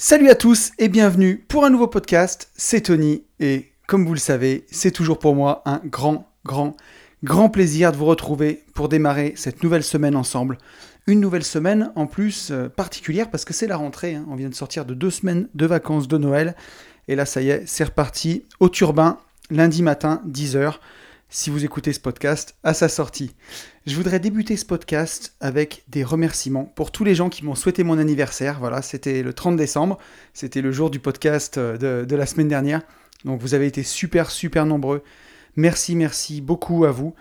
Salut 0.00 0.28
à 0.30 0.36
tous 0.36 0.70
et 0.78 0.88
bienvenue 0.88 1.44
pour 1.48 1.64
un 1.64 1.70
nouveau 1.70 1.88
podcast. 1.88 2.52
C'est 2.54 2.82
Tony 2.82 3.24
et 3.40 3.72
comme 3.88 4.06
vous 4.06 4.14
le 4.14 4.20
savez, 4.20 4.64
c'est 4.70 4.92
toujours 4.92 5.18
pour 5.18 5.34
moi 5.34 5.60
un 5.64 5.80
grand, 5.84 6.30
grand, 6.44 6.76
grand 7.24 7.50
plaisir 7.50 7.90
de 7.90 7.96
vous 7.96 8.04
retrouver 8.04 8.62
pour 8.74 8.88
démarrer 8.88 9.32
cette 9.34 9.60
nouvelle 9.64 9.82
semaine 9.82 10.14
ensemble. 10.14 10.58
Une 11.08 11.18
nouvelle 11.18 11.42
semaine 11.42 11.90
en 11.96 12.06
plus 12.06 12.52
euh, 12.52 12.68
particulière 12.68 13.28
parce 13.28 13.44
que 13.44 13.52
c'est 13.52 13.66
la 13.66 13.76
rentrée. 13.76 14.14
hein. 14.14 14.24
On 14.30 14.36
vient 14.36 14.48
de 14.48 14.54
sortir 14.54 14.84
de 14.84 14.94
deux 14.94 15.10
semaines 15.10 15.48
de 15.56 15.66
vacances 15.66 16.06
de 16.06 16.16
Noël. 16.16 16.54
Et 17.08 17.16
là, 17.16 17.26
ça 17.26 17.42
y 17.42 17.50
est, 17.50 17.64
c'est 17.66 17.82
reparti 17.82 18.44
au 18.60 18.68
turbin 18.68 19.18
lundi 19.50 19.82
matin, 19.82 20.22
10h. 20.28 20.74
Si 21.28 21.50
vous 21.50 21.64
écoutez 21.64 21.92
ce 21.92 21.98
podcast 21.98 22.54
à 22.62 22.72
sa 22.72 22.88
sortie. 22.88 23.34
Je 23.88 23.96
voudrais 23.96 24.20
débuter 24.20 24.58
ce 24.58 24.66
podcast 24.66 25.34
avec 25.40 25.82
des 25.88 26.04
remerciements 26.04 26.66
pour 26.66 26.92
tous 26.92 27.04
les 27.04 27.14
gens 27.14 27.30
qui 27.30 27.42
m'ont 27.42 27.54
souhaité 27.54 27.84
mon 27.84 27.96
anniversaire. 27.96 28.58
Voilà, 28.60 28.82
c'était 28.82 29.22
le 29.22 29.32
30 29.32 29.56
décembre, 29.56 29.96
c'était 30.34 30.60
le 30.60 30.72
jour 30.72 30.90
du 30.90 30.98
podcast 31.00 31.56
euh, 31.56 32.04
de, 32.04 32.16
la 32.16 32.26
semaine 32.26 32.48
dernière. 32.48 32.82
Donc 33.24 33.40
vous 33.40 33.54
avez 33.54 33.66
été 33.66 33.82
super, 33.82 34.30
super 34.30 34.66
nombreux. 34.66 35.02
Merci, 35.56 35.96
merci 35.96 36.42
beaucoup 36.42 36.84
à 36.84 36.90
vous. 36.90 37.14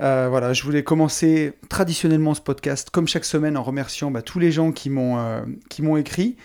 Euh, 0.00 0.26
voilà, 0.28 0.52
je 0.52 0.62
voulais 0.62 0.84
commencer 0.84 1.54
traditionnellement 1.70 2.34
ce 2.34 2.42
podcast, 2.42 2.90
comme 2.90 3.08
chaque 3.08 3.24
semaine, 3.24 3.56
en 3.56 3.62
remerciant 3.62 4.10
bah, 4.10 4.20
tous 4.20 4.38
les 4.38 4.52
gens 4.52 4.72
qui 4.72 4.90
m'ont 4.90 5.16
euh, 5.16 5.96
écrit. 5.96 6.36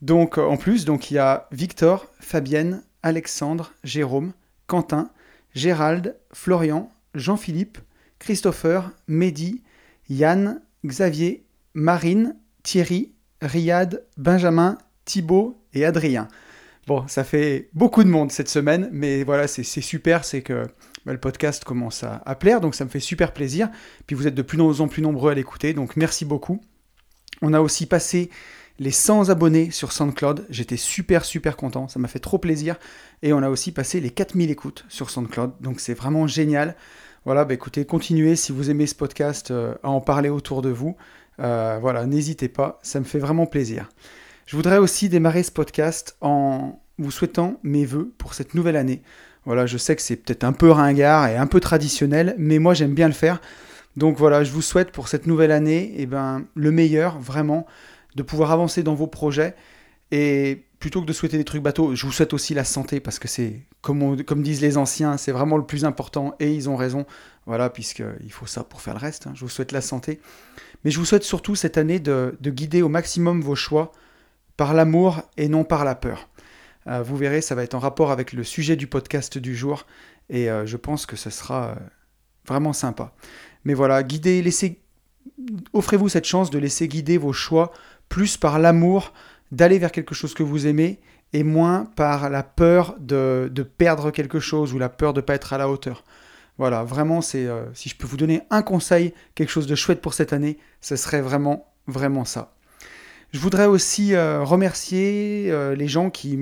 Donc 0.00 0.38
en 0.38 0.56
plus, 0.56 0.86
donc 0.86 1.10
il 1.10 1.14
y 1.14 1.18
a 1.18 1.48
Victor, 1.52 2.06
Fabienne, 2.18 2.82
Alexandre, 3.02 3.72
Jérôme, 3.84 4.32
Quentin, 4.68 5.10
Gérald, 5.54 6.16
Florian, 6.32 6.90
Jean-Philippe, 7.14 7.76
Christopher, 8.18 8.90
Mehdi, 9.06 9.62
Yann, 10.08 10.60
Xavier, 10.84 11.44
Marine, 11.74 12.36
Thierry, 12.62 13.12
Riyad, 13.40 14.04
Benjamin, 14.16 14.78
Thibaut 15.04 15.62
et 15.72 15.84
Adrien. 15.84 16.28
Bon, 16.86 17.06
ça 17.06 17.22
fait 17.22 17.68
beaucoup 17.74 18.02
de 18.02 18.08
monde 18.08 18.32
cette 18.32 18.48
semaine, 18.48 18.88
mais 18.92 19.22
voilà, 19.22 19.46
c'est 19.46 19.62
super, 19.62 20.24
c'est 20.24 20.42
que 20.42 20.66
bah, 21.04 21.12
le 21.12 21.18
podcast 21.18 21.64
commence 21.64 22.02
à, 22.02 22.22
à 22.24 22.34
plaire, 22.34 22.60
donc 22.60 22.74
ça 22.74 22.84
me 22.84 22.90
fait 22.90 23.00
super 23.00 23.32
plaisir. 23.32 23.68
Puis 24.06 24.16
vous 24.16 24.26
êtes 24.26 24.34
de 24.34 24.42
plus 24.42 24.60
en 24.60 24.88
plus 24.88 25.02
nombreux 25.02 25.30
à 25.30 25.34
l'écouter, 25.34 25.74
donc 25.74 25.96
merci 25.96 26.24
beaucoup. 26.24 26.60
On 27.42 27.52
a 27.52 27.60
aussi 27.60 27.86
passé 27.86 28.30
les 28.78 28.90
100 28.90 29.28
abonnés 29.28 29.70
sur 29.70 29.92
SoundCloud. 29.92 30.46
J'étais 30.50 30.76
super, 30.76 31.24
super 31.24 31.56
content. 31.56 31.88
Ça 31.88 31.98
m'a 31.98 32.08
fait 32.08 32.18
trop 32.18 32.38
plaisir. 32.38 32.76
Et 33.22 33.32
on 33.32 33.42
a 33.42 33.48
aussi 33.48 33.72
passé 33.72 34.00
les 34.00 34.10
4000 34.10 34.50
écoutes 34.50 34.84
sur 34.88 35.10
SoundCloud. 35.10 35.52
Donc 35.60 35.80
c'est 35.80 35.94
vraiment 35.94 36.26
génial. 36.26 36.76
Voilà, 37.28 37.44
bah 37.44 37.52
écoutez, 37.52 37.84
continuez 37.84 38.36
si 38.36 38.52
vous 38.52 38.70
aimez 38.70 38.86
ce 38.86 38.94
podcast 38.94 39.50
euh, 39.50 39.74
à 39.82 39.90
en 39.90 40.00
parler 40.00 40.30
autour 40.30 40.62
de 40.62 40.70
vous. 40.70 40.96
Euh, 41.40 41.76
voilà, 41.78 42.06
n'hésitez 42.06 42.48
pas. 42.48 42.78
Ça 42.82 43.00
me 43.00 43.04
fait 43.04 43.18
vraiment 43.18 43.44
plaisir. 43.44 43.90
Je 44.46 44.56
voudrais 44.56 44.78
aussi 44.78 45.10
démarrer 45.10 45.42
ce 45.42 45.52
podcast 45.52 46.16
en 46.22 46.80
vous 46.96 47.10
souhaitant 47.10 47.60
mes 47.62 47.84
voeux 47.84 48.14
pour 48.16 48.32
cette 48.32 48.54
nouvelle 48.54 48.76
année. 48.76 49.02
Voilà, 49.44 49.66
je 49.66 49.76
sais 49.76 49.94
que 49.94 50.00
c'est 50.00 50.16
peut-être 50.16 50.42
un 50.42 50.54
peu 50.54 50.70
ringard 50.70 51.28
et 51.28 51.36
un 51.36 51.46
peu 51.46 51.60
traditionnel, 51.60 52.34
mais 52.38 52.58
moi 52.58 52.72
j'aime 52.72 52.94
bien 52.94 53.08
le 53.08 53.12
faire. 53.12 53.42
Donc 53.98 54.16
voilà, 54.16 54.42
je 54.42 54.50
vous 54.50 54.62
souhaite 54.62 54.90
pour 54.90 55.08
cette 55.08 55.26
nouvelle 55.26 55.52
année 55.52 55.92
eh 55.98 56.06
ben, 56.06 56.46
le 56.54 56.70
meilleur, 56.70 57.18
vraiment, 57.18 57.66
de 58.16 58.22
pouvoir 58.22 58.52
avancer 58.52 58.82
dans 58.82 58.94
vos 58.94 59.06
projets. 59.06 59.54
Et 60.10 60.64
plutôt 60.78 61.00
que 61.02 61.06
de 61.06 61.12
souhaiter 61.12 61.36
des 61.36 61.44
trucs 61.44 61.62
bateaux, 61.62 61.94
je 61.94 62.06
vous 62.06 62.12
souhaite 62.12 62.32
aussi 62.32 62.54
la 62.54 62.64
santé, 62.64 63.00
parce 63.00 63.18
que 63.18 63.28
c'est, 63.28 63.62
comme, 63.80 64.42
disent 64.42 64.60
les 64.60 64.76
anciens, 64.76 65.16
c'est 65.16 65.32
vraiment 65.32 65.56
le 65.56 65.66
plus 65.66 65.84
important, 65.84 66.34
et 66.40 66.52
ils 66.52 66.70
ont 66.70 66.76
raison. 66.76 67.06
Voilà, 67.46 67.70
puisqu'il 67.70 68.32
faut 68.32 68.46
ça 68.46 68.64
pour 68.64 68.80
faire 68.80 68.94
le 68.94 69.00
reste. 69.00 69.26
hein. 69.26 69.32
Je 69.34 69.40
vous 69.40 69.48
souhaite 69.48 69.72
la 69.72 69.80
santé. 69.80 70.20
Mais 70.84 70.90
je 70.90 70.98
vous 70.98 71.04
souhaite 71.04 71.24
surtout 71.24 71.54
cette 71.54 71.78
année 71.78 71.98
de, 71.98 72.36
de 72.40 72.50
guider 72.50 72.82
au 72.82 72.88
maximum 72.88 73.40
vos 73.40 73.56
choix 73.56 73.92
par 74.56 74.74
l'amour 74.74 75.22
et 75.36 75.48
non 75.48 75.64
par 75.64 75.84
la 75.84 75.94
peur. 75.94 76.28
Euh, 76.86 77.02
vous 77.02 77.16
verrez, 77.16 77.40
ça 77.40 77.54
va 77.54 77.62
être 77.62 77.74
en 77.74 77.78
rapport 77.78 78.10
avec 78.10 78.32
le 78.32 78.44
sujet 78.44 78.76
du 78.76 78.86
podcast 78.86 79.38
du 79.38 79.56
jour, 79.56 79.86
et 80.30 80.50
euh, 80.50 80.66
je 80.66 80.76
pense 80.76 81.06
que 81.06 81.16
ce 81.16 81.30
sera 81.30 81.70
euh, 81.70 81.74
vraiment 82.46 82.72
sympa. 82.72 83.14
Mais 83.64 83.74
voilà, 83.74 84.02
guidez, 84.02 84.42
laissez, 84.42 84.80
offrez-vous 85.72 86.08
cette 86.08 86.24
chance 86.24 86.50
de 86.50 86.58
laisser 86.58 86.88
guider 86.88 87.18
vos 87.18 87.32
choix 87.32 87.72
plus 88.08 88.36
par 88.36 88.58
l'amour 88.58 89.12
d'aller 89.52 89.78
vers 89.78 89.92
quelque 89.92 90.14
chose 90.14 90.34
que 90.34 90.42
vous 90.42 90.66
aimez 90.66 91.00
et 91.32 91.42
moins 91.42 91.86
par 91.96 92.30
la 92.30 92.42
peur 92.42 92.96
de, 92.98 93.50
perdre 93.76 94.10
quelque 94.10 94.40
chose 94.40 94.72
ou 94.72 94.78
la 94.78 94.88
peur 94.88 95.12
de 95.12 95.20
ne 95.20 95.24
pas 95.24 95.34
être 95.34 95.52
à 95.52 95.58
la 95.58 95.68
hauteur. 95.68 96.04
Voilà, 96.56 96.82
vraiment, 96.82 97.20
euh, 97.34 97.66
si 97.74 97.88
je 97.88 97.96
peux 97.96 98.06
vous 98.06 98.16
donner 98.16 98.42
un 98.50 98.62
conseil, 98.62 99.14
quelque 99.34 99.50
chose 99.50 99.66
de 99.66 99.74
chouette 99.74 100.00
pour 100.00 100.14
cette 100.14 100.32
année, 100.32 100.58
ce 100.80 100.96
serait 100.96 101.20
vraiment, 101.20 101.72
vraiment 101.86 102.24
ça. 102.24 102.54
Je 103.32 103.38
voudrais 103.40 103.66
aussi 103.66 104.14
euh, 104.14 104.42
remercier 104.42 105.48
euh, 105.50 105.76
les 105.76 105.86
gens 105.86 106.08
qui 106.08 106.38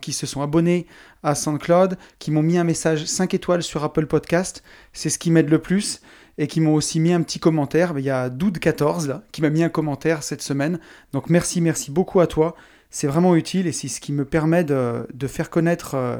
qui 0.00 0.12
se 0.12 0.26
sont 0.26 0.40
abonnés 0.40 0.86
à 1.22 1.34
SoundCloud, 1.34 1.98
qui 2.18 2.30
m'ont 2.30 2.42
mis 2.42 2.56
un 2.56 2.64
message 2.64 3.04
5 3.04 3.34
étoiles 3.34 3.62
sur 3.62 3.84
Apple 3.84 4.06
Podcast, 4.06 4.64
c'est 4.94 5.10
ce 5.10 5.18
qui 5.18 5.30
m'aide 5.30 5.50
le 5.50 5.60
plus 5.60 6.00
et 6.40 6.46
qui 6.46 6.60
m'ont 6.60 6.74
aussi 6.74 6.98
mis 7.00 7.12
un 7.12 7.20
petit 7.22 7.38
commentaire. 7.38 7.92
Il 7.98 8.04
y 8.04 8.10
a 8.10 8.30
Doud14 8.30 9.06
là 9.06 9.22
qui 9.30 9.42
m'a 9.42 9.50
mis 9.50 9.62
un 9.62 9.68
commentaire 9.68 10.22
cette 10.22 10.40
semaine. 10.40 10.80
Donc 11.12 11.28
merci, 11.28 11.60
merci 11.60 11.90
beaucoup 11.90 12.18
à 12.18 12.26
toi. 12.26 12.56
C'est 12.88 13.06
vraiment 13.06 13.36
utile 13.36 13.66
et 13.66 13.72
c'est 13.72 13.88
ce 13.88 14.00
qui 14.00 14.10
me 14.12 14.24
permet 14.24 14.64
de, 14.64 15.06
faire 15.28 15.50
connaître 15.50 15.94
euh, 15.94 16.16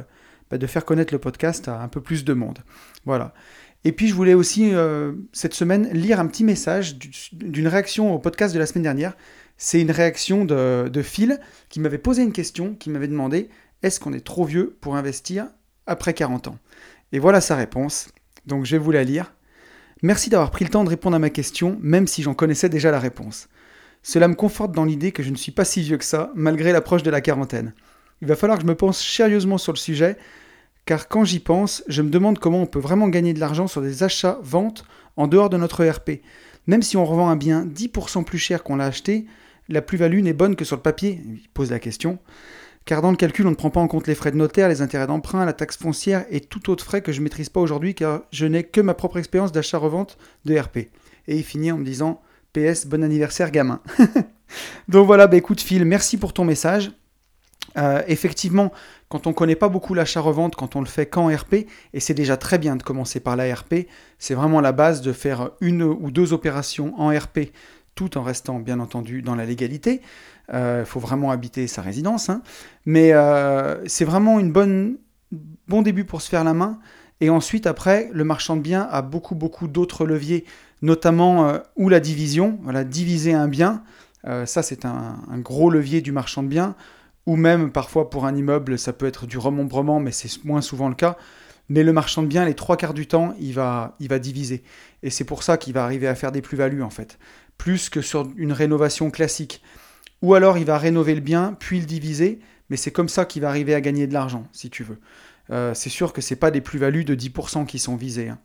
bah, 0.50 0.58
de 0.58 0.66
faire 0.66 0.84
connaître 0.84 1.14
le 1.14 1.18
podcast 1.18 1.68
à 1.68 1.80
un 1.80 1.88
peu 1.88 2.02
plus 2.02 2.22
de 2.24 2.34
monde. 2.34 2.58
Voilà. 3.06 3.32
Et 3.84 3.92
puis 3.92 4.08
je 4.08 4.14
voulais 4.14 4.34
aussi 4.34 4.74
euh, 4.74 5.12
cette 5.32 5.54
semaine 5.54 5.88
lire 5.94 6.20
un 6.20 6.26
petit 6.26 6.44
message 6.44 6.96
du- 6.96 7.10
d'une 7.32 7.66
réaction 7.66 8.14
au 8.14 8.18
podcast 8.18 8.52
de 8.54 8.58
la 8.58 8.66
semaine 8.66 8.82
dernière. 8.84 9.16
C'est 9.56 9.80
une 9.80 9.90
réaction 9.90 10.44
de, 10.44 10.88
de 10.92 11.02
Phil 11.02 11.40
qui 11.70 11.80
m'avait 11.80 11.96
posé 11.96 12.22
une 12.22 12.32
question, 12.32 12.74
qui 12.74 12.90
m'avait 12.90 13.08
demandé 13.08 13.48
est-ce 13.82 13.98
qu'on 13.98 14.12
est 14.12 14.20
trop 14.24 14.44
vieux 14.44 14.76
pour 14.82 14.96
investir 14.96 15.46
après 15.86 16.12
40 16.12 16.48
ans? 16.48 16.58
Et 17.12 17.18
voilà 17.18 17.40
sa 17.40 17.56
réponse. 17.56 18.10
Donc 18.44 18.66
je 18.66 18.72
vais 18.72 18.78
vous 18.78 18.90
la 18.90 19.02
lire. 19.02 19.32
Merci 20.02 20.30
d'avoir 20.30 20.50
pris 20.50 20.64
le 20.64 20.70
temps 20.70 20.84
de 20.84 20.88
répondre 20.88 21.16
à 21.16 21.18
ma 21.18 21.28
question, 21.28 21.78
même 21.82 22.06
si 22.06 22.22
j'en 22.22 22.32
connaissais 22.32 22.70
déjà 22.70 22.90
la 22.90 22.98
réponse. 23.00 23.48
Cela 24.02 24.28
me 24.28 24.34
conforte 24.34 24.72
dans 24.72 24.86
l'idée 24.86 25.12
que 25.12 25.22
je 25.22 25.30
ne 25.30 25.36
suis 25.36 25.52
pas 25.52 25.66
si 25.66 25.82
vieux 25.82 25.98
que 25.98 26.04
ça, 26.04 26.32
malgré 26.34 26.72
l'approche 26.72 27.02
de 27.02 27.10
la 27.10 27.20
quarantaine. 27.20 27.74
Il 28.22 28.28
va 28.28 28.36
falloir 28.36 28.58
que 28.58 28.64
je 28.64 28.68
me 28.68 28.74
pense 28.74 29.02
sérieusement 29.04 29.58
sur 29.58 29.72
le 29.72 29.78
sujet, 29.78 30.16
car 30.86 31.06
quand 31.08 31.24
j'y 31.24 31.38
pense, 31.38 31.84
je 31.86 32.00
me 32.00 32.08
demande 32.08 32.38
comment 32.38 32.62
on 32.62 32.66
peut 32.66 32.78
vraiment 32.78 33.08
gagner 33.08 33.34
de 33.34 33.40
l'argent 33.40 33.66
sur 33.66 33.82
des 33.82 34.02
achats-ventes 34.02 34.84
en 35.16 35.26
dehors 35.26 35.50
de 35.50 35.58
notre 35.58 35.84
ERP. 35.84 36.22
Même 36.66 36.82
si 36.82 36.96
on 36.96 37.04
revend 37.04 37.28
un 37.28 37.36
bien 37.36 37.66
10% 37.66 38.24
plus 38.24 38.38
cher 38.38 38.62
qu'on 38.62 38.76
l'a 38.76 38.86
acheté, 38.86 39.26
la 39.68 39.82
plus-value 39.82 40.22
n'est 40.22 40.32
bonne 40.32 40.56
que 40.56 40.64
sur 40.64 40.76
le 40.76 40.82
papier 40.82 41.20
Il 41.26 41.48
pose 41.52 41.70
la 41.70 41.78
question. 41.78 42.18
Car 42.90 43.02
dans 43.02 43.12
le 43.12 43.16
calcul, 43.16 43.46
on 43.46 43.50
ne 43.50 43.54
prend 43.54 43.70
pas 43.70 43.78
en 43.78 43.86
compte 43.86 44.08
les 44.08 44.16
frais 44.16 44.32
de 44.32 44.36
notaire, 44.36 44.68
les 44.68 44.82
intérêts 44.82 45.06
d'emprunt, 45.06 45.44
la 45.44 45.52
taxe 45.52 45.76
foncière 45.76 46.24
et 46.28 46.40
tout 46.40 46.70
autre 46.70 46.84
frais 46.84 47.02
que 47.02 47.12
je 47.12 47.20
ne 47.20 47.22
maîtrise 47.22 47.48
pas 47.48 47.60
aujourd'hui 47.60 47.94
car 47.94 48.22
je 48.32 48.46
n'ai 48.46 48.64
que 48.64 48.80
ma 48.80 48.94
propre 48.94 49.18
expérience 49.18 49.52
d'achat-revente 49.52 50.18
de 50.44 50.58
RP. 50.58 50.76
Et 51.28 51.36
il 51.36 51.44
finit 51.44 51.70
en 51.70 51.78
me 51.78 51.84
disant 51.84 52.20
PS, 52.52 52.86
bon 52.86 53.04
anniversaire 53.04 53.52
gamin. 53.52 53.80
Donc 54.88 55.06
voilà, 55.06 55.28
bah 55.28 55.36
écoute 55.36 55.60
Phil, 55.60 55.84
merci 55.84 56.16
pour 56.16 56.32
ton 56.32 56.44
message. 56.44 56.90
Euh, 57.78 58.02
effectivement, 58.08 58.72
quand 59.08 59.28
on 59.28 59.32
connaît 59.32 59.54
pas 59.54 59.68
beaucoup 59.68 59.94
l'achat-revente, 59.94 60.56
quand 60.56 60.74
on 60.74 60.80
le 60.80 60.86
fait 60.86 61.06
qu'en 61.06 61.28
RP, 61.28 61.68
et 61.94 62.00
c'est 62.00 62.14
déjà 62.14 62.36
très 62.36 62.58
bien 62.58 62.74
de 62.74 62.82
commencer 62.82 63.20
par 63.20 63.36
la 63.36 63.54
RP, 63.54 63.86
c'est 64.18 64.34
vraiment 64.34 64.60
la 64.60 64.72
base 64.72 65.00
de 65.00 65.12
faire 65.12 65.52
une 65.60 65.84
ou 65.84 66.10
deux 66.10 66.32
opérations 66.32 66.92
en 67.00 67.16
RP, 67.16 67.52
tout 67.94 68.18
en 68.18 68.24
restant 68.24 68.58
bien 68.58 68.80
entendu 68.80 69.22
dans 69.22 69.36
la 69.36 69.44
légalité. 69.44 70.00
Il 70.52 70.84
faut 70.84 71.00
vraiment 71.00 71.30
habiter 71.30 71.66
sa 71.66 71.82
résidence, 71.82 72.28
hein. 72.28 72.42
mais 72.84 73.12
euh, 73.12 73.86
c'est 73.86 74.04
vraiment 74.04 74.40
une 74.40 74.50
bonne 74.50 74.96
bon 75.68 75.82
début 75.82 76.04
pour 76.04 76.22
se 76.22 76.28
faire 76.28 76.42
la 76.42 76.54
main. 76.54 76.80
Et 77.20 77.30
ensuite, 77.30 77.66
après, 77.66 78.10
le 78.12 78.24
marchand 78.24 78.56
de 78.56 78.62
biens 78.62 78.88
a 78.90 79.02
beaucoup 79.02 79.34
beaucoup 79.34 79.68
d'autres 79.68 80.06
leviers, 80.06 80.44
notamment 80.82 81.46
euh, 81.46 81.58
ou 81.76 81.88
la 81.88 82.00
division, 82.00 82.58
voilà, 82.62 82.82
diviser 82.82 83.32
un 83.32 83.46
bien. 83.46 83.84
Euh, 84.26 84.44
ça, 84.44 84.62
c'est 84.62 84.84
un, 84.84 85.18
un 85.30 85.38
gros 85.38 85.70
levier 85.70 86.00
du 86.00 86.12
marchand 86.12 86.42
de 86.42 86.48
biens 86.48 86.74
ou 87.26 87.36
même 87.36 87.70
parfois 87.70 88.10
pour 88.10 88.26
un 88.26 88.34
immeuble, 88.34 88.78
ça 88.78 88.92
peut 88.92 89.06
être 89.06 89.26
du 89.26 89.38
remembrement, 89.38 90.00
mais 90.00 90.10
c'est 90.10 90.44
moins 90.44 90.60
souvent 90.60 90.88
le 90.88 90.94
cas. 90.94 91.16
Mais 91.68 91.84
le 91.84 91.92
marchand 91.92 92.22
de 92.22 92.26
biens, 92.26 92.44
les 92.44 92.54
trois 92.54 92.76
quarts 92.76 92.94
du 92.94 93.06
temps, 93.06 93.34
il 93.38 93.52
va, 93.52 93.94
il 94.00 94.08
va 94.08 94.18
diviser. 94.18 94.64
Et 95.04 95.10
c'est 95.10 95.24
pour 95.24 95.44
ça 95.44 95.56
qu'il 95.56 95.72
va 95.72 95.84
arriver 95.84 96.08
à 96.08 96.16
faire 96.16 96.32
des 96.32 96.42
plus-values, 96.42 96.82
en 96.82 96.90
fait. 96.90 97.18
Plus 97.58 97.88
que 97.88 98.00
sur 98.00 98.28
une 98.36 98.52
rénovation 98.52 99.10
classique. 99.10 99.62
Ou 100.22 100.34
alors 100.34 100.58
il 100.58 100.64
va 100.64 100.78
rénover 100.78 101.14
le 101.14 101.20
bien, 101.20 101.56
puis 101.58 101.80
le 101.80 101.86
diviser, 101.86 102.40
mais 102.68 102.76
c'est 102.76 102.90
comme 102.90 103.08
ça 103.08 103.24
qu'il 103.24 103.42
va 103.42 103.48
arriver 103.48 103.74
à 103.74 103.80
gagner 103.80 104.06
de 104.06 104.12
l'argent, 104.12 104.46
si 104.52 104.70
tu 104.70 104.84
veux. 104.84 104.98
Euh, 105.50 105.74
c'est 105.74 105.90
sûr 105.90 106.12
que 106.12 106.20
c'est 106.20 106.36
pas 106.36 106.50
des 106.50 106.60
plus-values 106.60 107.04
de 107.04 107.14
10% 107.14 107.66
qui 107.66 107.78
sont 107.78 107.96
visées. 107.96 108.28
hein. 108.28 108.38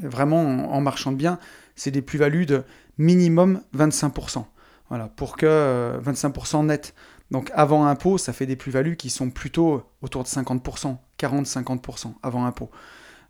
Vraiment, 0.00 0.42
en, 0.74 0.80
marchand 0.80 1.12
de 1.12 1.16
biens, 1.16 1.38
c'est 1.76 1.90
des 1.90 2.02
plus-values 2.02 2.46
de 2.46 2.64
minimum 2.98 3.60
25%. 3.76 4.44
Voilà, 4.88 5.08
pour 5.08 5.36
que 5.36 5.46
euh, 5.46 6.00
25% 6.00 6.66
net. 6.66 6.94
Donc 7.30 7.50
avant 7.54 7.86
impôt, 7.86 8.18
ça 8.18 8.32
fait 8.32 8.46
des 8.46 8.56
plus-values 8.56 8.96
qui 8.96 9.10
sont 9.10 9.30
plutôt 9.30 9.84
autour 10.02 10.24
de 10.24 10.28
50%, 10.28 10.96
40-50% 11.18 12.14
avant 12.22 12.44
impôt. 12.44 12.70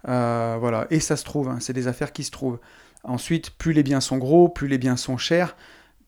Euh, 0.08 0.56
voilà, 0.58 0.86
et 0.90 1.00
ça 1.00 1.16
se 1.16 1.24
trouve, 1.24 1.48
hein, 1.48 1.58
c'est 1.60 1.72
des 1.72 1.86
affaires 1.86 2.12
qui 2.12 2.24
se 2.24 2.30
trouvent. 2.30 2.58
Ensuite, 3.04 3.50
plus 3.50 3.72
les 3.72 3.82
biens 3.82 4.00
sont 4.00 4.18
gros, 4.18 4.48
plus 4.48 4.68
les 4.68 4.78
biens 4.78 4.96
sont 4.96 5.16
chers, 5.16 5.56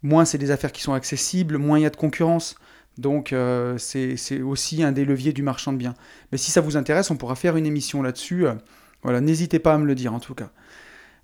moins 0.02 0.24
c'est 0.24 0.38
des 0.38 0.50
affaires 0.50 0.72
qui 0.72 0.82
sont 0.82 0.92
accessibles, 0.92 1.58
moins 1.58 1.78
il 1.78 1.82
y 1.82 1.86
a 1.86 1.90
de 1.90 1.96
concurrence. 1.96 2.56
Donc 2.98 3.32
euh, 3.32 3.76
c'est 3.78 4.40
aussi 4.40 4.82
un 4.82 4.92
des 4.92 5.04
leviers 5.04 5.32
du 5.32 5.42
marchand 5.42 5.72
de 5.72 5.78
biens. 5.78 5.94
Mais 6.32 6.38
si 6.38 6.50
ça 6.50 6.60
vous 6.60 6.76
intéresse, 6.76 7.10
on 7.10 7.16
pourra 7.16 7.34
faire 7.34 7.56
une 7.56 7.66
émission 7.66 8.02
là-dessus. 8.02 8.46
voilà, 9.02 9.20
n'hésitez 9.20 9.58
pas 9.58 9.74
à 9.74 9.78
me 9.78 9.86
le 9.86 9.94
dire 9.94 10.14
en 10.14 10.20
tout 10.20 10.34
cas. 10.34 10.50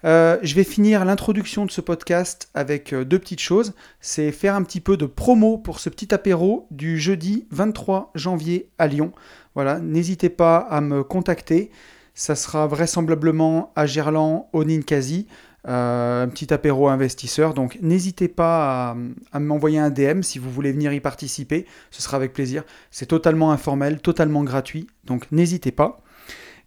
je 0.05 0.55
vais 0.55 0.65
finir 0.65 1.05
l'introduction 1.05 1.65
de 1.65 1.71
ce 1.71 1.81
podcast 1.81 2.51
avec 2.53 2.95
deux 2.95 3.19
petites 3.19 3.41
choses. 3.41 3.73
C'est 4.01 4.33
faire 4.33 4.55
un 4.55 4.63
petit 4.63 4.81
peu 4.81 4.99
de 4.99 5.07
promo 5.07 5.57
pour 5.57 5.81
ce 5.81 5.89
petit 5.89 6.13
apéro 6.13 6.67
du 6.71 6.99
jeudi 6.99 7.47
23 7.51 8.11
janvier 8.15 8.69
à 8.79 8.87
Lyon. 8.87 9.13
Voilà, 9.55 9.79
n'hésitez 9.81 10.29
pas 10.29 10.59
à 10.59 10.81
me 10.81 11.03
contacter. 11.03 11.71
Ça 12.15 12.35
sera 12.35 12.67
vraisemblablement 12.67 13.73
à 13.75 13.87
Gerland, 13.87 14.47
au 14.53 14.65
Ninkasi. 14.65 15.27
Euh, 15.69 16.25
un 16.25 16.29
petit 16.29 16.53
apéro 16.53 16.89
investisseur. 16.89 17.55
Donc 17.55 17.79
n'hésitez 17.81 18.27
pas 18.27 18.97
à, 19.33 19.39
m'envoyer 19.39 19.79
un 19.79 19.91
DM 19.91 20.23
si 20.23 20.41
vous 20.41 20.51
voulez 20.51 20.73
venir 20.73 20.93
y 20.93 20.99
participer. 20.99 21.67
Ce 21.93 22.03
sera 22.03 22.17
avec 22.17 22.33
plaisir. 22.33 22.65
C'est 22.91 23.07
totalement 23.07 23.53
informel, 23.53 24.01
totalement 24.01 24.43
gratuit. 24.43 24.89
Donc 25.05 25.31
n'hésitez 25.31 25.71
pas. 25.71 26.01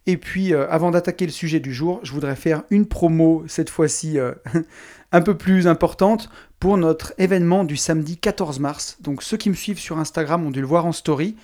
Et 0.07 0.15
puis 0.15 0.53
euh, 0.53 0.69
avant 0.69 0.92
d'attaquer 0.92 1.25
le 1.25 1.33
sujet 1.33 1.59
du 1.59 1.74
jour, 1.74 2.00
je 2.03 2.13
voudrais 2.13 2.38
faire 2.38 2.63
une 2.69 2.86
promo 2.86 3.44
cette 3.47 3.69
fois-ci 3.69 4.18
euh, 4.18 4.31
un 5.12 5.21
peu 5.21 5.36
plus 5.38 5.68
importante 5.68 6.30
pour 6.62 6.77
notre 6.77 7.13
événement 7.18 7.65
du 7.65 7.75
samedi 7.75 8.15
14 8.15 8.62
mars. 8.62 8.98
Donc 9.01 9.24
ceux 9.24 9.36
qui 9.36 9.50
me 9.50 9.56
suivent 9.56 9.80
sur 9.80 9.98
Instagram 9.98 10.45
ont 10.45 10.51
dû 10.51 10.62
le 10.62 10.68
voir 10.68 10.86
en 10.86 10.94
story. 10.94 11.36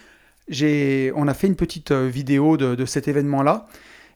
On 0.50 1.28
a 1.28 1.34
fait 1.34 1.48
une 1.48 1.56
petite 1.56 1.92
vidéo 1.92 2.56
de 2.56 2.86
cet 2.86 3.08
événement-là. 3.08 3.68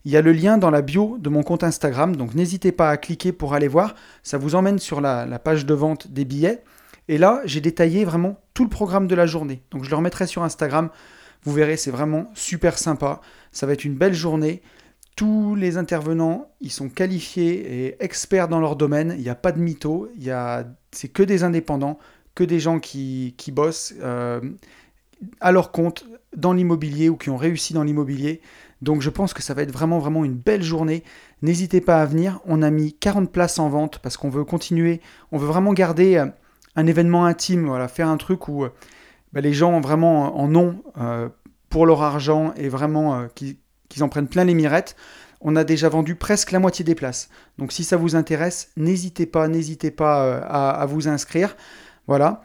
Il 0.05 0.11
y 0.11 0.17
a 0.17 0.21
le 0.21 0.31
lien 0.31 0.59
dans 0.59 0.69
la 0.69 0.83
bio 0.83 1.17
de 1.19 1.29
mon 1.29 1.41
compte 1.41 1.63
Instagram, 1.63 2.15
donc 2.15 2.35
n'hésitez 2.35 2.71
pas 2.71 2.91
à 2.91 2.97
cliquer 2.97 3.31
pour 3.31 3.55
aller 3.55 3.67
voir. 3.67 3.95
Ça 4.21 4.37
vous 4.37 4.53
emmène 4.53 4.77
sur 4.77 5.01
la, 5.01 5.39
page 5.39 5.65
de 5.65 5.73
vente 5.73 6.11
des 6.11 6.25
billets. 6.25 6.61
Et 7.07 7.17
là, 7.17 7.41
j'ai 7.45 7.59
détaillé 7.59 8.05
vraiment 8.05 8.39
tout 8.53 8.63
le 8.63 8.69
programme 8.69 9.07
de 9.07 9.15
la 9.15 9.25
journée. 9.25 9.63
Donc 9.71 9.83
je 9.83 9.89
le 9.89 9.95
remettrai 9.95 10.27
sur 10.27 10.43
Instagram. 10.43 10.89
Vous 11.43 11.53
verrez, 11.53 11.75
c'est 11.75 11.89
vraiment 11.89 12.29
super 12.35 12.77
sympa. 12.77 13.19
Ça 13.51 13.65
va 13.65 13.73
être 13.73 13.83
une 13.83 13.95
belle 13.95 14.13
journée. 14.13 14.61
Tous 15.15 15.55
les 15.55 15.77
intervenants, 15.77 16.51
ils 16.61 16.71
sont 16.71 16.89
qualifiés 16.89 17.87
et 17.87 18.03
experts 18.03 18.47
dans 18.47 18.59
leur 18.59 18.75
domaine. 18.75 19.15
Il 19.17 19.23
n'y 19.23 19.29
a 19.29 19.35
pas 19.35 19.51
de 19.51 19.59
mytho. 19.59 20.09
C'est 20.91 21.07
que 21.07 21.23
des 21.23 21.43
indépendants, 21.43 21.97
que 22.35 22.43
des 22.43 22.59
gens 22.59 22.79
qui, 22.79 23.33
qui 23.37 23.51
bossent 23.51 23.95
euh, 24.01 24.39
à 25.39 25.51
leur 25.51 25.71
compte 25.71 26.05
dans 26.35 26.53
l'immobilier 26.53 27.09
ou 27.09 27.17
qui 27.17 27.31
ont 27.31 27.37
réussi 27.37 27.73
dans 27.73 27.83
l'immobilier. 27.83 28.41
Donc 28.85 29.01
je 29.01 29.09
pense 29.09 29.33
que 29.33 29.41
ça 29.41 29.55
va 29.55 29.63
être 29.63 29.71
vraiment 29.71 29.97
vraiment 29.97 30.23
une 30.23 30.35
belle 30.35 30.61
journée. 30.61 31.03
N'hésitez 31.41 31.81
pas 31.81 32.03
à 32.03 32.05
venir. 32.05 32.39
On 32.45 32.61
a 32.61 32.69
mis 32.69 32.93
40 32.93 33.31
places 33.31 33.57
en 33.57 33.67
vente 33.67 33.97
parce 33.97 34.15
qu'on 34.15 34.29
veut 34.29 34.43
continuer. 34.43 35.01
On 35.31 35.39
veut 35.39 35.47
vraiment 35.47 35.73
garder 35.73 36.17
euh, 36.17 36.27
un 36.75 36.85
événement 36.85 37.25
intime, 37.25 37.65
voilà, 37.65 37.87
faire 37.87 38.07
un 38.07 38.17
truc 38.17 38.47
où 38.47 38.63
euh, 38.63 38.69
bah, 39.33 39.41
les 39.41 39.53
gens 39.53 39.81
vraiment 39.81 40.39
en 40.39 40.55
ont 40.55 40.83
euh, 40.99 41.29
pour 41.69 41.87
leur 41.87 42.03
argent 42.03 42.53
et 42.57 42.69
vraiment 42.69 43.27
qu'ils 43.33 43.57
en 44.01 44.07
prennent 44.07 44.27
plein 44.27 44.43
les 44.43 44.53
mirettes. 44.53 44.95
On 45.41 45.55
a 45.55 45.63
déjà 45.63 45.89
vendu 45.89 46.13
presque 46.13 46.51
la 46.51 46.59
moitié 46.59 46.85
des 46.85 46.95
places. 46.95 47.29
Donc 47.57 47.71
si 47.71 47.83
ça 47.83 47.97
vous 47.97 48.15
intéresse, 48.15 48.69
n'hésitez 48.77 49.25
pas, 49.25 49.47
n'hésitez 49.47 49.89
pas 49.89 50.37
à, 50.41 50.69
à, 50.69 50.85
vous 50.85 51.07
inscrire. 51.07 51.57
Voilà. 52.05 52.43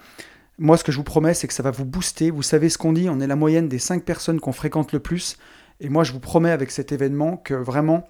Moi, 0.58 0.78
ce 0.78 0.84
que 0.84 0.92
je 0.92 0.96
vous 0.96 1.04
promets, 1.04 1.34
c'est 1.34 1.48
que 1.48 1.54
ça 1.54 1.62
va 1.62 1.70
vous 1.70 1.84
booster. 1.84 2.30
Vous 2.30 2.42
savez 2.42 2.70
ce 2.70 2.78
qu'on 2.78 2.92
dit, 2.94 3.08
on 3.10 3.20
est 3.20 3.26
la 3.26 3.36
moyenne 3.36 3.68
des 3.68 3.78
5 3.78 4.04
personnes 4.04 4.40
qu'on 4.40 4.52
fréquente 4.52 4.92
le 4.92 5.00
plus. 5.00 5.38
Et 5.80 5.88
moi, 5.88 6.04
je 6.04 6.12
vous 6.12 6.20
promets 6.20 6.50
avec 6.50 6.70
cet 6.70 6.92
événement 6.92 7.36
que 7.36 7.54
vraiment, 7.54 8.06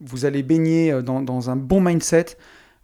vous 0.00 0.24
allez 0.24 0.42
baigner 0.42 0.92
euh, 0.92 1.02
dans, 1.02 1.50
un 1.50 1.56
bon 1.56 1.80
mindset, 1.80 2.36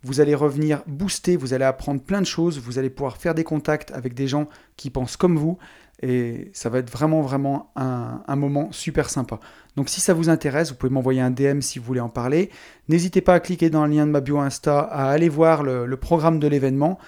vous 0.02 0.20
allez 0.20 0.34
revenir 0.34 0.82
booster, 0.86 1.36
vous 1.36 1.54
allez 1.54 1.64
apprendre 1.64 2.00
plein 2.00 2.20
de 2.20 2.26
choses, 2.26 2.60
vous 2.60 2.78
allez 2.78 2.90
pouvoir 2.90 3.16
faire 3.16 3.34
des 3.34 3.44
contacts 3.44 3.90
avec 3.92 4.14
des 4.14 4.28
gens 4.28 4.48
qui 4.76 4.90
pensent 4.90 5.16
comme 5.16 5.36
vous, 5.36 5.58
et 6.02 6.50
ça 6.52 6.68
va 6.68 6.78
être 6.78 6.90
vraiment, 6.90 7.22
vraiment 7.22 7.72
un, 7.74 8.36
moment 8.36 8.70
super 8.70 9.08
sympa. 9.08 9.40
Donc 9.76 9.88
si 9.88 10.02
ça 10.02 10.12
vous 10.12 10.28
intéresse, 10.28 10.70
vous 10.70 10.76
pouvez 10.76 10.92
m'envoyer 10.92 11.22
un 11.22 11.30
DM 11.30 11.60
si 11.62 11.78
vous 11.78 11.86
voulez 11.86 12.00
en 12.00 12.10
parler. 12.10 12.50
N'hésitez 12.88 13.22
pas 13.22 13.34
à 13.34 13.40
cliquer 13.40 13.70
dans 13.70 13.86
le 13.86 13.92
lien 13.92 14.06
de 14.06 14.10
ma 14.10 14.20
bio 14.20 14.38
Insta, 14.38 14.80
à 14.80 15.08
aller 15.08 15.30
voir 15.30 15.62
le, 15.62 15.86
le 15.86 15.96
programme 15.96 16.38
de 16.38 16.46
l'événement. 16.46 16.98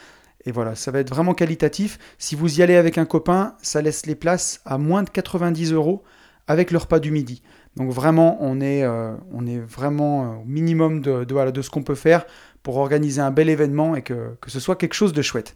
Et 0.46 0.52
voilà, 0.52 0.74
ça 0.74 0.90
va 0.90 1.00
être 1.00 1.10
vraiment 1.10 1.34
qualitatif. 1.34 1.98
Si 2.16 2.34
vous 2.34 2.60
y 2.60 2.62
allez 2.62 2.76
avec 2.76 2.96
un 2.96 3.04
copain, 3.04 3.54
ça 3.60 3.82
laisse 3.82 4.06
les 4.06 4.14
places 4.14 4.62
à 4.64 4.78
moins 4.78 5.02
de 5.02 5.10
90 5.10 5.74
euros 5.74 6.02
avec 6.48 6.70
le 6.70 6.78
repas 6.78 6.98
du 6.98 7.12
midi. 7.12 7.42
Donc 7.76 7.92
vraiment, 7.92 8.38
on 8.40 8.60
est, 8.60 8.82
euh, 8.82 9.14
on 9.32 9.46
est 9.46 9.58
vraiment 9.58 10.24
euh, 10.24 10.36
au 10.38 10.44
minimum 10.44 11.00
de, 11.00 11.24
de, 11.24 11.62
ce 11.62 11.70
qu'on 11.70 11.84
peut 11.84 11.94
faire 11.94 12.26
pour 12.62 12.78
organiser 12.78 13.20
un 13.20 13.30
bel 13.30 13.48
événement 13.48 13.94
et 13.94 14.02
que, 14.02 14.36
que 14.40 14.50
ce 14.50 14.58
soit 14.58 14.74
quelque 14.74 14.94
chose 14.94 15.12
de 15.12 15.22
chouette. 15.22 15.54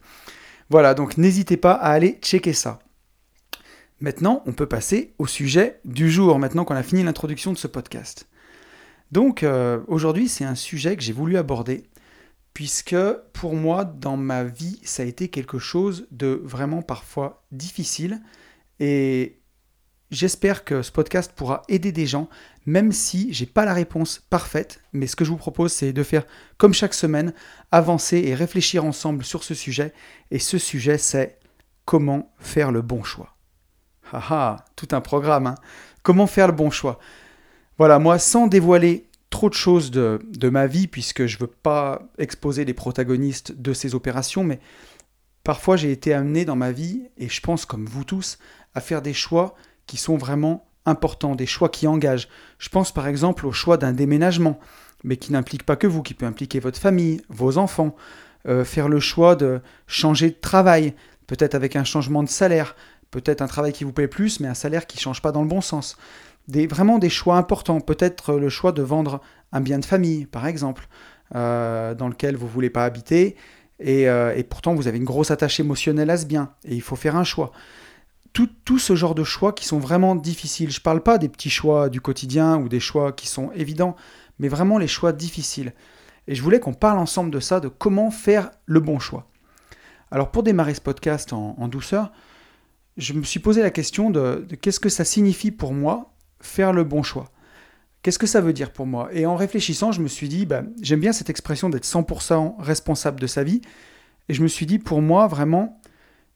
Voilà, 0.71 0.95
donc 0.95 1.19
n'hésitez 1.19 1.57
pas 1.57 1.73
à 1.73 1.91
aller 1.91 2.19
checker 2.23 2.53
ça. 2.53 2.79
Maintenant, 4.01 4.43
on 4.47 4.53
peut 4.53 4.67
passer 4.67 5.15
au 5.19 5.27
sujet 5.27 5.81
du 5.85 6.11
jour, 6.11 6.39
maintenant 6.39 6.65
qu'on 6.65 6.75
a 6.75 6.83
fini 6.83 7.03
l'introduction 7.03 7.53
de 7.53 7.59
ce 7.59 7.67
podcast. 7.67 8.29
Donc 9.11 9.43
euh, 9.43 9.81
aujourd'hui, 9.89 10.29
c'est 10.29 10.45
un 10.45 10.55
sujet 10.55 10.97
que 10.97 11.03
j'ai 11.03 11.13
voulu 11.13 11.37
aborder, 11.37 11.85
puisque 12.55 12.97
pour 13.33 13.55
moi, 13.55 13.85
dans 13.85 14.17
ma 14.17 14.45
vie, 14.45 14.81
ça 14.85 15.03
a 15.03 15.07
été 15.07 15.29
quelque 15.29 15.59
chose 15.59 16.07
de 16.11 16.41
vraiment 16.45 16.83
parfois 16.83 17.45
difficile. 17.53 18.21
Et 18.81 19.42
J'espère 20.13 20.65
que 20.65 20.83
ce 20.83 20.93
podcast 20.93 21.33
pourra 21.35 21.63
aider 21.71 21.91
des 21.91 22.05
gens, 22.07 22.29
même 22.67 22.93
si 22.93 23.33
j'ai 23.33 23.47
pas 23.47 23.65
la 23.65 23.73
réponse 23.73 24.23
parfaite. 24.29 24.83
Mais 24.93 25.07
ce 25.07 25.17
que 25.17 25.25
je 25.25 25.31
vous 25.31 25.39
propose, 25.39 25.73
c'est 25.73 25.95
de 25.95 26.03
faire 26.03 26.27
comme 26.59 26.75
chaque 26.75 26.93
semaine, 26.93 27.33
avancer 27.71 28.19
et 28.19 28.35
réfléchir 28.35 28.85
ensemble 28.85 29.25
sur 29.25 29.43
ce 29.43 29.55
sujet. 29.55 29.95
Et 30.31 30.39
ce 30.39 30.59
sujet, 30.59 30.99
c'est 30.99 31.39
comment 31.87 32.31
faire 32.39 32.73
le 32.73 32.83
bon 32.83 33.03
choix. 33.03 33.39
Haha, 34.13 34.67
tout 34.77 34.89
un 34.93 35.01
programme. 35.01 35.47
Hein. 35.47 35.55
Comment 36.03 36.27
faire 36.27 36.49
le 36.49 36.53
bon 36.53 36.71
choix 36.71 36.99
Voilà, 37.79 37.99
moi, 37.99 38.19
sans 38.19 38.49
dévoiler 38.49 39.09
trop 39.31 39.49
de 39.49 39.55
choses 39.55 39.91
de, 39.91 40.21
de 40.29 40.51
ma 40.51 40.67
vie, 40.67 40.89
puisque 40.89 41.25
je 41.25 41.37
ne 41.37 41.41
veux 41.41 41.47
pas 41.47 42.03
exposer 42.19 42.67
les 42.67 42.75
protagonistes 42.75 43.53
de 43.53 43.73
ces 43.73 43.95
opérations, 43.95 44.45
mais 44.45 44.61
parfois 45.43 45.77
j'ai 45.77 45.91
été 45.91 46.13
amené 46.13 46.45
dans 46.45 46.55
ma 46.55 46.71
vie, 46.71 47.05
et 47.17 47.31
je 47.31 47.41
pense 47.41 47.65
comme 47.65 47.87
vous 47.87 48.05
tous, 48.05 48.39
à 48.75 48.83
faire 48.83 49.01
des 49.01 49.15
choix 49.15 49.55
qui 49.93 49.99
sont 49.99 50.17
vraiment 50.17 50.65
importants, 50.87 51.35
des 51.35 51.45
choix 51.45 51.69
qui 51.69 51.87
engagent. 51.87 52.27
Je 52.57 52.71
pense 52.71 52.93
par 52.93 53.07
exemple 53.09 53.47
au 53.47 53.53
choix 53.53 53.77
d'un 53.77 53.93
déménagement, 53.93 54.59
mais 55.05 55.19
qui 55.19 55.33
n'implique 55.33 55.65
pas 55.65 55.77
que 55.77 55.87
vous, 55.87 56.01
qui 56.01 56.15
peut 56.15 56.25
impliquer 56.25 56.61
votre 56.61 56.79
famille, 56.79 57.21
vos 57.29 57.59
enfants, 57.59 57.95
euh, 58.49 58.65
faire 58.65 58.89
le 58.89 59.01
choix 59.01 59.37
de 59.37 59.61
changer 59.87 60.31
de 60.31 60.37
travail, 60.41 60.95
peut-être 61.27 61.55
avec 61.55 61.77
un 61.77 61.85
changement 61.85 62.23
de 62.23 62.31
salaire, 62.31 62.75
peut-être 63.11 63.43
un 63.43 63.47
travail 63.47 63.75
qui 63.75 63.85
vous 63.85 63.93
plaît 63.93 64.09
plus, 64.09 64.41
mais 64.41 64.49
un 64.49 64.55
salaire 64.55 64.87
qui 64.87 64.97
ne 64.97 65.03
change 65.03 65.21
pas 65.21 65.31
dans 65.31 65.43
le 65.43 65.49
bon 65.49 65.61
sens. 65.61 65.99
Vraiment 66.49 66.99
des 66.99 67.11
choix 67.11 67.37
importants, 67.37 67.83
peut-être 67.83 68.37
le 68.37 68.49
choix 68.49 68.73
de 68.73 68.81
vendre 68.81 69.21
un 69.53 69.61
bien 69.61 69.79
de 69.79 69.85
famille, 69.85 70.25
par 70.25 70.47
exemple, 70.47 70.89
euh, 71.35 71.95
dans 71.95 72.09
lequel 72.09 72.35
vous 72.37 72.47
ne 72.47 72.51
voulez 72.51 72.71
pas 72.71 72.87
habiter, 72.87 73.37
euh, 73.87 74.35
et 74.35 74.43
pourtant 74.43 74.75
vous 74.75 74.89
avez 74.89 74.97
une 74.97 75.05
grosse 75.05 75.31
attache 75.31 75.61
émotionnelle 75.61 76.09
à 76.09 76.17
ce 76.17 76.25
bien, 76.25 76.49
et 76.65 76.75
il 76.75 76.81
faut 76.81 76.97
faire 76.97 77.15
un 77.15 77.25
choix 77.25 77.53
tout, 78.33 78.79
ce 78.79 78.97
genre 78.97 79.15
de 79.15 79.25
choix 79.25 79.53
qui 79.53 79.67
sont 79.67 79.79
vraiment 79.79 80.15
difficiles. 80.15 80.71
Je 80.71 80.81
ne 80.81 80.83
parle 80.83 81.03
pas 81.03 81.19
des 81.19 81.29
petits 81.29 81.51
choix 81.51 81.89
du 81.89 82.01
quotidien 82.01 82.57
ou 82.57 82.69
des 82.69 82.81
choix 82.81 83.13
qui 83.13 83.27
sont 83.27 83.51
évidents, 83.53 83.97
mais 84.39 84.49
vraiment 84.49 84.79
les 84.79 84.89
choix 84.89 85.13
difficiles. 85.13 85.73
Et 86.29 86.35
je 86.35 86.43
voulais 86.43 86.61
qu'on 86.61 86.75
parle 86.75 86.99
ensemble 86.99 87.31
de 87.31 87.41
ça, 87.41 87.61
de 87.61 87.69
comment 87.69 88.11
faire 88.11 88.51
le 88.67 88.81
bon 88.81 88.99
choix. 88.99 89.27
Alors 90.11 90.31
pour 90.31 90.43
démarrer 90.43 90.75
ce 90.75 90.81
podcast 90.81 91.33
en, 91.33 91.69
douceur, 91.69 92.13
je 92.97 93.13
me 93.15 93.23
suis 93.23 93.41
posé 93.41 93.63
la 93.63 93.71
question 93.71 94.11
de, 94.11 94.47
qu'est-ce 94.61 94.81
que 94.81 94.89
ça 94.89 95.05
signifie 95.05 95.51
pour 95.51 95.73
moi 95.73 96.13
faire 96.41 96.73
le 96.73 96.85
bon 96.85 97.03
choix? 97.03 97.31
Qu'est-ce 98.03 98.19
que 98.19 98.27
ça 98.27 98.41
veut 98.41 98.53
dire 98.53 98.73
pour 98.73 98.87
moi? 98.87 99.09
Et 99.13 99.27
en 99.27 99.37
réfléchissant, 99.37 99.93
je 99.93 100.03
me 100.03 100.09
suis 100.09 100.29
dit, 100.29 100.45
bah, 100.45 100.63
j'aime 100.81 101.01
bien 101.01 101.13
cette 101.13 101.31
expression 101.31 101.71
d'être 101.71 101.87
100% 101.87 102.57
responsable 102.59 103.21
de 103.21 103.29
sa 103.29 103.45
vie. 103.45 103.61
Et 104.29 104.35
je 104.35 104.43
me 104.43 104.49
suis 104.49 104.67
dit, 104.67 104.79
pour 104.79 105.01
moi, 105.01 105.29
vraiment, 105.29 105.81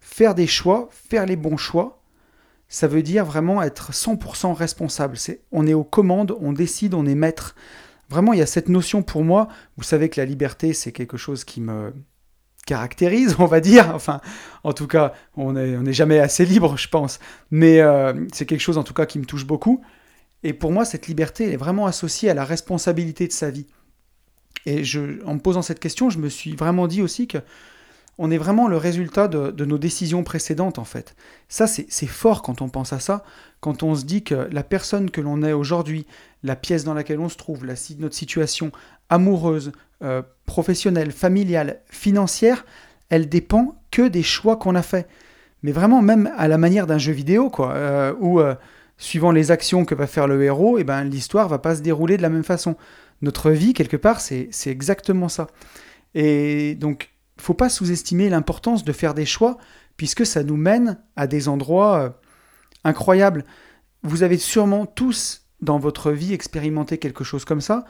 faire 0.07 0.37
des 0.37 0.47
choix, 0.47 0.89
faire 0.93 1.27
les 1.27 1.35
bons 1.35 1.57
choix, 1.57 2.01
ça 2.69 2.87
veut 2.87 3.03
dire 3.03 3.25
vraiment 3.25 3.61
être 3.61 3.91
100% 3.93 4.53
responsable. 4.55 5.17
On 5.51 5.67
est 5.67 5.75
aux 5.75 5.85
commandes, 5.85 6.37
on 6.41 6.53
décide, 6.53 6.95
on 6.95 7.07
est 7.07 7.17
maître. 7.17 7.57
Vraiment, 8.09 8.33
il 8.33 8.39
y 8.39 8.43
a 8.43 8.47
cette 8.47 8.69
notion 8.69 9.03
pour 9.03 9.25
moi. 9.25 9.49
Vous 9.77 9.83
savez 9.83 10.09
que 10.09 10.21
la 10.21 10.25
liberté, 10.25 10.73
c'est 10.73 10.93
quelque 10.93 11.17
chose 11.17 11.45
qui 11.45 11.61
me 11.61 11.93
caractérise, 12.67 13.35
on 13.41 13.47
va 13.47 13.59
dire. 13.61 13.93
Enfin, 13.95 14.21
en 14.63 14.73
tout 14.73 14.87
cas, 14.87 15.13
on 15.37 15.53
n'est 15.53 15.93
jamais 15.93 16.21
assez 16.21 16.47
libre, 16.47 16.77
je 16.77 16.89
pense. 16.89 17.19
Mais 17.51 17.81
euh, 17.81 18.15
c'est 18.33 18.47
quelque 18.47 18.61
chose, 18.61 18.79
en 18.79 18.85
tout 18.85 18.95
cas, 18.95 19.07
qui 19.07 19.19
me 19.19 19.27
touche 19.27 19.45
beaucoup. 19.45 19.83
Et 20.45 20.53
pour 20.53 20.71
moi, 20.71 20.85
cette 20.85 21.09
liberté 21.09 21.53
est 21.53 21.57
vraiment 21.57 21.87
associée 21.87 22.31
à 22.31 22.35
la 22.35 22.45
responsabilité 22.45 23.27
de 23.27 23.33
sa 23.33 23.51
vie. 23.51 23.67
Et 24.67 24.83
en 25.25 25.35
me 25.35 25.41
posant 25.41 25.63
cette 25.63 25.81
question, 25.81 26.11
je 26.11 26.19
me 26.19 26.29
suis 26.29 26.55
vraiment 26.55 26.87
dit 26.87 27.03
aussi 27.03 27.27
que 27.27 27.39
on 28.19 28.31
est 28.31 28.39
vraiment 28.39 28.69
le 28.69 28.77
résultat 28.77 29.29
de, 29.29 29.65
nos 29.65 29.79
décisions 29.79 30.23
précédentes 30.23 30.79
en 30.79 30.85
fait. 30.85 31.15
Ça 31.49 31.67
c'est 31.67 32.07
fort 32.07 32.43
quand 32.43 32.63
on 32.63 32.69
pense 32.69 32.93
à 32.93 33.01
ça, 33.01 33.25
quand 33.61 33.83
on 33.83 33.95
se 33.95 34.05
dit 34.05 34.23
que 34.23 34.49
la 34.51 34.63
personne 34.63 35.11
que 35.11 35.21
l'on 35.21 35.43
est 35.43 35.53
aujourd'hui, 35.53 36.07
la 36.43 36.57
pièce 36.57 36.85
dans 36.85 36.95
laquelle 36.95 37.21
on 37.21 37.29
se 37.29 37.37
trouve, 37.37 37.65
la, 37.67 37.75
notre 37.99 38.15
situation 38.15 38.73
amoureuse, 39.11 39.73
euh, 40.03 40.23
professionnelle, 40.47 41.11
familiale, 41.11 41.81
financière, 41.87 42.65
elle 43.09 43.29
dépend 43.29 43.81
que 43.91 44.09
des 44.09 44.23
choix 44.23 44.57
qu'on 44.57 44.75
a 44.75 44.83
faits. 44.83 45.09
mais 45.63 45.73
vraiment 45.73 46.03
même 46.03 46.31
à 46.37 46.49
la 46.49 46.59
manière 46.59 46.87
d'un 46.87 46.99
jeu 46.99 47.13
vidéo, 47.13 47.51
quoi, 47.51 47.73
euh, 47.73 48.15
où 48.21 48.41
euh, 48.41 48.55
suivant 48.99 49.31
les 49.31 49.51
actions 49.51 49.85
que 49.85 49.95
va 49.95 50.07
faire 50.07 50.27
le 50.27 50.43
héros, 50.43 50.79
et 50.79 50.83
eh 50.83 50.85
ben 50.85 51.05
l'histoire 51.05 51.49
va 51.49 51.59
pas 51.59 51.77
se 51.77 51.83
dérouler 51.83 52.17
de 52.17 52.23
la 52.23 52.29
même 52.29 52.45
façon. 52.45 52.77
Notre 53.23 53.51
vie, 53.51 53.73
quelque 53.73 53.97
part, 53.97 54.21
c'est 54.21 54.51
exactement 54.67 55.29
ça. 55.29 55.49
Et 56.15 56.75
donc, 56.75 57.11
faut 57.39 57.55
pas 57.55 57.69
sous-estimer 57.69 58.29
l'importance 58.29 58.85
de 58.85 58.93
faire 58.93 59.15
des 59.15 59.27
choix, 59.27 59.59
puisque 59.97 60.27
ça 60.27 60.43
nous 60.43 60.57
mène 60.57 60.99
à 61.17 61.27
des 61.27 61.49
endroits 61.49 61.99
euh, 61.99 62.11
incroyables. 62.85 63.45
Vous 64.03 64.23
avez 64.23 64.39
sûrement 64.39 64.87
tous 64.87 65.47
dans 65.61 65.79
votre 65.79 66.13
vie 66.13 66.33
expérimenté 66.33 66.99
quelque 66.99 67.25
chose 67.25 67.45
comme 67.45 67.61
ça, 67.61 67.85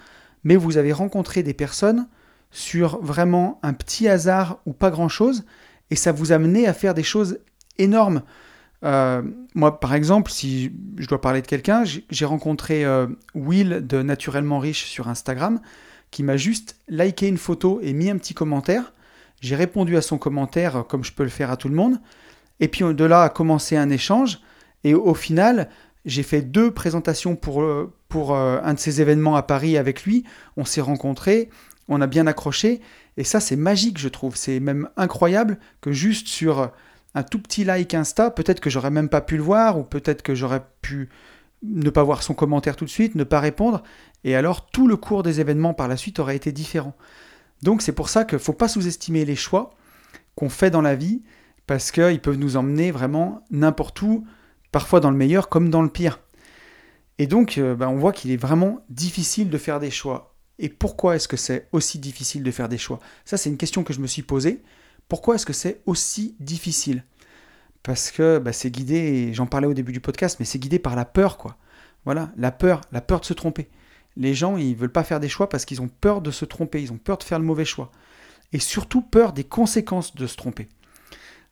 mais 0.45 0.57
vous 0.57 0.76
avez 0.76 0.93
rencontré 0.93 1.43
des 1.43 1.55
personnes 1.55 2.09
sur 2.50 3.03
vraiment 3.03 3.59
un 3.62 3.73
petit 3.73 4.09
hasard 4.09 4.61
ou 4.67 4.73
pas 4.73 4.91
grand-chose, 4.91 5.45
et 5.91 5.97
ça 5.97 6.12
vous 6.12 6.33
a 6.33 6.38
mené 6.38 6.67
à 6.67 6.73
faire 6.73 6.95
des 6.95 7.03
choses 7.03 7.38
énormes. 7.79 8.23
Euh, 8.85 9.23
moi, 9.55 9.81
par 9.81 9.95
exemple, 9.95 10.31
si 10.31 10.73
je 10.97 11.07
dois 11.07 11.21
parler 11.21 11.43
de 11.43 11.47
quelqu'un, 11.47 11.85
j'ai 11.85 12.25
rencontré 12.25 12.85
euh, 12.85 13.07
Will 13.35 13.87
de 13.87 14.03
Naturellement 14.03 14.59
Riche 14.59 14.85
sur 14.85 15.09
Instagram, 15.09 15.61
qui 16.11 16.23
m'a 16.23 16.37
juste 16.37 16.76
liké 16.88 17.26
une 17.26 17.38
photo 17.38 17.81
et 17.83 17.93
mis 17.93 18.11
un 18.11 18.17
petit 18.17 18.35
commentaire. 18.35 18.93
J'ai 19.40 19.57
répondu 19.57 19.97
à 19.97 20.02
son 20.02 20.19
commentaire 20.19 20.76
euh, 20.76 20.83
comme 20.83 21.05
je 21.05 21.12
peux 21.12 21.23
le 21.23 21.28
faire 21.28 21.50
à 21.50 21.57
tout 21.57 21.69
le 21.69 21.75
monde. 21.75 22.00
Et 22.61 22.69
puis 22.69 22.85
de 22.85 23.05
là 23.05 23.23
a 23.23 23.28
commencé 23.28 23.76
un 23.76 23.90
échange. 23.90 24.40
Et 24.85 24.95
au 24.95 25.14
final, 25.14 25.69
j'ai 26.05 26.23
fait 26.23 26.43
deux 26.43 26.71
présentations 26.71 27.37
pour, 27.37 27.62
pour 28.09 28.35
un 28.35 28.73
de 28.73 28.78
ces 28.78 29.02
événements 29.02 29.37
à 29.37 29.43
Paris 29.43 29.76
avec 29.76 30.05
lui. 30.05 30.25
On 30.57 30.64
s'est 30.64 30.81
rencontrés, 30.81 31.50
on 31.88 32.00
a 32.00 32.07
bien 32.07 32.26
accroché. 32.26 32.81
Et 33.19 33.25
ça, 33.25 33.40
c'est 33.40 33.57
magique, 33.57 33.99
je 33.99 34.09
trouve. 34.09 34.37
C'est 34.37 34.61
même 34.61 34.88
incroyable 34.97 35.59
que 35.83 35.93
juste 35.93 36.28
sur 36.28 36.71
un 37.16 37.23
tout 37.23 37.40
petit 37.40 37.64
like 37.64 37.95
Insta, 37.95 38.31
peut-être 38.31 38.61
que 38.61 38.71
j'aurais 38.71 38.90
même 38.90 39.09
pas 39.09 39.23
pu 39.23 39.37
le 39.37 39.43
voir, 39.43 39.78
ou 39.78 39.83
peut-être 39.83 40.23
que 40.23 40.35
j'aurais 40.35 40.62
pu 40.83 41.09
ne 41.62 41.88
pas 41.88 42.02
voir 42.02 42.23
son 42.23 42.35
commentaire 42.35 42.76
tout 42.76 42.85
de 42.85 42.90
suite, 42.90 43.14
ne 43.14 43.25
pas 43.25 43.40
répondre, 43.40 43.83
et 44.23 44.37
alors 44.37 44.66
tout 44.66 44.87
le 44.87 44.97
cours 44.97 45.23
des 45.23 45.40
événements 45.40 45.73
par 45.73 45.88
la 45.88 45.97
suite 45.97 46.19
aurait 46.19 46.37
été 46.37 46.52
différent. 46.52 46.95
Donc 47.66 47.82
c'est 47.82 47.90
pour 47.90 48.08
ça 48.08 48.25
qu'il 48.25 48.37
ne 48.37 48.42
faut 48.42 48.52
pas 48.52 48.68
sous-estimer 48.68 49.25
les 49.25 49.35
choix 49.35 49.75
qu'on 50.37 50.49
fait 50.49 50.70
dans 50.70 50.82
la 50.82 50.94
vie, 50.94 51.25
parce 51.66 51.90
qu'ils 51.90 52.20
peuvent 52.20 52.38
nous 52.38 52.56
emmener 52.56 52.92
vraiment 52.92 53.42
n'importe 53.50 54.00
où, 54.02 54.25
parfois 54.70 55.00
dans 55.00 55.11
le 55.11 55.16
meilleur 55.16 55.49
comme 55.49 55.68
dans 55.68 55.82
le 55.82 55.88
pire. 55.88 56.20
Et 57.18 57.26
donc 57.26 57.58
euh, 57.58 57.75
ben, 57.75 57.88
on 57.88 57.96
voit 57.96 58.12
qu'il 58.12 58.30
est 58.30 58.37
vraiment 58.37 58.85
difficile 58.88 59.50
de 59.50 59.58
faire 59.58 59.80
des 59.80 59.90
choix. 59.90 60.37
Et 60.61 60.68
pourquoi 60.68 61.16
est-ce 61.16 61.26
que 61.26 61.37
c'est 61.37 61.66
aussi 61.73 61.99
difficile 61.99 62.44
de 62.44 62.50
faire 62.52 62.68
des 62.68 62.78
choix? 62.78 63.00
Ça 63.25 63.37
c'est 63.37 63.50
une 63.50 63.56
question 63.56 63.82
que 63.82 63.92
je 63.92 63.99
me 63.99 64.06
suis 64.06 64.23
posée. 64.23 64.62
Pourquoi 65.08 65.35
est-ce 65.35 65.46
que 65.46 65.52
c'est 65.52 65.80
aussi 65.87 66.37
difficile? 66.38 67.02
Parce 67.82 68.12
que 68.12 68.38
bah, 68.38 68.52
c'est 68.52 68.70
guidé, 68.70 69.35
j'en 69.35 69.46
parlais 69.46 69.66
au 69.66 69.75
début 69.75 69.92
du 69.92 70.00
podcast, 70.00 70.37
mais 70.38 70.46
c'est 70.46 70.61
guidé 70.61 70.78
par 70.78 70.94
la 70.94 71.04
peur, 71.04 71.37
quoi. 71.37 71.56
Voilà, 72.04 72.30
la 72.37 72.52
peur, 72.52 72.82
la 72.92 73.00
peur 73.00 73.18
de 73.18 73.25
se 73.25 73.35
tromper. 73.35 73.68
Les 74.16 74.35
gens, 74.35 74.56
ils 74.56 74.76
veulent 74.76 74.92
pas 74.92 75.04
faire 75.04 75.20
des 75.20 75.28
choix 75.28 75.49
parce 75.49 75.64
qu'ils 75.64 75.82
ont 75.82 75.88
peur 75.88 76.20
de 76.20 76.30
se 76.30 76.44
tromper, 76.44 76.82
ils 76.82 76.92
ont 76.92 76.99
peur 76.99 77.18
de 77.18 77.25
faire 77.25 77.38
le 77.38 77.44
mauvais 77.44 77.64
choix. 77.64 77.90
Et 78.52 78.58
surtout 78.58 79.02
peur 79.02 79.32
des 79.32 79.44
conséquences 79.44 80.14
de 80.14 80.26
se 80.26 80.37
tromper. 80.37 80.68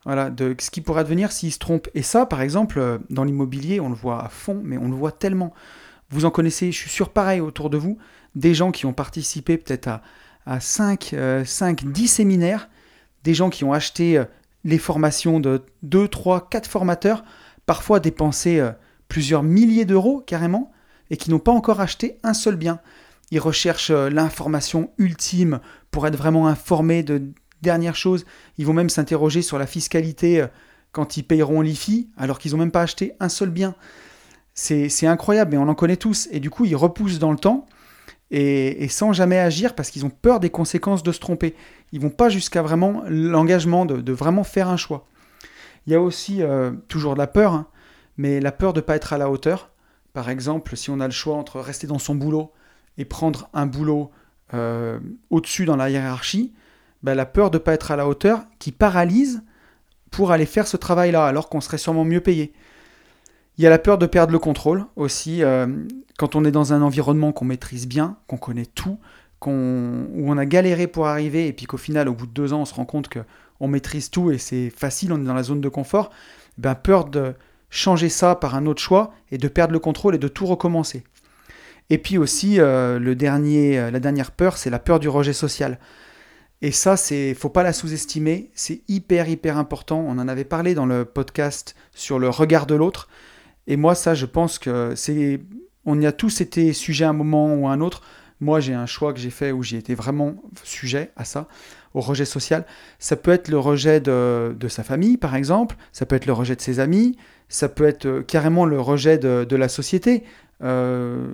Voilà, 0.05 0.31
de 0.31 0.55
ce 0.59 0.71
qui 0.71 0.81
pourrait 0.81 1.01
advenir 1.01 1.33
s'ils 1.33 1.53
se 1.53 1.59
trompent. 1.59 1.89
Et 1.95 2.03
ça, 2.03 2.27
par 2.27 2.43
exemple, 2.43 2.79
euh, 2.79 2.99
dans 3.11 3.25
l'immobilier, 3.25 3.81
on 3.81 3.89
le 3.89 3.95
voit 3.95 4.23
à 4.23 4.29
fond, 4.29 4.61
mais 4.63 4.77
on 4.77 4.89
le 4.89 4.95
voit 4.95 5.13
tellement. 5.13 5.53
Vous 6.11 6.25
en 6.25 6.31
connaissez, 6.31 6.73
je 6.73 6.79
suis 6.79 6.91
sûr, 6.91 7.11
pareil 7.11 7.41
autour 7.41 7.71
de 7.71 7.79
vous, 7.79 7.99
des 8.35 8.55
gens 8.55 8.71
qui 8.71 8.87
ont 8.87 8.93
participé 8.93 9.57
peut-être 9.57 9.89
à, 9.89 10.03
à 10.47 10.61
5, 10.61 11.15
5, 11.45 11.85
10 11.85 12.09
séminaires 12.09 12.69
des 13.25 13.35
gens 13.35 13.51
qui 13.51 13.65
ont 13.65 13.73
acheté 13.73 14.19
euh, 14.19 14.25
les 14.63 14.79
formations 14.79 15.41
de 15.41 15.63
2, 15.83 16.07
3, 16.07 16.49
4 16.49 16.69
formateurs, 16.69 17.25
parfois 17.67 17.99
dépensé 17.99 18.61
euh, 18.61 18.71
plusieurs 19.09 19.43
milliers 19.43 19.87
d'euros 19.87 20.23
carrément, 20.25 20.71
et 21.11 21.17
qui 21.17 21.31
n'ont 21.31 21.39
pas 21.39 21.53
encore 21.53 21.81
acheté 21.81 22.19
un 22.23 22.35
seul 22.35 22.57
bien. 22.57 22.81
Ils 23.31 23.41
recherchent 23.41 23.91
euh, 23.91 24.11
l'information 24.11 24.91
ultime 24.99 25.61
pour 25.91 26.07
être 26.07 26.17
vraiment 26.17 26.49
informés 26.49 27.03
de 27.03 27.23
dernières 27.63 27.97
choses. 27.97 28.27
Ils 28.59 28.67
vont 28.67 28.73
même 28.73 28.91
s'interroger 28.91 29.43
sur 29.43 29.59
la 29.59 29.67
fiscalité 29.67 30.47
quand 30.93 31.17
ils 31.17 31.23
payeront 31.23 31.61
l'IFI, 31.61 32.11
alors 32.17 32.39
qu'ils 32.39 32.53
n'ont 32.53 32.59
même 32.59 32.71
pas 32.71 32.83
acheté 32.83 33.15
un 33.21 33.29
seul 33.29 33.51
bien. 33.51 33.75
C'est 34.55 35.07
incroyable, 35.07 35.53
mais 35.53 35.57
on 35.57 35.69
en 35.69 35.75
connaît 35.75 35.97
tous. 35.97 36.29
Et 36.31 36.41
du 36.41 36.49
coup, 36.49 36.65
ils 36.65 36.77
repoussent 36.77 37.19
dans 37.19 37.33
le 37.33 37.39
temps 37.39 37.67
et, 38.31 38.89
sans 38.89 39.13
jamais 39.13 39.39
agir 39.39 39.75
parce 39.75 39.91
qu'ils 39.91 40.07
ont 40.07 40.11
peur 40.11 40.41
des 40.41 40.51
conséquences 40.51 41.03
de 41.03 41.13
se 41.13 41.21
tromper. 41.21 41.55
Ils 41.93 42.01
vont 42.01 42.11
pas 42.11 42.29
jusqu'à 42.29 42.63
vraiment 42.63 43.03
l'engagement 43.09 43.85
de, 43.85 44.13
vraiment 44.13 44.45
faire 44.45 44.69
un 44.69 44.77
choix. 44.77 45.07
Il 45.87 45.93
y 45.93 45.97
a 45.97 46.01
aussi 46.01 46.43
euh, 46.43 46.73
toujours 46.89 47.15
de 47.15 47.19
la 47.19 47.27
peur, 47.27 47.53
hein, 47.53 47.67
mais 48.17 48.41
la 48.41 48.53
peur 48.53 48.73
de 48.73 48.81
ne 48.81 48.85
pas 48.85 48.97
être 48.97 49.13
à 49.13 49.19
la 49.19 49.29
hauteur. 49.29 49.71
Par 50.15 50.31
exemple, 50.31 50.77
si 50.77 50.89
on 50.91 51.01
a 51.01 51.07
le 51.07 51.13
choix 51.13 51.37
entre 51.37 51.61
rester 51.61 51.87
dans 51.87 51.99
son 51.99 52.15
boulot 52.15 52.53
et 52.97 53.05
prendre 53.05 53.51
un 53.53 53.67
boulot 53.67 54.11
euh, 54.55 54.99
au-dessus 55.29 55.67
dans 55.67 55.77
la 55.77 55.91
hiérarchie, 55.91 56.55
ben, 57.03 57.15
la 57.15 57.27
peur 57.27 57.51
de 57.51 57.59
ne 57.59 57.63
pas 57.63 57.75
être 57.75 57.91
à 57.91 57.97
la 57.97 58.09
hauteur 58.09 58.45
qui 58.59 58.73
paralyse 58.73 59.43
pour 60.11 60.31
aller 60.31 60.47
faire 60.47 60.69
ce 60.69 60.77
travail-là, 60.77 61.27
alors 61.27 61.49
qu'on 61.49 61.61
serait 61.61 61.79
sûrement 61.79 62.05
mieux 62.05 62.21
payé. 62.21 62.53
Il 63.59 63.65
y 63.65 63.67
a 63.67 63.71
la 63.71 63.79
peur 63.79 63.99
de 63.99 64.07
perdre 64.07 64.33
le 64.33 64.39
contrôle 64.39 64.87
aussi. 64.97 65.43
Euh, 65.43 65.67
quand 66.17 66.37
on 66.37 66.45
est 66.45 66.53
dans 66.53 66.73
un 66.73 66.81
environnement 66.81 67.33
qu'on 67.33 67.45
maîtrise 67.45 67.89
bien, 67.89 68.17
qu'on 68.29 68.37
connaît 68.37 68.67
tout, 68.67 68.99
où 69.47 70.31
on 70.31 70.39
a 70.39 70.47
galéré 70.47 70.87
pour 70.87 71.07
arriver, 71.07 71.49
et 71.49 71.53
puis 71.53 71.67
qu'au 71.67 71.77
final, 71.77 72.09
au 72.09 72.15
bout 72.15 72.27
de 72.27 72.33
deux 72.33 72.53
ans, 72.53 72.63
on 72.63 72.65
se 72.65 72.75
rend 72.75 72.85
compte 72.85 73.09
qu'on 73.09 73.69
maîtrise 73.69 74.11
tout 74.11 74.31
et 74.31 74.39
c'est 74.39 74.71
facile, 74.71 75.13
on 75.13 75.21
est 75.21 75.25
dans 75.25 75.35
la 75.35 75.43
zone 75.43 75.61
de 75.61 75.69
confort, 75.69 76.11
ben 76.57 76.75
peur 76.75 77.07
de 77.07 77.35
changer 77.75 78.09
ça 78.09 78.37
par 78.37 78.55
un 78.55 78.67
autre 78.67 78.81
choix 78.81 79.13
et 79.33 79.39
de 79.39 79.49
perdre 79.49 79.73
le 79.73 79.81
contrôle 79.81 80.15
et 80.15 80.19
de 80.19 80.29
tout 80.29 80.47
recommencer. 80.47 81.03
Et 81.91 81.99
puis 81.99 82.19
aussi, 82.19 82.61
euh, 82.61 82.99
le 82.99 83.15
dernier, 83.15 83.79
euh, 83.79 83.91
la 83.91 84.01
dernière 84.01 84.31
peur, 84.31 84.57
c'est 84.57 84.71
la 84.71 84.79
peur 84.79 85.01
du 85.01 85.09
rejet 85.09 85.33
social. 85.33 85.79
Et 86.63 86.71
ça, 86.71 86.97
c'est, 86.97 87.35
faut 87.35 87.49
pas 87.49 87.65
la 87.65 87.73
sous-estimer, 87.73 88.51
c'est 88.55 88.83
hyper 88.89 89.29
hyper 89.29 89.59
important. 89.59 90.03
On 90.07 90.19
en 90.19 90.29
avait 90.29 90.45
parlé 90.45 90.75
dans 90.75 90.87
le 90.87 91.05
podcast 91.05 91.75
sur 91.93 92.19
le 92.19 92.31
regard 92.31 92.67
de 92.67 92.77
l'autre. 92.77 93.09
Et 93.67 93.77
moi, 93.77 93.95
ça, 93.95 94.15
je 94.15 94.25
pense 94.25 94.59
que 94.59 94.95
c'est 94.95 95.41
on 95.85 96.01
y 96.01 96.07
a 96.07 96.13
tous 96.13 96.41
été 96.41 96.73
sujet 96.73 97.05
à 97.05 97.11
un 97.11 97.13
moment 97.13 97.55
ou 97.55 97.69
à 97.69 97.73
un 97.73 97.81
autre. 97.81 98.03
Moi, 98.41 98.61
j'ai 98.61 98.73
un 98.73 98.87
choix 98.87 99.13
que 99.13 99.21
j'ai 99.21 99.31
fait 99.31 99.53
où 99.53 99.63
j'ai 99.63 99.77
été 99.77 99.95
vraiment 99.95 100.37
sujet 100.63 101.11
à 101.17 101.25
ça, 101.25 101.49
au 101.93 102.01
rejet 102.01 102.25
social. 102.25 102.65
Ça 102.99 103.17
peut 103.17 103.33
être 103.33 103.49
le 103.49 103.59
rejet 103.59 104.01
de, 104.01 104.55
sa 104.69 104.83
famille, 104.83 105.17
par 105.17 105.35
exemple. 105.35 105.77
Ça 105.93 106.07
peut 106.07 106.17
être 106.17 106.27
le 106.27 106.33
rejet 106.33 106.57
de 106.57 106.61
ses 106.61 106.81
amis. 106.81 107.17
Ça 107.49 107.69
peut 107.69 107.85
être 107.85 108.07
euh, 108.07 108.23
carrément 108.23 108.65
le 108.65 108.81
rejet 108.81 109.19
de, 109.19 109.57
la 109.57 109.69
société. 109.69 110.25
Euh, 110.63 111.27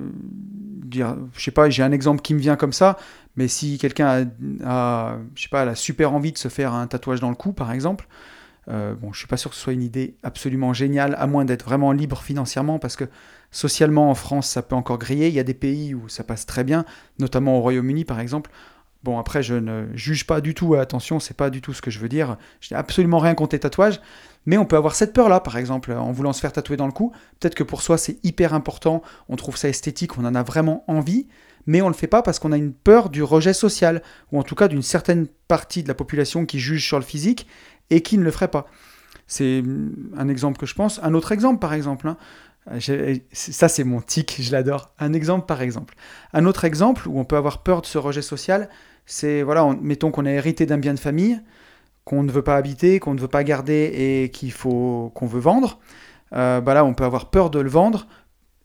dire, 0.85 1.17
je 1.35 1.43
sais 1.43 1.51
pas, 1.51 1.71
j'ai 1.71 1.83
un 1.83 1.93
exemple 1.93 2.23
qui 2.23 2.35
me 2.35 2.41
vient 2.41 2.57
comme 2.57 2.73
ça, 2.73 2.99
mais 3.37 3.49
si 3.49 3.79
quelqu'un 3.79 4.29
a, 4.65 5.19
je 5.35 5.43
sais 5.43 5.49
pas, 5.49 5.63
a 5.63 5.75
super 5.75 6.13
envie 6.13 6.33
de 6.33 6.39
se 6.39 6.49
faire 6.49 6.75
un 6.75 6.87
tatouage 6.87 7.21
dans 7.21 7.31
le 7.31 7.37
cou, 7.37 7.53
par 7.53 7.71
exemple, 7.71 8.09
euh, 8.69 8.95
bon, 8.95 9.13
je 9.13 9.19
suis 9.19 9.27
pas 9.27 9.37
sûr 9.37 9.51
que 9.51 9.57
ce 9.57 9.63
soit 9.63 9.73
une 9.73 9.83
idée 9.83 10.17
absolument 10.23 10.73
géniale, 10.73 11.15
à 11.19 11.27
moins 11.27 11.45
d'être 11.45 11.65
vraiment 11.65 11.93
libre 11.93 12.21
financièrement, 12.23 12.79
parce 12.79 12.97
que 12.97 13.05
socialement 13.51 14.11
en 14.11 14.15
France, 14.15 14.49
ça 14.49 14.63
peut 14.63 14.77
encore 14.77 14.99
griller. 14.99 15.29
Il 15.29 15.35
y 15.35 15.41
a 15.41 15.45
des 15.45 15.55
pays 15.55 15.95
où 15.95 16.09
ça 16.09 16.25
passe 16.25 16.47
très 16.47 16.65
bien, 16.65 16.85
notamment 17.19 17.59
au 17.59 17.61
Royaume-Uni 17.61 18.05
par 18.05 18.21
exemple. 18.21 18.51
Bon, 19.03 19.19
après, 19.19 19.43
je 19.43 19.55
ne 19.55 19.87
juge 19.95 20.27
pas 20.27 20.41
du 20.43 20.55
tout, 20.55 20.75
attention, 20.75 21.21
c'est 21.21 21.37
pas 21.37 21.49
du 21.49 21.63
tout 21.63 21.73
ce 21.73 21.81
que 21.81 21.91
je 21.91 21.99
veux 21.99 22.09
dire. 22.09 22.37
Je 22.61 22.75
n'ai 22.75 22.79
absolument 22.79 23.19
rien 23.19 23.35
contre 23.35 23.55
les 23.55 23.61
tatouages, 23.61 24.01
mais 24.47 24.57
on 24.57 24.65
peut 24.65 24.77
avoir 24.77 24.95
cette 24.95 25.13
peur-là, 25.13 25.41
par 25.41 25.57
exemple, 25.57 25.93
en 25.93 26.13
voulant 26.13 26.33
se 26.33 26.41
faire 26.41 26.53
tatouer 26.53 26.77
dans 26.77 26.87
le 26.87 26.93
cou. 26.93 27.13
Peut-être 27.39 27.55
que 27.55 27.63
pour 27.63 27.83
soi, 27.83 27.99
c'est 27.99 28.19
hyper 28.25 28.55
important, 28.55 29.03
on 29.29 29.37
trouve 29.37 29.57
ça 29.57 29.69
esthétique, 29.69 30.19
on 30.19 30.25
en 30.25 30.35
a 30.35 30.43
vraiment 30.43 30.85
envie, 30.89 31.29
mais 31.67 31.83
on 31.83 31.87
ne 31.87 31.93
le 31.93 31.97
fait 31.97 32.07
pas 32.07 32.23
parce 32.23 32.39
qu'on 32.39 32.53
a 32.53 32.57
une 32.57 32.73
peur 32.73 33.11
du 33.11 33.23
rejet 33.23 33.53
social, 33.53 34.03
ou 34.33 34.39
en 34.39 34.43
tout 34.43 34.55
cas 34.55 34.69
d'une 34.69 34.83
certaine 34.83 35.27
partie 35.49 35.83
de 35.83 35.89
la 35.89 35.95
population 35.95 36.47
qui 36.47 36.59
juge 36.59 36.87
sur 36.87 36.99
le 36.99 37.05
physique 37.05 37.47
et 37.91 38.03
qui 38.03 38.19
ne 38.19 38.25
le 38.25 38.31
ferait 38.31 38.49
pas. 38.49 38.67
C'est 39.27 39.63
un 40.17 40.29
exemple 40.29 40.59
que 40.59 40.67
je 40.67 40.75
pense. 40.75 41.01
Un 41.03 41.15
autre 41.15 41.33
exemple, 41.33 41.61
par 41.61 41.73
exemple, 41.73 42.09
hein. 42.09 42.17
ça 43.33 43.69
c'est 43.69 43.85
mon 43.85 44.01
tic, 44.01 44.39
je 44.41 44.51
l'adore. 44.53 44.93
Un 44.99 45.13
exemple 45.13 45.47
par 45.47 45.63
exemple. 45.63 45.95
Un 46.33 46.47
autre 46.47 46.65
exemple 46.65 47.09
où 47.09 47.21
on 47.21 47.25
peut 47.25 47.37
avoir 47.37 47.63
peur 47.63 47.83
de 47.83 47.87
ce 47.87 47.99
rejet 47.99 48.23
social, 48.23 48.69
c'est, 49.07 49.43
voilà, 49.43 49.77
mettons 49.81 50.11
qu'on 50.11 50.27
a 50.27 50.31
hérité 50.31 50.67
d'un 50.67 50.79
bien 50.79 50.95
de 50.95 50.99
famille, 50.99 51.41
qu'on 52.11 52.25
ne 52.25 52.33
veut 52.33 52.43
pas 52.43 52.57
habiter, 52.57 52.99
qu'on 52.99 53.15
ne 53.15 53.21
veut 53.21 53.29
pas 53.29 53.45
garder 53.45 53.93
et 53.95 54.31
qu'il 54.31 54.51
faut 54.51 55.13
qu'on 55.15 55.29
veut 55.29 55.39
vendre. 55.39 55.79
Euh, 56.33 56.61
bah 56.61 56.75
là, 56.75 56.85
on 56.85 56.93
peut 56.93 57.05
avoir 57.05 57.31
peur 57.31 57.51
de 57.51 57.61
le 57.61 57.71
vendre 57.71 58.09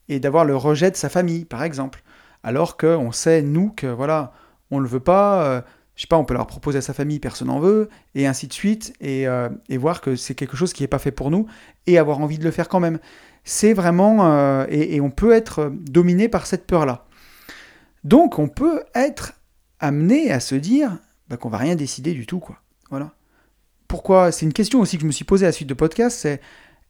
et 0.10 0.20
d'avoir 0.20 0.46
le 0.46 0.56
rejet 0.56 0.90
de 0.90 0.96
sa 0.96 1.10
famille, 1.10 1.46
par 1.46 1.62
exemple. 1.62 2.02
Alors 2.42 2.76
qu'on 2.76 3.12
sait, 3.12 3.44
nous, 3.44 3.70
que 3.70 3.86
voilà, 3.86 4.34
on 4.72 4.78
ne 4.78 4.82
le 4.82 4.88
veut 4.88 5.00
pas, 5.00 5.44
euh, 5.46 5.62
je 5.96 6.02
sais 6.02 6.08
pas, 6.08 6.18
on 6.18 6.26
peut 6.26 6.34
leur 6.34 6.48
proposer 6.48 6.80
à 6.80 6.82
sa 6.82 6.96
famille, 6.96 7.20
personne 7.20 7.50
n'en 7.50 7.60
veut, 7.60 7.90
et 8.16 8.26
ainsi 8.26 8.48
de 8.48 8.54
suite, 8.54 8.96
et, 9.00 9.28
euh, 9.28 9.48
voir 9.78 10.02
que 10.02 10.16
c'est 10.16 10.34
quelque 10.34 10.58
chose 10.58 10.74
qui 10.74 10.82
n'est 10.82 10.88
pas 10.88 10.98
fait 10.98 11.12
pour 11.12 11.30
nous, 11.30 11.46
et 11.86 12.00
avoir 12.00 12.22
envie 12.22 12.40
de 12.40 12.44
le 12.44 12.52
faire 12.52 12.68
quand 12.68 12.80
même. 12.80 12.98
C'est 13.44 13.74
vraiment... 13.74 14.26
Euh, 14.26 14.66
et, 14.70 15.00
on 15.02 15.12
peut 15.12 15.34
être 15.34 15.72
dominé 15.88 16.30
par 16.30 16.48
cette 16.48 16.66
peur-là. 16.66 17.06
Donc 18.04 18.40
on 18.40 18.48
peut 18.48 18.82
être 18.96 19.34
amené 19.80 20.32
à 20.32 20.40
se 20.40 20.56
dire 20.56 20.98
bah, 21.30 21.38
qu'on 21.38 21.50
va 21.50 21.60
rien 21.60 21.76
décider 21.76 22.14
du 22.14 22.26
tout, 22.26 22.40
quoi. 22.40 22.58
Voilà. 22.90 23.12
Pourquoi 23.88 24.32
C'est 24.32 24.46
une 24.46 24.54
question 24.54 24.82
aussi 24.82 24.98
que 24.98 25.02
je 25.02 25.08
me 25.08 25.12
suis 25.12 25.26
posée 25.26 25.46
à 25.46 25.50
la 25.50 25.54
suite 25.54 25.70
de 25.70 25.74
podcast, 25.74 26.18
c'est 26.20 26.42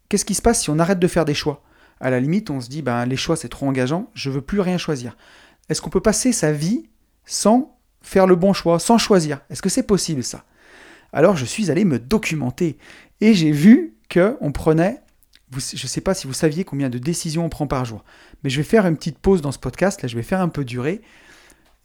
qu'est-ce 0.09 0.25
qui 0.25 0.35
se 0.35 0.41
passe 0.41 0.61
si 0.61 0.69
on 0.69 0.79
arrête 0.79 0.99
de 0.99 1.07
faire 1.07 1.25
des 1.25 1.33
choix? 1.33 1.63
À 1.99 2.09
la 2.09 2.19
limite, 2.19 2.49
on 2.49 2.61
se 2.61 2.69
dit, 2.69 2.81
ben, 2.81 3.05
les 3.05 3.17
choix 3.17 3.35
c'est 3.35 3.49
trop 3.49 3.67
engageant, 3.67 4.09
je 4.13 4.29
veux 4.29 4.41
plus 4.41 4.59
rien 4.59 4.77
choisir. 4.77 5.15
Est-ce 5.69 5.81
qu'on 5.81 5.89
peut 5.89 6.01
passer 6.01 6.31
sa 6.31 6.51
vie 6.51 6.89
sans 7.25 7.77
faire 8.01 8.27
le 8.27 8.35
bon 8.35 8.53
choix, 8.53 8.79
sans 8.79 8.97
choisir? 8.97 9.41
Est-ce 9.49 9.61
que 9.61 9.69
c'est 9.69 9.83
possible 9.83 10.23
ça? 10.23 10.45
Alors 11.11 11.37
je 11.37 11.45
suis 11.45 11.71
allé 11.71 11.85
me 11.85 11.99
documenter 11.99 12.77
et 13.21 13.33
j'ai 13.33 13.51
vu 13.51 13.95
que 14.09 14.37
on 14.41 14.51
prenait, 14.51 15.01
je 15.51 15.57
ne 15.57 15.87
sais 15.87 16.01
pas 16.01 16.13
si 16.13 16.27
vous 16.27 16.33
saviez 16.33 16.63
combien 16.63 16.89
de 16.89 16.97
décisions 16.97 17.45
on 17.45 17.49
prend 17.49 17.67
par 17.67 17.85
jour, 17.85 18.03
mais 18.43 18.49
je 18.49 18.57
vais 18.57 18.63
faire 18.63 18.85
une 18.85 18.97
petite 18.97 19.19
pause 19.19 19.41
dans 19.41 19.51
ce 19.51 19.59
podcast, 19.59 20.01
là 20.01 20.07
je 20.07 20.15
vais 20.15 20.23
faire 20.23 20.41
un 20.41 20.49
peu 20.49 20.65
durer. 20.65 21.01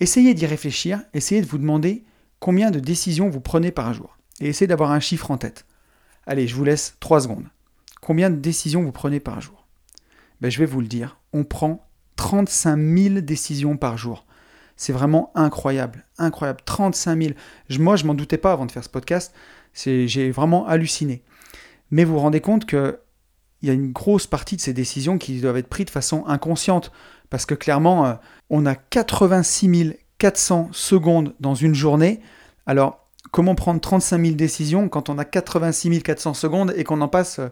Essayez 0.00 0.35
d'y 0.35 0.47
réfléchir, 0.47 1.02
essayez 1.14 1.43
de 1.43 1.47
vous 1.47 1.59
demander 1.59 2.05
combien 2.38 2.71
de 2.71 2.81
décisions 2.81 3.31
vous 3.31 3.40
prenez 3.40 3.71
par 3.71 3.95
jour 3.95 4.17
et 4.40 4.49
essayez 4.49 4.66
d'avoir 4.66 4.90
un 4.90 5.00
chiffre 5.00 5.30
en 5.30 5.38
tête. 5.38 5.66
Allez, 6.26 6.47
je 6.47 6.54
vous 6.54 6.64
laisse 6.64 6.97
3 7.00 7.23
secondes. 7.23 7.47
Combien 8.00 8.30
de 8.30 8.37
décisions 8.37 8.82
vous 8.82 8.92
prenez 8.92 9.20
par 9.20 9.40
jour? 9.40 9.66
Ben, 10.40 10.50
Je 10.50 10.59
vais 10.59 10.66
vous 10.66 10.80
le 10.80 10.87
dire, 10.87 11.18
on 11.32 11.44
prend 11.44 11.87
35 12.16 12.76
000 12.76 13.20
décisions 13.20 13.76
par 13.76 13.97
jour. 13.97 14.26
C'est 14.76 14.92
vraiment 14.92 15.30
incroyable, 15.35 16.06
incroyable. 16.16 16.61
35 16.64 17.23
000. 17.23 17.35
moi, 17.78 17.97
je 17.97 18.04
m'en 18.04 18.14
doutais 18.14 18.38
pas 18.38 18.52
avant 18.52 18.64
de 18.64 18.73
faire 18.73 18.85
ce 18.85 18.88
podcast. 18.88 19.35
J'ai 19.75 20.30
vraiment 20.30 20.66
halluciné. 20.66 21.23
Mais 21.90 22.04
vous 22.04 22.14
vous 22.14 22.20
rendez 22.20 22.40
compte 22.40 22.64
qu'il 22.64 22.99
y 23.62 23.70
a 23.70 23.75
une 23.75 23.92
grosse 23.92 24.26
partie 24.26 24.56
de 24.56 24.61
ces 24.62 24.73
décisions 24.73 25.18
qui 25.18 25.40
doivent 25.40 25.59
être 25.59 25.68
prises 25.68 25.87
de 25.87 25.90
façon 25.90 26.25
inconsciente. 26.26 26.92
Parce 27.28 27.47
que 27.47 27.54
clairement, 27.54 28.06
euh, 28.06 28.14
on 28.49 28.64
a 28.66 28.75
86 28.75 29.97
400 30.18 30.68
secondes 30.73 31.35
dans 31.40 31.54
une 31.54 31.75
journée. 31.75 32.20
Alors, 32.66 33.00
comment 33.30 33.54
prendre 33.54 33.80
35 33.80 34.22
000 34.22 34.37
décisions 34.37 34.88
quand 34.88 35.08
on 35.08 35.18
a 35.18 35.25
86 35.25 36.02
400 36.02 36.34
secondes 36.34 36.75
et 36.76 36.84
qu'on 36.84 37.00
en 37.00 37.08
passe 37.08 37.38
euh, 37.38 37.49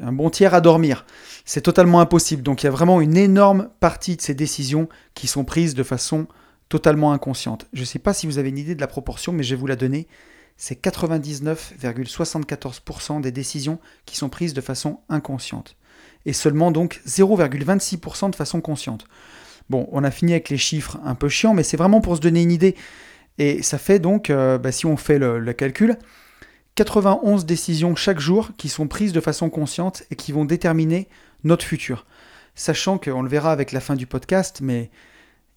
un 0.00 0.12
bon 0.12 0.30
tiers 0.30 0.54
à 0.54 0.60
dormir 0.60 1.04
C'est 1.44 1.60
totalement 1.60 2.00
impossible. 2.00 2.42
Donc, 2.42 2.62
il 2.62 2.66
y 2.66 2.68
a 2.68 2.72
vraiment 2.72 3.00
une 3.00 3.16
énorme 3.16 3.68
partie 3.80 4.14
de 4.16 4.22
ces 4.22 4.34
décisions 4.34 4.88
qui 5.14 5.26
sont 5.26 5.44
prises 5.44 5.74
de 5.74 5.82
façon 5.82 6.28
totalement 6.68 7.12
inconsciente. 7.12 7.66
Je 7.72 7.80
ne 7.80 7.86
sais 7.86 7.98
pas 7.98 8.14
si 8.14 8.26
vous 8.26 8.38
avez 8.38 8.50
une 8.50 8.58
idée 8.58 8.74
de 8.74 8.80
la 8.80 8.86
proportion, 8.86 9.32
mais 9.32 9.42
je 9.42 9.54
vais 9.54 9.60
vous 9.60 9.66
la 9.66 9.76
donner. 9.76 10.06
C'est 10.56 10.82
99,74% 10.82 13.20
des 13.20 13.32
décisions 13.32 13.78
qui 14.06 14.16
sont 14.16 14.28
prises 14.28 14.54
de 14.54 14.60
façon 14.60 15.00
inconsciente. 15.08 15.76
Et 16.26 16.32
seulement 16.32 16.72
donc 16.72 17.00
0,26% 17.06 18.30
de 18.30 18.36
façon 18.36 18.60
consciente. 18.60 19.06
Bon, 19.70 19.88
on 19.92 20.02
a 20.04 20.10
fini 20.10 20.32
avec 20.32 20.48
les 20.48 20.58
chiffres 20.58 20.98
un 21.04 21.14
peu 21.14 21.28
chiants, 21.28 21.54
mais 21.54 21.62
c'est 21.62 21.76
vraiment 21.76 22.00
pour 22.00 22.16
se 22.16 22.20
donner 22.20 22.42
une 22.42 22.50
idée. 22.50 22.74
Et 23.38 23.62
ça 23.62 23.78
fait 23.78 24.00
donc, 24.00 24.30
euh, 24.30 24.58
bah, 24.58 24.72
si 24.72 24.86
on 24.86 24.96
fait 24.96 25.18
le, 25.18 25.52
calcul, 25.52 25.96
91 26.74 27.46
décisions 27.46 27.94
chaque 27.94 28.18
jour 28.18 28.50
qui 28.56 28.68
sont 28.68 28.88
prises 28.88 29.12
de 29.12 29.20
façon 29.20 29.48
consciente 29.48 30.02
et 30.10 30.16
qui 30.16 30.32
vont 30.32 30.44
déterminer 30.44 31.08
notre 31.44 31.64
futur. 31.64 32.04
Sachant 32.54 32.98
qu'on 32.98 33.22
le 33.22 33.28
verra 33.28 33.52
avec 33.52 33.70
la 33.70 33.80
fin 33.80 33.94
du 33.94 34.06
podcast, 34.06 34.60
mais 34.60 34.90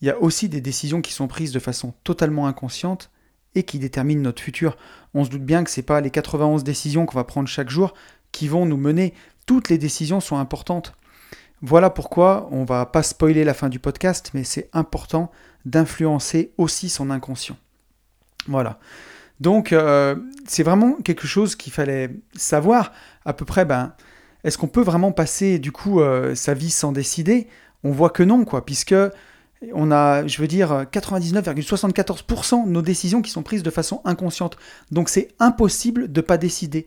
il 0.02 0.08
y 0.08 0.12
a 0.12 0.20
aussi 0.22 0.50
des 0.50 0.62
décisions 0.62 1.02
qui 1.02 1.14
sont 1.14 1.28
prises 1.28 1.52
de 1.52 1.60
façon 1.60 1.94
totalement 2.04 2.48
inconsciente 2.48 3.10
et 3.56 3.64
qui 3.64 3.80
déterminent 3.80 4.22
notre 4.22 4.42
futur. 4.42 4.78
On 5.14 5.26
se 5.26 5.30
doute 5.30 5.44
bien 5.44 5.64
que 5.64 5.72
ce 5.72 5.80
n'est 5.80 5.86
pas 5.86 6.02
les 6.02 6.12
91 6.12 6.64
décisions 6.64 7.06
qu'on 7.06 7.18
va 7.18 7.24
prendre 7.24 7.48
chaque 7.48 7.70
jour 7.70 7.94
qui 8.32 8.48
vont 8.48 8.66
nous 8.66 8.78
mener. 8.78 9.14
Toutes 9.48 9.70
les 9.70 9.80
décisions 9.80 10.20
sont 10.20 10.38
importantes. 10.38 10.94
Voilà 11.62 11.90
pourquoi 11.90 12.48
on 12.52 12.64
va 12.64 12.86
pas 12.86 13.04
spoiler 13.04 13.44
la 13.44 13.54
fin 13.54 13.70
du 13.70 13.80
podcast, 13.80 14.32
mais 14.34 14.44
c'est 14.44 14.70
important 14.74 15.32
d'influencer 15.66 16.54
aussi 16.58 16.90
son 16.90 17.10
inconscient. 17.10 17.58
Voilà. 18.48 18.80
Donc 19.40 19.74
euh, 19.74 20.16
c'est 20.48 20.64
vraiment 20.64 20.94
quelque 21.04 21.28
chose 21.28 21.56
qu'il 21.56 21.74
fallait 21.74 22.12
savoir 22.34 22.94
à 23.26 23.34
peu 23.34 23.46
près. 23.46 23.66
Ben, 23.66 23.94
est-ce 24.44 24.58
qu'on 24.58 24.68
peut 24.68 24.82
vraiment 24.82 25.12
passer 25.12 25.60
du 25.60 25.72
coup 25.72 26.02
euh, 26.02 26.36
sa 26.36 26.54
vie 26.54 26.70
sans 26.70 26.92
décider? 26.92 27.48
On 27.84 27.92
voit 27.92 28.12
que 28.12 28.24
non, 28.24 28.46
quoi, 28.46 28.64
puisque 28.64 28.96
on 29.74 29.92
a, 29.92 30.26
je 30.28 30.42
veux 30.42 30.48
dire, 30.48 30.86
99,74% 30.92 32.66
de 32.66 32.70
nos 32.70 32.82
décisions 32.82 33.22
qui 33.22 33.32
sont 33.32 33.44
prises 33.44 33.64
de 33.64 33.70
façon 33.70 34.02
inconsciente. 34.06 34.58
Donc 34.92 35.10
c'est 35.10 35.30
impossible 35.40 36.12
de 36.12 36.22
ne 36.22 36.26
pas 36.26 36.38
décider. 36.38 36.86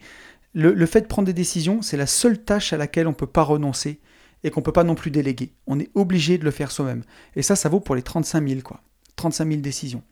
Le, 0.54 0.86
fait 0.86 1.00
de 1.00 1.06
prendre 1.06 1.26
des 1.26 1.32
décisions, 1.32 1.82
c'est 1.82 1.96
la 1.96 2.06
seule 2.06 2.38
tâche 2.38 2.72
à 2.72 2.76
laquelle 2.76 3.08
on 3.08 3.10
ne 3.10 3.16
peut 3.16 3.26
pas 3.26 3.42
renoncer 3.42 4.00
et 4.44 4.50
qu'on 4.50 4.60
ne 4.60 4.64
peut 4.64 4.72
pas 4.72 4.84
non 4.84 4.94
plus 4.94 5.10
déléguer. 5.10 5.52
On 5.66 5.80
est 5.80 5.90
obligé 5.94 6.38
de 6.38 6.44
le 6.44 6.52
faire 6.52 6.70
soi-même. 6.70 7.02
Et 7.34 7.42
ça, 7.42 7.56
ça 7.56 7.68
vaut 7.68 7.80
pour 7.80 7.96
les 7.96 8.02
35 8.02 8.48
000, 8.48 8.60
quoi. 8.60 8.80
35 9.16 9.48
000 9.48 9.60
décisions. 9.60 10.02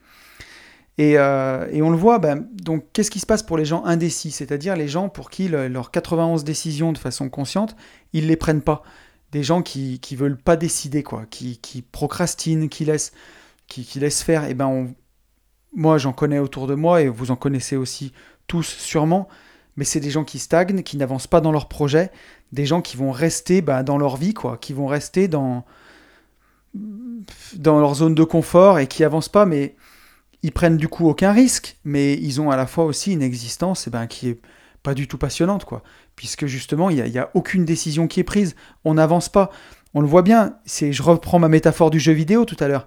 Euh, 1.00 1.68
et, 1.70 1.80
on 1.82 1.90
le 1.90 1.96
voit, 1.96 2.18
ben, 2.18 2.46
donc 2.52 2.84
qu'est-ce 2.92 3.10
qui 3.10 3.20
se 3.20 3.26
passe 3.26 3.42
pour 3.42 3.56
les 3.56 3.64
gens 3.64 3.84
indécis? 3.84 4.30
C'est-à-dire 4.30 4.76
les 4.76 4.88
gens 4.88 5.08
pour 5.08 5.30
qui 5.30 5.48
leurs 5.48 5.90
91 5.90 6.44
décisions 6.44 6.92
de 6.92 6.98
façon 6.98 7.30
consciente, 7.30 7.76
ils 8.12 8.24
ne 8.24 8.28
les 8.28 8.36
prennent 8.36 8.62
pas 8.62 8.82
des 9.32 9.42
gens 9.42 9.62
qui 9.62 9.98
qui 10.00 10.16
veulent 10.16 10.36
pas 10.36 10.56
décider 10.56 11.02
quoi, 11.02 11.24
qui, 11.30 11.58
qui 11.58 11.80
procrastinent, 11.82 12.68
qui 12.68 12.84
laissent 12.84 13.12
qui, 13.68 13.84
qui 13.84 14.00
laissent 14.00 14.22
faire. 14.22 14.44
Et 14.44 14.54
ben 14.54 14.92
moi 15.74 15.96
j'en 15.98 16.12
connais 16.12 16.38
autour 16.38 16.66
de 16.66 16.74
moi 16.74 17.00
et 17.00 17.08
vous 17.08 17.30
en 17.30 17.36
connaissez 17.36 17.76
aussi 17.76 18.12
tous 18.46 18.66
sûrement. 18.66 19.28
Mais 19.76 19.84
c'est 19.86 20.00
des 20.00 20.10
gens 20.10 20.24
qui 20.24 20.38
stagnent, 20.38 20.82
qui 20.82 20.98
n'avancent 20.98 21.26
pas 21.26 21.40
dans 21.40 21.52
leur 21.52 21.66
projet, 21.68 22.10
des 22.52 22.66
gens 22.66 22.82
qui 22.82 22.98
vont 22.98 23.10
rester 23.10 23.62
bah, 23.62 23.82
dans 23.82 23.96
leur 23.96 24.18
vie 24.18 24.34
quoi, 24.34 24.58
qui 24.58 24.74
vont 24.74 24.86
rester 24.86 25.28
dans 25.28 25.64
dans 26.74 27.80
leur 27.80 27.94
zone 27.94 28.14
de 28.14 28.24
confort 28.24 28.78
et 28.78 28.86
qui 28.86 29.04
avancent 29.04 29.28
pas, 29.28 29.46
mais 29.46 29.74
ils 30.42 30.52
prennent 30.52 30.76
du 30.76 30.88
coup 30.88 31.08
aucun 31.08 31.32
risque, 31.32 31.76
mais 31.84 32.14
ils 32.14 32.40
ont 32.40 32.50
à 32.50 32.56
la 32.56 32.66
fois 32.66 32.84
aussi 32.84 33.12
une 33.12 33.22
existence 33.22 33.86
eh 33.86 33.90
ben, 33.90 34.06
qui 34.06 34.28
est 34.28 34.40
pas 34.82 34.94
du 34.94 35.06
tout 35.06 35.18
passionnante, 35.18 35.64
quoi. 35.64 35.82
Puisque 36.16 36.46
justement, 36.46 36.90
il 36.90 37.02
n'y 37.02 37.18
a, 37.18 37.22
a, 37.22 37.30
aucune 37.34 37.64
décision 37.64 38.08
qui 38.08 38.20
est 38.20 38.24
prise. 38.24 38.56
On 38.84 38.94
n'avance 38.94 39.28
pas. 39.28 39.50
On 39.94 40.00
le 40.00 40.06
voit 40.06 40.22
bien. 40.22 40.56
C'est, 40.64 40.92
je 40.92 41.02
reprends 41.02 41.38
ma 41.38 41.48
métaphore 41.48 41.90
du 41.90 42.00
jeu 42.00 42.12
vidéo 42.12 42.44
tout 42.44 42.56
à 42.58 42.68
l'heure. 42.68 42.86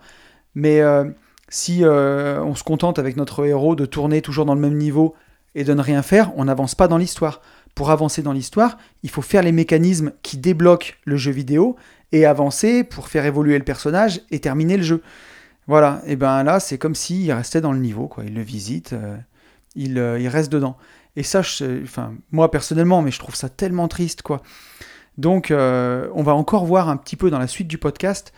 Mais 0.55 0.81
euh, 0.81 1.05
si 1.49 1.83
euh, 1.83 2.43
on 2.43 2.55
se 2.55 2.63
contente 2.63 2.99
avec 2.99 3.15
notre 3.15 3.45
héros 3.45 3.75
de 3.75 3.85
tourner 3.85 4.21
toujours 4.21 4.45
dans 4.45 4.55
le 4.55 4.61
même 4.61 4.77
niveau 4.77 5.15
et 5.53 5.63
de 5.63 5.73
ne 5.73 5.81
rien 5.81 6.01
faire, 6.01 6.31
on 6.37 6.45
n'avance 6.45 6.75
pas 6.75 6.87
dans 6.87 6.97
l'histoire. 6.97 7.41
Pour 7.75 7.91
avancer 7.91 8.21
dans 8.21 8.33
l'histoire, 8.33 8.77
il 9.03 9.09
faut 9.09 9.21
faire 9.21 9.43
les 9.43 9.51
mécanismes 9.51 10.13
qui 10.21 10.37
débloquent 10.37 10.93
le 11.03 11.17
jeu 11.17 11.31
vidéo 11.31 11.75
et 12.11 12.25
avancer 12.25 12.83
pour 12.83 13.09
faire 13.09 13.25
évoluer 13.25 13.57
le 13.57 13.63
personnage 13.63 14.21
et 14.31 14.39
terminer 14.39 14.77
le 14.77 14.83
jeu. 14.83 15.01
Voilà, 15.67 16.01
et 16.05 16.15
ben 16.15 16.43
là, 16.43 16.59
c'est 16.59 16.77
comme 16.77 16.95
s'il 16.95 17.31
restait 17.31 17.61
dans 17.61 17.71
le 17.71 17.79
niveau, 17.79 18.07
quoi. 18.07 18.23
Il 18.25 18.35
le 18.35 18.41
visite, 18.41 18.93
euh, 18.93 19.17
il, 19.75 19.97
il 19.97 20.27
reste 20.27 20.51
dedans. 20.51 20.77
Et 21.15 21.23
ça, 21.23 21.41
moi 22.31 22.51
personnellement, 22.51 23.01
mais 23.01 23.11
je 23.11 23.19
trouve 23.19 23.35
ça 23.35 23.49
tellement 23.49 23.87
triste, 23.87 24.21
quoi. 24.21 24.41
Donc, 25.17 25.49
euh, 25.49 26.09
on 26.13 26.23
va 26.23 26.35
encore 26.35 26.65
voir 26.65 26.89
un 26.89 26.97
petit 26.97 27.15
peu 27.15 27.29
dans 27.29 27.39
la 27.39 27.47
suite 27.47 27.67
du 27.67 27.77
podcast 27.77 28.33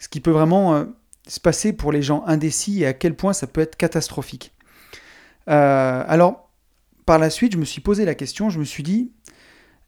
ce 0.00 0.08
qui 0.08 0.20
peut 0.20 0.30
vraiment 0.30 0.74
euh, 0.74 0.84
se 1.28 1.38
passer 1.38 1.72
pour 1.72 1.92
les 1.92 2.02
gens 2.02 2.24
indécis 2.26 2.82
et 2.82 2.86
à 2.86 2.94
quel 2.94 3.14
point 3.14 3.32
ça 3.32 3.46
peut 3.46 3.60
être 3.60 3.76
catastrophique. 3.76 4.54
Euh, 5.48 6.04
alors, 6.06 6.50
par 7.04 7.18
la 7.18 7.30
suite, 7.30 7.52
je 7.52 7.58
me 7.58 7.64
suis 7.64 7.80
posé 7.80 8.04
la 8.04 8.14
question, 8.14 8.48
je 8.50 8.58
me 8.58 8.64
suis 8.64 8.82
dit, 8.82 9.12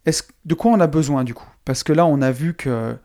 est-ce, 0.05 0.25
de 0.45 0.55
quoi 0.55 0.71
on 0.73 0.81
a 0.81 0.87
besoin 0.87 1.25
du 1.25 1.35
coup? 1.35 1.49
Parce 1.65 1.83
que 1.83 1.93
là, 1.93 2.05
on 2.05 2.21
a 2.21 2.31
vu 2.31 2.55
que, 2.55 2.97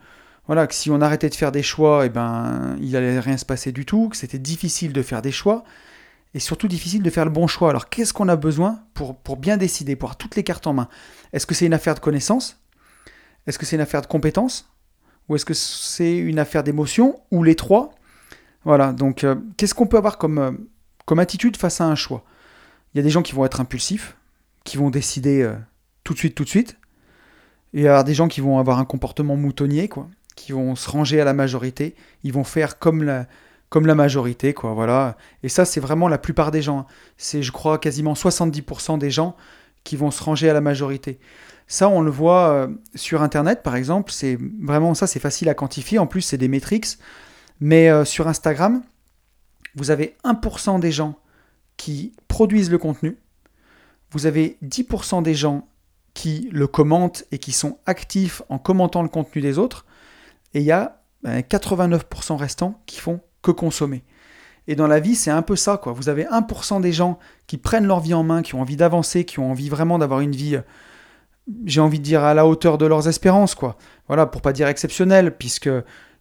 voilà, 0.48 0.66
que 0.66 0.74
si 0.74 0.90
on 0.90 1.02
arrêtait 1.02 1.30
de 1.30 1.36
faire 1.36 1.52
des 1.52 1.62
choix, 1.62 2.04
et 2.04 2.08
eh 2.08 2.10
ben, 2.10 2.78
il 2.80 2.92
n'allait 2.92 3.20
rien 3.20 3.38
se 3.38 3.46
passer 3.46 3.72
du 3.72 3.86
tout, 3.86 4.10
que 4.10 4.18
c'était 4.18 4.40
difficile 4.40 4.94
de 4.94 5.02
faire 5.02 5.22
des 5.22 5.32
choix 5.32 5.64
et 6.34 6.40
surtout 6.40 6.68
difficile 6.68 7.04
de 7.04 7.10
faire 7.10 7.26
le 7.26 7.32
bon 7.32 7.48
choix. 7.48 7.70
Alors 7.70 7.90
qu'est-ce 7.90 8.14
qu'on 8.14 8.30
a 8.30 8.36
besoin 8.36 8.84
pour, 8.94 9.38
bien 9.38 9.58
décider, 9.58 9.96
pour 9.96 10.10
avoir 10.10 10.18
toutes 10.18 10.36
les 10.36 10.44
cartes 10.44 10.68
en 10.68 10.74
main? 10.74 10.88
Est-ce 11.34 11.48
que 11.48 11.56
c'est 11.56 11.66
une 11.66 11.74
affaire 11.74 11.96
de 11.96 12.00
connaissance 12.00 12.62
Est-ce 13.46 13.58
que 13.60 13.66
c'est 13.66 13.76
une 13.76 13.82
affaire 13.82 14.02
de 14.02 14.08
compétence 14.08 14.70
Ou 15.28 15.36
est-ce 15.36 15.46
que 15.46 15.54
c'est 15.54 16.16
une 16.16 16.40
affaire 16.40 16.64
d'émotion? 16.64 17.20
Ou 17.32 17.44
les 17.44 17.56
trois? 17.56 17.92
Voilà, 18.64 18.94
donc 18.94 19.24
euh, 19.24 19.36
qu'est-ce 19.58 19.74
qu'on 19.74 19.88
peut 19.88 19.98
avoir 19.98 20.18
comme, 20.18 20.38
euh, 20.38 20.52
comme 21.06 21.20
attitude 21.20 21.58
face 21.58 21.82
à 21.82 21.86
un 21.86 21.96
choix? 21.96 22.24
Il 22.94 22.98
y 22.98 23.02
a 23.02 23.04
des 23.04 23.10
gens 23.10 23.22
qui 23.22 23.34
vont 23.34 23.46
être 23.46 23.62
impulsifs, 23.62 24.16
qui 24.64 24.78
vont 24.78 24.90
décider 24.90 25.42
euh, 25.42 25.56
tout 26.04 26.14
de 26.14 26.20
suite, 26.20 26.36
tout 26.36 26.44
de 26.44 26.50
suite. 26.50 26.78
Il 27.74 27.82
y 27.82 27.88
a 27.88 28.04
des 28.04 28.14
gens 28.14 28.28
qui 28.28 28.42
vont 28.42 28.60
avoir 28.60 28.80
un 28.80 28.86
comportement 28.86 29.36
moutonnier, 29.36 29.88
quoi, 29.88 30.08
qui 30.38 30.54
vont 30.54 30.76
se 30.76 30.90
ranger 30.90 31.20
à 31.20 31.26
la 31.26 31.34
majorité, 31.34 31.96
ils 32.24 32.32
vont 32.32 32.46
faire 32.46 32.80
comme 32.80 33.04
la, 33.04 33.26
comme 33.70 33.86
la 33.86 33.96
majorité, 33.96 34.54
quoi, 34.54 34.74
voilà. 34.74 35.18
Et 35.44 35.50
ça, 35.50 35.66
c'est 35.66 35.82
vraiment 35.82 36.08
la 36.08 36.18
plupart 36.18 36.52
des 36.52 36.62
gens. 36.62 36.86
C'est, 37.18 37.44
je 37.44 37.52
crois, 37.52 37.80
quasiment 37.80 38.14
70% 38.14 38.98
des 38.98 39.12
gens 39.12 39.36
qui 39.84 39.98
vont 39.98 40.12
se 40.12 40.24
ranger 40.24 40.50
à 40.50 40.54
la 40.54 40.62
majorité. 40.62 41.20
Ça, 41.68 41.90
on 41.90 42.02
le 42.02 42.12
voit 42.12 42.50
euh, 42.50 42.68
sur 42.96 43.22
Internet, 43.22 43.64
par 43.64 43.76
exemple. 43.76 44.12
C'est 44.14 44.38
vraiment 44.62 44.94
ça, 44.94 45.08
c'est 45.08 45.20
facile 45.20 45.50
à 45.50 45.54
quantifier. 45.54 46.00
En 46.00 46.08
plus, 46.08 46.22
c'est 46.22 46.38
des 46.38 46.48
métriques. 46.48 46.98
Mais 47.60 47.90
euh, 47.90 48.06
sur 48.06 48.28
Instagram, 48.28 48.84
vous 49.76 49.92
avez 49.92 50.16
1% 50.24 50.80
des 50.80 50.92
gens 50.92 51.16
qui 51.76 52.14
produisent 52.28 52.72
le 52.72 52.78
contenu. 52.78 53.18
Vous 54.12 54.28
avez 54.28 54.58
10% 54.64 55.24
des 55.24 55.34
gens 55.34 55.68
qui 56.14 56.50
le 56.52 56.68
commentent 56.68 57.26
et 57.32 57.38
qui 57.38 57.52
sont 57.52 57.80
actifs 57.86 58.42
en 58.50 58.60
commentant 58.60 59.04
le 59.04 59.10
contenu 59.10 59.42
des 59.42 59.58
autres. 59.58 59.86
Et 60.54 60.60
il 60.60 60.66
y 60.66 60.72
a 60.72 61.02
89% 61.26 62.00
ben, 62.30 62.36
restants 62.36 62.82
qui 62.86 63.00
font 63.00 63.20
que 63.42 63.52
consommer. 63.52 64.04
Et 64.68 64.76
dans 64.76 64.88
la 64.88 65.00
vie, 65.00 65.16
c'est 65.16 65.32
un 65.32 65.42
peu 65.42 65.56
ça, 65.56 65.78
quoi. 65.78 65.94
Vous 65.94 66.10
avez 66.10 66.26
1% 66.26 66.82
des 66.82 66.92
gens 66.92 67.20
qui 67.48 67.58
prennent 67.58 67.88
leur 67.88 68.02
vie 68.02 68.14
en 68.14 68.24
main, 68.24 68.42
qui 68.42 68.56
ont 68.56 68.62
envie 68.62 68.76
d'avancer, 68.76 69.24
qui 69.24 69.40
ont 69.40 69.52
envie 69.52 69.70
vraiment 69.70 69.98
d'avoir 69.98 70.20
une 70.20 70.36
vie, 70.36 70.60
j'ai 71.66 71.80
envie 71.80 72.00
de 72.00 72.04
dire, 72.04 72.24
à 72.24 72.34
la 72.34 72.46
hauteur 72.46 72.78
de 72.78 72.86
leurs 72.86 73.08
espérances, 73.08 73.56
quoi. 73.56 73.78
Voilà, 74.08 74.26
pour 74.26 74.42
pas 74.42 74.52
dire 74.52 74.68
exceptionnelle, 74.68 75.38
puisque 75.38 75.70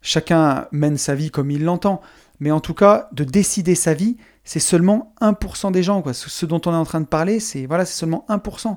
chacun 0.01 0.69
mène 0.71 0.97
sa 0.97 1.17
vie 1.17 1.31
comme 1.31 1.51
il 1.51 1.65
l'entend. 1.65 2.01
Mais 2.39 2.53
en 2.53 2.61
tout 2.61 2.75
cas, 2.75 3.09
de 3.13 3.25
décider 3.25 3.75
sa 3.75 3.95
vie, 3.95 4.17
c'est 4.45 4.61
seulement 4.61 5.13
1% 5.21 5.73
des 5.73 5.83
gens, 5.83 6.01
quoi. 6.03 6.15
Ce 6.15 6.47
dont 6.47 6.61
on 6.67 6.73
est 6.73 6.77
en 6.77 6.85
train 6.85 7.01
de 7.01 7.07
parler, 7.07 7.41
c'est 7.41 7.67
voilà, 7.67 7.85
c'est 7.85 7.99
seulement 7.99 8.25
1%. 8.29 8.77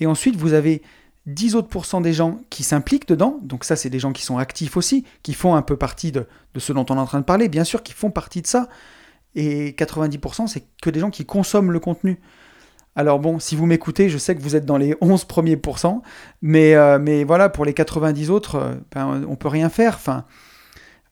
Et 0.00 0.06
ensuite, 0.06 0.36
vous 0.36 0.54
avez 0.54 0.82
10 1.28 1.56
autres 1.56 2.00
des 2.00 2.12
gens 2.14 2.40
qui 2.48 2.62
s'impliquent 2.62 3.06
dedans, 3.06 3.38
donc 3.42 3.64
ça 3.64 3.76
c'est 3.76 3.90
des 3.90 3.98
gens 3.98 4.12
qui 4.12 4.22
sont 4.22 4.38
actifs 4.38 4.76
aussi, 4.78 5.04
qui 5.22 5.34
font 5.34 5.54
un 5.54 5.62
peu 5.62 5.76
partie 5.76 6.10
de, 6.10 6.26
ce 6.56 6.72
dont 6.72 6.86
on 6.88 6.96
est 6.96 7.00
en 7.00 7.06
train 7.06 7.20
de 7.20 7.24
parler, 7.24 7.48
bien 7.48 7.64
sûr, 7.64 7.82
qui 7.82 7.92
font 7.92 8.10
partie 8.10 8.40
de 8.40 8.46
ça, 8.46 8.68
et 9.34 9.72
90% 9.72 10.46
c'est 10.46 10.64
que 10.80 10.88
des 10.88 11.00
gens 11.00 11.10
qui 11.10 11.26
consomment 11.26 11.70
le 11.70 11.80
contenu. 11.80 12.18
Alors 12.96 13.18
bon, 13.18 13.38
si 13.38 13.56
vous 13.56 13.66
m'écoutez, 13.66 14.08
je 14.08 14.16
sais 14.16 14.34
que 14.34 14.40
vous 14.40 14.56
êtes 14.56 14.64
dans 14.64 14.78
les 14.78 14.96
11 15.02 15.26
premiers 15.26 15.58
pourcents, 15.58 16.02
mais, 16.40 16.74
euh, 16.74 16.98
mais 16.98 17.24
voilà, 17.24 17.50
pour 17.50 17.66
les 17.66 17.74
90 17.74 18.30
autres, 18.30 18.54
euh, 18.56 18.74
ben, 18.94 19.24
on 19.28 19.36
peut 19.36 19.48
rien 19.48 19.68
faire. 19.68 19.98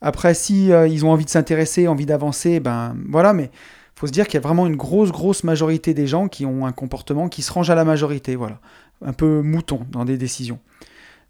Après, 0.01 0.33
si 0.33 0.73
euh, 0.73 0.89
ils 0.89 1.05
ont 1.05 1.11
envie 1.11 1.27
de 1.27 1.31
s'intéresser, 1.31 1.89
envie 1.89 2.07
d'avancer, 2.07 2.59
ben 2.59 2.97
voilà, 3.09 3.35
mais 3.35 3.51
faut 3.95 4.07
se 4.07 4.13
dire 4.13 4.27
qu'il 4.27 4.35
y 4.35 4.37
a 4.39 4.41
vraiment 4.41 4.67
une 4.67 4.77
grosse, 4.77 5.13
grosse 5.13 5.45
majorité 5.45 5.95
des 5.95 6.07
gens 6.07 6.29
qui 6.29 6.45
ont 6.47 6.67
un 6.67 6.73
comportement 6.73 7.29
qui 7.29 7.43
se 7.43 7.53
range 7.53 7.71
à 7.71 7.75
la 7.75 7.85
majorité, 7.85 8.35
voilà 8.35 8.61
un 9.05 9.13
peu 9.13 9.43
mouton 9.43 9.87
dans 9.91 10.05
des 10.05 10.17
décisions. 10.17 10.59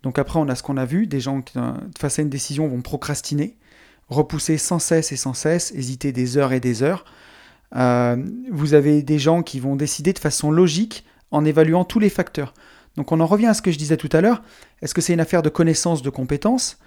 Donc 0.02 0.18
après, 0.18 0.38
on 0.38 0.48
a 0.48 0.55
ce 0.55 0.62
qu'on 0.62 0.76
a 0.76 0.85
vu, 0.85 1.07
des 1.07 1.20
gens 1.20 1.42
qui, 1.42 1.59
face 1.98 2.18
à 2.18 2.22
une 2.22 2.31
décision, 2.31 2.68
vont 2.68 2.83
procrastiner, 2.83 3.57
repousser 4.09 4.59
sans 4.59 4.79
cesse 4.79 5.12
et 5.12 5.16
sans 5.16 5.35
cesse, 5.35 5.72
hésiter 5.72 6.12
des 6.12 6.37
heures 6.37 6.52
et 6.52 6.61
des 6.61 6.83
heures. 6.83 7.05
Euh, 7.74 8.16
vous 8.52 8.74
avez 8.74 9.02
des 9.02 9.18
gens 9.18 9.42
qui 9.42 9.59
vont 9.59 9.74
décider 9.74 10.12
de 10.12 10.18
façon 10.18 10.50
logique 10.50 11.05
en 11.31 11.44
évaluant 11.44 11.85
tous 11.85 11.98
les 11.98 12.11
facteurs. 12.11 12.55
Donc 12.96 13.12
on 13.12 13.20
en 13.20 13.26
revient 13.26 13.46
à 13.46 13.55
ce 13.55 13.62
que 13.62 13.72
je 13.72 13.79
disais 13.79 13.96
tout 13.96 14.09
à 14.12 14.20
l'heure. 14.20 14.42
Est-ce 14.81 14.94
que 14.94 15.00
c'est 15.00 15.12
une 15.12 15.20
affaire 15.20 15.42
de 15.42 15.48
connaissance, 15.48 16.02
de 16.02 16.11
compétence? 16.11 16.79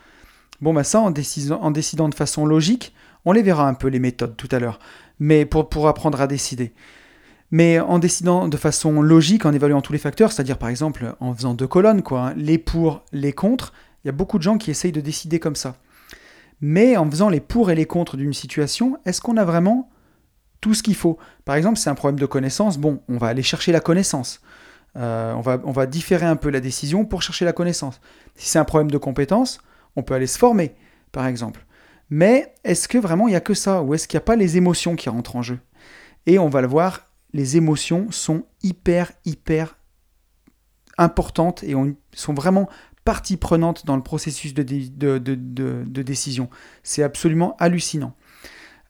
Bon, 0.62 0.74
bah 0.74 0.84
ça, 0.84 1.00
en 1.02 1.12
décidant, 1.12 1.62
en 1.62 1.72
décidant 1.72 2.10
de 2.10 2.15
façon 2.15 2.46
logique, 2.46 2.94
on 3.26 3.32
les 3.32 3.42
verra 3.42 3.68
un 3.68 3.74
peu 3.74 3.88
les 3.88 4.00
méthodes 4.00 4.36
tout 4.38 4.50
à 4.52 4.60
l'heure, 4.60 4.80
mais 5.20 5.46
pour 5.46 5.88
apprendre 5.88 6.22
à 6.22 6.28
décider 6.28 6.74
mais 7.52 7.80
en 7.80 8.00
décidant 8.00 8.48
de 8.48 8.58
façon 8.58 9.02
logique, 9.02 9.46
en 9.46 9.54
évaluant 9.54 9.82
tous 9.82 9.94
les 9.94 10.00
facteurs, 10.00 10.32
c'est-à-dire 10.32 10.58
par 10.58 10.70
exemple 10.70 11.16
en 11.20 11.34
faisant 11.34 11.54
deux 11.54 11.68
colonnes, 11.68 12.04
quoi, 12.04 12.28
hein, 12.28 12.34
les 12.36 12.58
pour, 12.58 13.04
les 13.12 13.34
contre, 13.34 13.74
il 14.04 14.08
y 14.08 14.10
a 14.10 14.14
beaucoup 14.14 14.38
de 14.38 14.44
gens 14.44 14.58
qui 14.58 14.72
essayent 14.72 14.92
de 14.92 15.02
décider 15.02 15.40
comme 15.40 15.56
ça. 15.56 15.76
Mais 16.62 16.98
en 16.98 17.10
faisant 17.10 17.30
les 17.30 17.40
pour 17.40 17.72
et 17.72 17.76
les 17.76 17.86
contre 17.86 18.18
d'une 18.18 18.34
situation, 18.34 18.98
est-ce 19.06 19.22
qu'on 19.22 19.38
a 19.38 19.46
vraiment 19.46 19.90
tout 20.62 20.74
ce 20.74 20.84
qu'il 20.84 20.96
faut? 20.96 21.18
Par 21.46 21.56
exemple, 21.56 21.78
c'est 21.78 21.90
un 21.90 21.96
problème 21.96 22.20
de 22.20 22.26
connaissance, 22.26 22.78
bon, 22.78 23.02
on 23.08 23.18
va 23.18 23.28
aller 23.28 23.44
chercher 23.44 23.72
la 23.72 23.80
connaissance. 23.80 24.42
Euh, 24.98 25.34
on, 25.34 25.42
va, 25.42 25.60
on 25.64 25.72
va 25.72 25.86
différer 25.86 26.26
un 26.26 26.36
peu 26.36 26.50
la 26.50 26.60
décision 26.60 27.06
pour 27.06 27.22
chercher 27.22 27.46
la 27.46 27.54
connaissance. 27.54 28.02
Si 28.36 28.50
c'est 28.50 28.60
un 28.60 28.66
problème 28.66 28.92
de 28.92 28.98
compétence, 28.98 29.62
on 29.96 30.04
peut 30.04 30.14
aller 30.14 30.28
se 30.28 30.38
former, 30.38 30.76
par 31.12 31.26
exemple. 31.26 31.66
Mais 32.10 32.54
est-ce 32.64 32.88
que 32.88 32.98
vraiment 32.98 33.28
il 33.28 33.32
n'y 33.32 33.38
a 33.38 33.42
que 33.42 33.54
ça? 33.54 33.82
Ou 33.82 33.94
est-ce 33.94 34.08
qu'il 34.08 34.18
n'y 34.18 34.24
a 34.24 34.26
pas 34.26 34.36
les 34.36 34.58
émotions 34.58 34.96
qui 34.96 35.10
rentrent 35.10 35.36
en 35.36 35.42
jeu? 35.42 35.60
Et 36.26 36.40
on 36.40 36.50
va 36.50 36.62
le 36.62 36.68
voir 36.68 37.09
les 37.34 37.58
émotions 37.58 38.12
sont 38.12 38.44
hyper, 38.63 39.12
hyper 39.26 39.78
importantes 40.98 41.63
et 41.63 41.74
sont 42.13 42.34
vraiment 42.34 42.70
partie 43.06 43.38
prenante 43.38 43.86
dans 43.86 43.96
le 43.96 44.04
processus 44.04 44.54
de, 44.54 44.63
décision. 46.02 46.50
C'est 46.84 47.04
absolument 47.04 47.56
hallucinant. 47.60 48.13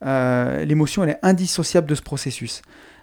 Euh, 0.04 0.64
l'émotion, 0.64 1.04
elle 1.04 1.10
est 1.10 1.18
indissociable 1.22 1.88
de 1.88 1.94
ce 1.94 2.02
processus. 2.02 2.62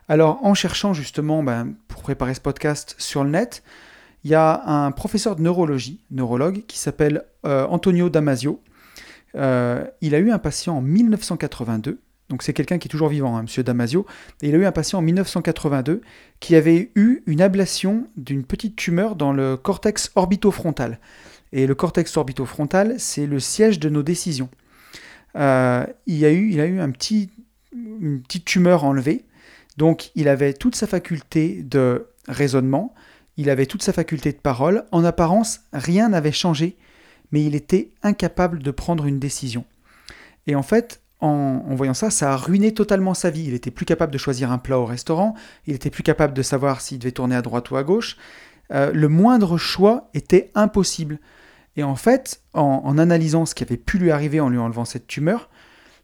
Alors, 0.10 0.43
en 0.43 0.54
cherchant 0.54 0.93
justement, 0.93 1.43
ben, 1.43 1.73
pour 1.88 2.02
préparer 2.02 2.34
ce 2.34 2.41
podcast 2.41 2.95
sur 2.97 3.23
le 3.23 3.30
net, 3.30 3.63
il 4.23 4.32
y 4.32 4.36
a 4.36 4.63
un 4.65 4.91
professeur 4.91 5.36
de 5.36 5.41
neurologie, 5.41 6.04
neurologue, 6.12 6.65
qui 6.67 6.80
s'appelle 6.80 7.23
euh, 7.45 7.65
Antonio 7.67 8.10
Damasio. 8.10 8.62
Euh, 9.36 9.86
il 10.02 10.15
a 10.15 10.19
eu 10.19 10.32
un 10.32 10.39
patient 10.39 10.78
en 10.78 10.82
1982 10.82 12.00
donc 12.29 12.43
c'est 12.43 12.53
quelqu'un 12.53 12.77
qui 12.77 12.87
est 12.87 12.91
toujours 12.91 13.09
vivant, 13.09 13.37
hein, 13.37 13.45
M. 13.45 13.63
Damasio. 13.63 14.05
Et 14.41 14.49
il 14.49 14.55
a 14.55 14.57
eu 14.57 14.65
un 14.65 14.71
patient 14.71 14.99
en 14.99 15.01
1982 15.01 16.01
qui 16.39 16.55
avait 16.55 16.91
eu 16.95 17.23
une 17.25 17.41
ablation 17.41 18.07
d'une 18.17 18.43
petite 18.43 18.75
tumeur 18.75 19.15
dans 19.15 19.31
le 19.31 19.55
cortex 19.55 20.11
orbitofrontal. 20.15 20.99
Et 21.53 21.65
le 21.65 21.75
cortex 21.75 22.17
orbitofrontal, 22.17 22.99
c'est 22.99 23.25
le 23.25 23.39
siège 23.39 23.79
de 23.79 23.89
nos 23.89 24.03
décisions. 24.03 24.49
Euh, 25.37 25.85
il, 26.05 26.25
a 26.25 26.31
eu, 26.31 26.59
a 26.59 26.65
eu 26.65 26.79
une 26.79 26.93
petite 28.21 28.45
tumeur 28.45 28.83
enlevée. 28.83 29.23
Donc 29.77 30.11
il 30.15 30.27
avait 30.27 30.53
toute 30.53 30.75
sa 30.75 30.87
faculté 30.87 31.63
de 31.63 32.07
raisonnement, 32.27 32.93
il 33.37 33.49
avait 33.49 33.67
toute 33.67 33.83
sa 33.83 33.93
faculté 33.93 34.31
de 34.33 34.37
parole. 34.37 34.83
En 34.91 35.05
apparence, 35.05 35.61
rien 35.71 36.09
n'avait 36.09 36.31
changé, 36.31 36.75
mais 37.31 37.45
il 37.45 37.55
était 37.55 37.91
incapable 38.03 38.61
de 38.61 38.71
prendre 38.71 39.05
une 39.05 39.19
décision. 39.19 39.63
Et 40.47 40.55
en 40.55 40.63
fait, 40.63 41.01
en, 41.19 41.75
voyant 41.75 41.93
ça, 41.93 42.10
ça 42.12 42.34
a 42.34 42.38
ruiné 42.38 42.73
totalement 42.73 43.13
sa 43.13 43.30
vie. 43.30 43.45
Il 43.47 43.53
était 43.53 43.71
plus 43.71 43.86
capable 43.86 44.12
de 44.12 44.17
choisir 44.17 44.51
un 44.51 44.58
plat 44.58 44.80
au 44.80 44.86
restaurant, 44.86 45.34
il 45.65 45.75
était 45.75 45.89
plus 45.89 46.03
capable 46.03 46.34
de 46.34 46.41
savoir 46.41 46.82
s'il 46.82 46.99
devait 46.99 47.12
tourner 47.12 47.36
à 47.36 47.41
droite 47.41 47.71
ou 47.71 47.77
à 47.77 47.84
gauche. 47.84 48.17
Euh, 48.71 48.91
le 48.93 49.08
moindre 49.08 49.58
choix 49.58 50.10
était 50.13 50.51
impossible. 50.53 51.19
Et 51.75 51.84
en 51.84 51.95
fait, 51.95 52.41
en, 52.53 52.97
analysant 52.97 53.45
ce 53.45 53.56
qui 53.56 53.63
avait 53.63 53.77
pu 53.77 53.97
lui 53.97 54.12
arriver 54.12 54.39
en 54.39 54.49
lui 54.49 54.58
enlevant 54.58 54.86
cette 54.86 55.08
tumeur, 55.08 55.49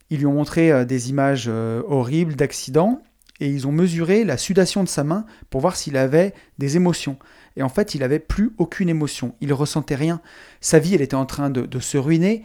ils 0.09 0.19
lui 0.19 0.25
ont 0.25 0.33
montré 0.33 0.71
euh, 0.71 0.85
des 0.85 1.09
images 1.09 1.45
euh, 1.47 1.81
horribles 1.87 2.35
d'accidents 2.35 3.01
et 3.39 3.49
ils 3.49 3.67
ont 3.67 3.71
mesuré 3.71 4.23
la 4.23 4.37
sudation 4.37 4.83
de 4.83 4.89
sa 4.89 5.03
main 5.03 5.25
pour 5.49 5.61
voir 5.61 5.75
s'il 5.75 5.97
avait 5.97 6.33
des 6.59 6.75
émotions. 6.75 7.17
Et 7.55 7.63
en 7.63 7.69
fait, 7.69 7.95
il 7.95 8.01
n'avait 8.01 8.19
plus 8.19 8.53
aucune 8.57 8.89
émotion. 8.89 9.35
Il 9.41 9.51
ressentait 9.53 9.95
rien. 9.95 10.21
Sa 10.61 10.79
vie, 10.79 10.95
elle 10.95 11.01
était 11.01 11.15
en 11.15 11.25
train 11.25 11.49
de 11.49 11.79
se 11.79 11.97
ruiner. 11.97 12.43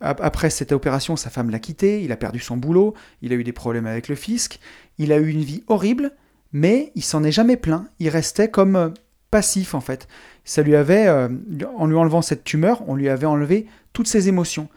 Après 0.00 0.50
cette 0.50 0.72
opération, 0.72 1.16
sa 1.16 1.30
femme 1.30 1.50
l'a 1.50 1.58
quitté, 1.58 2.02
il 2.02 2.12
a 2.12 2.16
perdu 2.16 2.38
son 2.38 2.56
boulot, 2.56 2.94
il 3.20 3.32
a 3.32 3.36
eu 3.36 3.44
des 3.44 3.52
problèmes 3.52 3.86
avec 3.86 4.08
le 4.08 4.14
fisc, 4.14 4.60
il 4.98 5.12
a 5.12 5.18
eu 5.18 5.28
une 5.28 5.42
vie 5.42 5.64
horrible, 5.66 6.12
mais 6.52 6.92
il 6.94 7.02
s'en 7.02 7.24
est 7.24 7.32
jamais 7.32 7.56
plaint, 7.56 7.86
il 7.98 8.08
restait 8.08 8.48
comme 8.48 8.76
euh, 8.76 8.90
passif 9.30 9.74
en 9.74 9.80
fait. 9.80 10.06
Ça 10.44 10.62
lui 10.62 10.76
avait, 10.76 11.08
euh, 11.08 11.28
en 11.76 11.86
lui 11.86 11.96
enlevant 11.96 12.22
cette 12.22 12.44
tumeur, 12.44 12.88
on 12.88 12.94
lui 12.94 13.08
avait 13.08 13.26
enlevé 13.26 13.66
toutes 13.92 14.08
ses 14.08 14.28
émotions. 14.28 14.68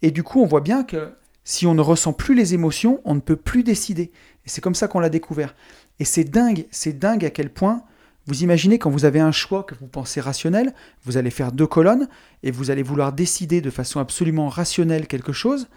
Et 0.00 0.10
du 0.10 0.22
coup, 0.22 0.40
on 0.40 0.46
voit 0.46 0.60
bien 0.60 0.84
que 0.84 1.10
si 1.44 1.66
on 1.66 1.74
ne 1.74 1.80
ressent 1.80 2.12
plus 2.12 2.34
les 2.34 2.54
émotions, 2.54 3.00
on 3.04 3.14
ne 3.14 3.20
peut 3.20 3.36
plus 3.36 3.62
décider. 3.62 4.10
Et 4.44 4.48
c'est 4.48 4.60
comme 4.60 4.74
ça 4.74 4.88
qu'on 4.88 5.00
l'a 5.00 5.10
découvert. 5.10 5.54
Et 5.98 6.04
c'est 6.04 6.24
dingue, 6.24 6.66
c'est 6.70 6.98
dingue 6.98 7.24
à 7.24 7.30
quel 7.30 7.50
point 7.50 7.82
vous 8.26 8.42
imaginez 8.42 8.78
quand 8.78 8.90
vous 8.90 9.04
avez 9.04 9.20
un 9.20 9.32
choix 9.32 9.62
que 9.62 9.74
vous 9.74 9.86
pensez 9.86 10.20
rationnel, 10.20 10.74
vous 11.04 11.16
allez 11.16 11.30
faire 11.30 11.52
deux 11.52 11.66
colonnes 11.66 12.08
et 12.42 12.50
vous 12.50 12.70
allez 12.70 12.82
vouloir 12.82 13.12
décider 13.12 13.60
de 13.60 13.70
façon 13.70 14.00
absolument 14.00 14.48
rationnelle 14.48 15.06
quelque 15.06 15.32
chose. 15.32 15.68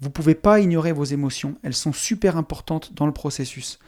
Vous 0.00 0.08
ne 0.08 0.12
pouvez 0.12 0.34
pas 0.34 0.58
ignorer 0.58 0.92
vos 0.92 1.04
émotions, 1.04 1.56
elles 1.62 1.74
sont 1.74 1.92
super 1.92 2.36
importantes 2.36 2.92
dans 2.94 3.06
le 3.06 3.12
processus. 3.12 3.78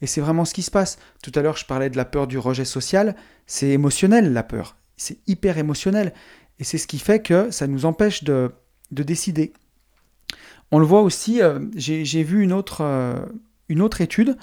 Et 0.00 0.06
c'est 0.06 0.22
vraiment 0.22 0.46
ce 0.46 0.54
qui 0.54 0.62
se 0.62 0.70
passe. 0.70 0.98
Tout 1.22 1.32
à 1.34 1.42
l'heure, 1.42 1.58
je 1.58 1.66
parlais 1.66 1.90
de 1.90 1.96
la 1.98 2.06
peur 2.06 2.26
du 2.26 2.38
rejet 2.38 2.64
social. 2.64 3.14
C'est 3.46 3.68
émotionnel, 3.68 4.32
la 4.32 4.42
peur. 4.42 4.76
C'est 4.96 5.18
hyper 5.26 5.58
émotionnel. 5.58 6.14
Et 6.58 6.64
c'est 6.64 6.78
ce 6.78 6.86
qui 6.86 6.98
fait 6.98 7.20
que 7.20 7.50
ça 7.50 7.66
nous 7.66 7.84
empêche 7.84 8.24
de, 8.24 8.52
décider. 8.90 9.52
On 10.70 10.78
le 10.78 10.86
voit 10.86 11.02
aussi, 11.02 11.42
euh, 11.42 11.58
j'ai 11.74 12.22
vu 12.22 12.42
une 12.42 12.52
autre, 12.52 12.80
euh, 12.80 13.20
une 13.68 13.82
autre 13.82 14.00
étude 14.00 14.36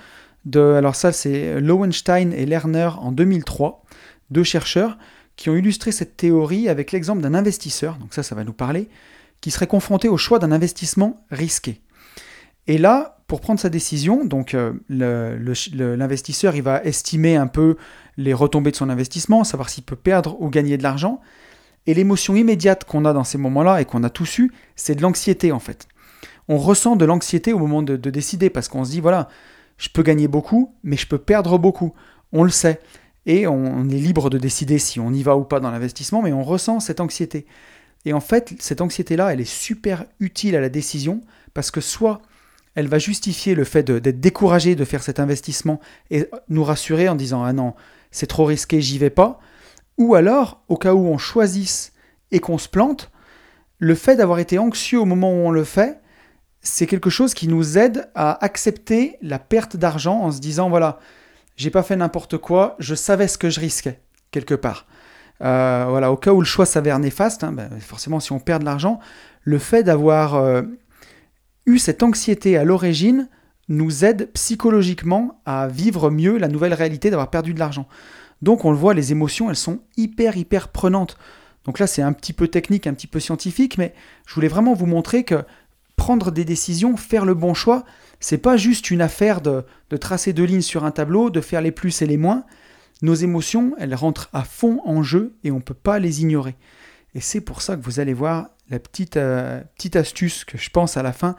alors 0.55 0.95
ça 0.95 1.11
c'est 1.11 1.59
Lowenstein 1.59 2.31
et 2.33 2.45
Lerner 2.45 2.89
en 2.99 3.11
2003, 3.11 3.83
deux 4.29 4.43
chercheurs 4.43 4.97
qui 5.35 5.49
ont 5.49 5.55
illustré 5.55 5.91
cette 5.91 6.17
théorie 6.17 6.69
avec 6.69 6.91
l'exemple 6.91 7.21
d'un 7.21 7.33
investisseur, 7.33 7.95
donc 7.95 8.13
ça 8.13 8.23
ça 8.23 8.35
va 8.35 8.43
nous 8.43 8.53
parler, 8.53 8.89
qui 9.41 9.51
serait 9.51 9.67
confronté 9.67 10.09
au 10.09 10.17
choix 10.17 10.39
d'un 10.39 10.51
investissement 10.51 11.25
risqué. 11.31 11.81
Et 12.67 12.77
là, 12.77 13.17
pour 13.27 13.41
prendre 13.41 13.59
sa 13.59 13.69
décision, 13.69 14.25
donc 14.25 14.53
euh, 14.53 14.73
l'investisseur 14.89 16.55
il 16.55 16.63
va 16.63 16.83
estimer 16.83 17.35
un 17.35 17.47
peu 17.47 17.77
les 18.17 18.33
retombées 18.33 18.71
de 18.71 18.75
son 18.75 18.89
investissement, 18.89 19.43
savoir 19.43 19.69
s'il 19.69 19.83
peut 19.83 19.95
perdre 19.95 20.41
ou 20.41 20.49
gagner 20.49 20.77
de 20.77 20.83
l'argent. 20.83 21.21
Et 21.85 21.93
l'émotion 21.93 22.35
immédiate 22.35 22.83
qu'on 22.83 23.05
a 23.05 23.13
dans 23.13 23.23
ces 23.23 23.37
moments-là 23.37 23.81
et 23.81 23.85
qu'on 23.85 24.03
a 24.03 24.09
tous 24.09 24.39
eu, 24.39 24.51
c'est 24.75 24.95
de 24.95 25.01
l'anxiété 25.01 25.51
en 25.51 25.59
fait. 25.59 25.87
On 26.49 26.57
ressent 26.57 26.95
de 26.95 27.05
l'anxiété 27.05 27.53
au 27.53 27.59
moment 27.59 27.81
de 27.83 27.95
décider 27.95 28.49
parce 28.49 28.67
qu'on 28.69 28.83
se 28.85 28.91
dit 28.91 29.01
voilà, 29.01 29.29
je 29.77 29.89
peux 29.89 30.03
gagner 30.03 30.27
beaucoup, 30.27 30.73
mais 30.83 30.97
je 30.97 31.07
peux 31.07 31.17
perdre 31.17 31.57
beaucoup. 31.57 31.93
On 32.31 32.43
le 32.43 32.49
sait. 32.49 32.79
Et 33.25 33.45
on 33.45 33.89
est 33.89 33.93
libre 33.93 34.29
de 34.29 34.37
décider 34.37 34.79
si 34.79 34.99
on 34.99 35.11
y 35.11 35.21
va 35.21 35.35
ou 35.35 35.43
pas 35.43 35.59
dans 35.59 35.69
l'investissement, 35.69 36.21
mais 36.21 36.31
on 36.31 36.43
ressent 36.43 36.79
cette 36.79 37.01
anxiété. 37.01 37.45
Et 38.05 38.13
en 38.13 38.21
fait, 38.21 38.53
cette 38.59 38.79
anxiété-là, 38.79 39.33
elle 39.33 39.41
est 39.41 39.45
super 39.45 40.05
utile 40.19 40.55
à 40.55 40.61
la 40.61 40.69
décision 40.69 41.21
parce 41.53 41.71
que 41.71 41.81
soit 41.81 42.21
elle 42.73 42.87
va 42.87 42.99
justifier 42.99 43.55
le 43.55 43.63
fait 43.63 43.83
d'être 43.83 44.19
découragé 44.19 44.75
de 44.75 44.85
faire 44.85 45.01
cet 45.01 45.19
investissement 45.19 45.81
et 46.11 46.29
nous 46.47 46.63
rassurer 46.63 47.09
en 47.09 47.15
disant 47.15 47.43
Ah 47.43 47.51
non, 47.51 47.73
c'est 48.11 48.27
trop 48.27 48.45
risqué, 48.45 48.81
j'y 48.81 48.97
vais 48.97 49.09
pas. 49.09 49.39
Ou 49.97 50.13
alors, 50.13 50.61
au 50.69 50.77
cas 50.77 50.93
où 50.93 51.07
on 51.07 51.17
choisisse 51.17 51.91
et 52.31 52.39
qu'on 52.39 52.59
se 52.59 52.69
plante, 52.69 53.11
le 53.79 53.95
fait 53.95 54.15
d'avoir 54.15 54.39
été 54.39 54.59
anxieux 54.59 54.99
au 54.99 55.05
moment 55.05 55.31
où 55.31 55.47
on 55.47 55.51
le 55.51 55.63
fait, 55.63 55.99
c'est 56.61 56.87
quelque 56.87 57.09
chose 57.09 57.33
qui 57.33 57.47
nous 57.47 57.77
aide 57.77 58.09
à 58.15 58.43
accepter 58.43 59.17
la 59.21 59.39
perte 59.39 59.77
d'argent 59.77 60.19
en 60.21 60.31
se 60.31 60.39
disant 60.39 60.69
voilà, 60.69 60.99
j'ai 61.55 61.69
pas 61.69 61.83
fait 61.83 61.95
n'importe 61.95 62.37
quoi, 62.37 62.75
je 62.79 62.95
savais 62.95 63.27
ce 63.27 63.37
que 63.37 63.49
je 63.49 63.59
risquais 63.59 63.99
quelque 64.31 64.55
part. 64.55 64.85
Euh, 65.41 65.85
voilà, 65.89 66.11
au 66.11 66.17
cas 66.17 66.31
où 66.31 66.41
le 66.41 66.45
choix 66.45 66.65
s'avère 66.65 66.99
néfaste, 66.99 67.43
hein, 67.43 67.51
ben, 67.51 67.69
forcément 67.79 68.19
si 68.19 68.31
on 68.31 68.39
perd 68.39 68.61
de 68.61 68.65
l'argent, 68.65 68.99
le 69.43 69.59
fait 69.59 69.83
d'avoir 69.83 70.35
euh, 70.35 70.63
eu 71.65 71.77
cette 71.77 72.03
anxiété 72.03 72.57
à 72.57 72.63
l'origine 72.63 73.29
nous 73.69 74.05
aide 74.05 74.31
psychologiquement 74.33 75.41
à 75.45 75.67
vivre 75.67 76.09
mieux 76.09 76.37
la 76.37 76.47
nouvelle 76.47 76.73
réalité 76.73 77.09
d'avoir 77.09 77.29
perdu 77.29 77.53
de 77.53 77.59
l'argent. 77.59 77.87
Donc 78.41 78.65
on 78.65 78.71
le 78.71 78.77
voit, 78.77 78.93
les 78.93 79.11
émotions, 79.11 79.49
elles 79.49 79.55
sont 79.55 79.79
hyper, 79.97 80.37
hyper 80.37 80.69
prenantes. 80.69 81.17
Donc 81.65 81.79
là, 81.79 81.87
c'est 81.87 82.01
un 82.01 82.13
petit 82.13 82.33
peu 82.33 82.47
technique, 82.47 82.87
un 82.87 82.93
petit 82.93 83.07
peu 83.07 83.19
scientifique, 83.19 83.77
mais 83.77 83.93
je 84.25 84.33
voulais 84.33 84.47
vraiment 84.47 84.73
vous 84.73 84.85
montrer 84.85 85.23
que 85.23 85.43
prendre 85.97 86.31
des 86.31 86.45
décisions, 86.45 86.95
faire 86.95 87.25
le 87.25 87.33
bon 87.33 87.53
choix, 87.53 87.83
c'est 88.21 88.37
pas 88.37 88.55
juste 88.55 88.89
une 88.89 89.01
affaire 89.01 89.41
de, 89.41 89.65
tracer 89.99 90.31
deux 90.31 90.45
lignes 90.45 90.61
sur 90.61 90.85
un 90.85 90.91
tableau, 90.91 91.29
de 91.29 91.41
faire 91.41 91.61
les 91.61 91.71
plus 91.71 92.01
et 92.01 92.05
les 92.05 92.17
moins. 92.17 92.45
Nos 93.01 93.13
émotions, 93.13 93.73
elles 93.77 93.93
rentrent 93.93 94.29
à 94.31 94.43
fond 94.43 94.79
en 94.85 95.03
jeu 95.03 95.35
et 95.43 95.51
on 95.51 95.57
ne 95.57 95.61
peut 95.61 95.73
pas 95.73 95.99
les 95.99 96.21
ignorer. 96.21 96.55
Et 97.13 97.19
c'est 97.19 97.41
pour 97.41 97.61
ça 97.61 97.75
que 97.75 97.83
vous 97.83 97.99
allez 97.99 98.13
voir 98.13 98.49
la 98.69 98.79
petite, 98.79 99.17
euh, 99.17 99.61
petite 99.75 99.95
astuce 99.95 100.45
que 100.45 100.57
je 100.57 100.69
pense 100.69 100.97
à 100.97 101.03
la 101.03 101.13
fin. 101.13 101.35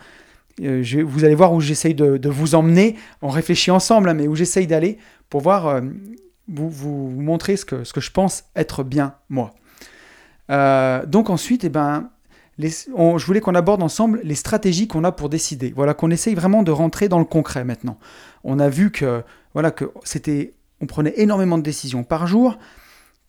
Euh, 0.61 0.85
vous 1.05 1.25
allez 1.25 1.35
voir 1.35 1.53
où 1.53 1.61
j'essaye 1.61 1.95
de, 1.95 2.29
vous 2.29 2.55
emmener. 2.55 2.97
On 3.23 3.29
réfléchit 3.29 3.71
ensemble, 3.71 4.09
hein, 4.09 4.15
mais 4.15 4.29
où 4.29 4.37
j'essaye 4.37 4.67
d'aller 4.67 4.99
pour 5.31 5.41
voir, 5.41 5.67
euh, 5.67 5.81
vous, 6.49 6.71
vous, 6.71 7.11
montrer 7.11 7.57
ce 7.57 7.65
que, 7.65 7.85
ce 7.85 7.93
que 7.93 8.01
je 8.01 8.11
pense 8.11 8.45
être 8.57 8.83
bien 8.83 9.15
moi. 9.29 9.55
donc 11.07 11.31
ensuite, 11.31 11.65
eh 11.65 11.69
ben, 11.69 12.11
je 12.59 13.27
voulais 13.27 13.41
qu'on 13.41 13.55
aborde 13.55 13.83
ensemble 13.83 14.21
les 14.25 14.35
stratégies 14.35 14.89
qu'on 14.89 15.05
a 15.05 15.13
pour 15.13 15.29
décider. 15.29 15.73
Voilà, 15.75 15.95
qu'on 15.95 16.11
essaye 16.11 16.35
vraiment 16.35 16.63
de 16.63 16.71
rentrer 16.71 17.09
dans 17.09 17.19
le 17.19 17.25
concret 17.25 17.65
maintenant. 17.65 17.99
On 18.45 18.59
a 18.59 18.69
vu 18.69 18.91
que 18.91 19.23
voilà 19.55 19.71
que 19.71 19.91
c'était, 20.05 20.55
on 20.81 20.87
prenait 20.87 21.15
énormément 21.17 21.59
de 21.59 21.63
décisions 21.63 22.05
par 22.05 22.27
jour, 22.27 22.59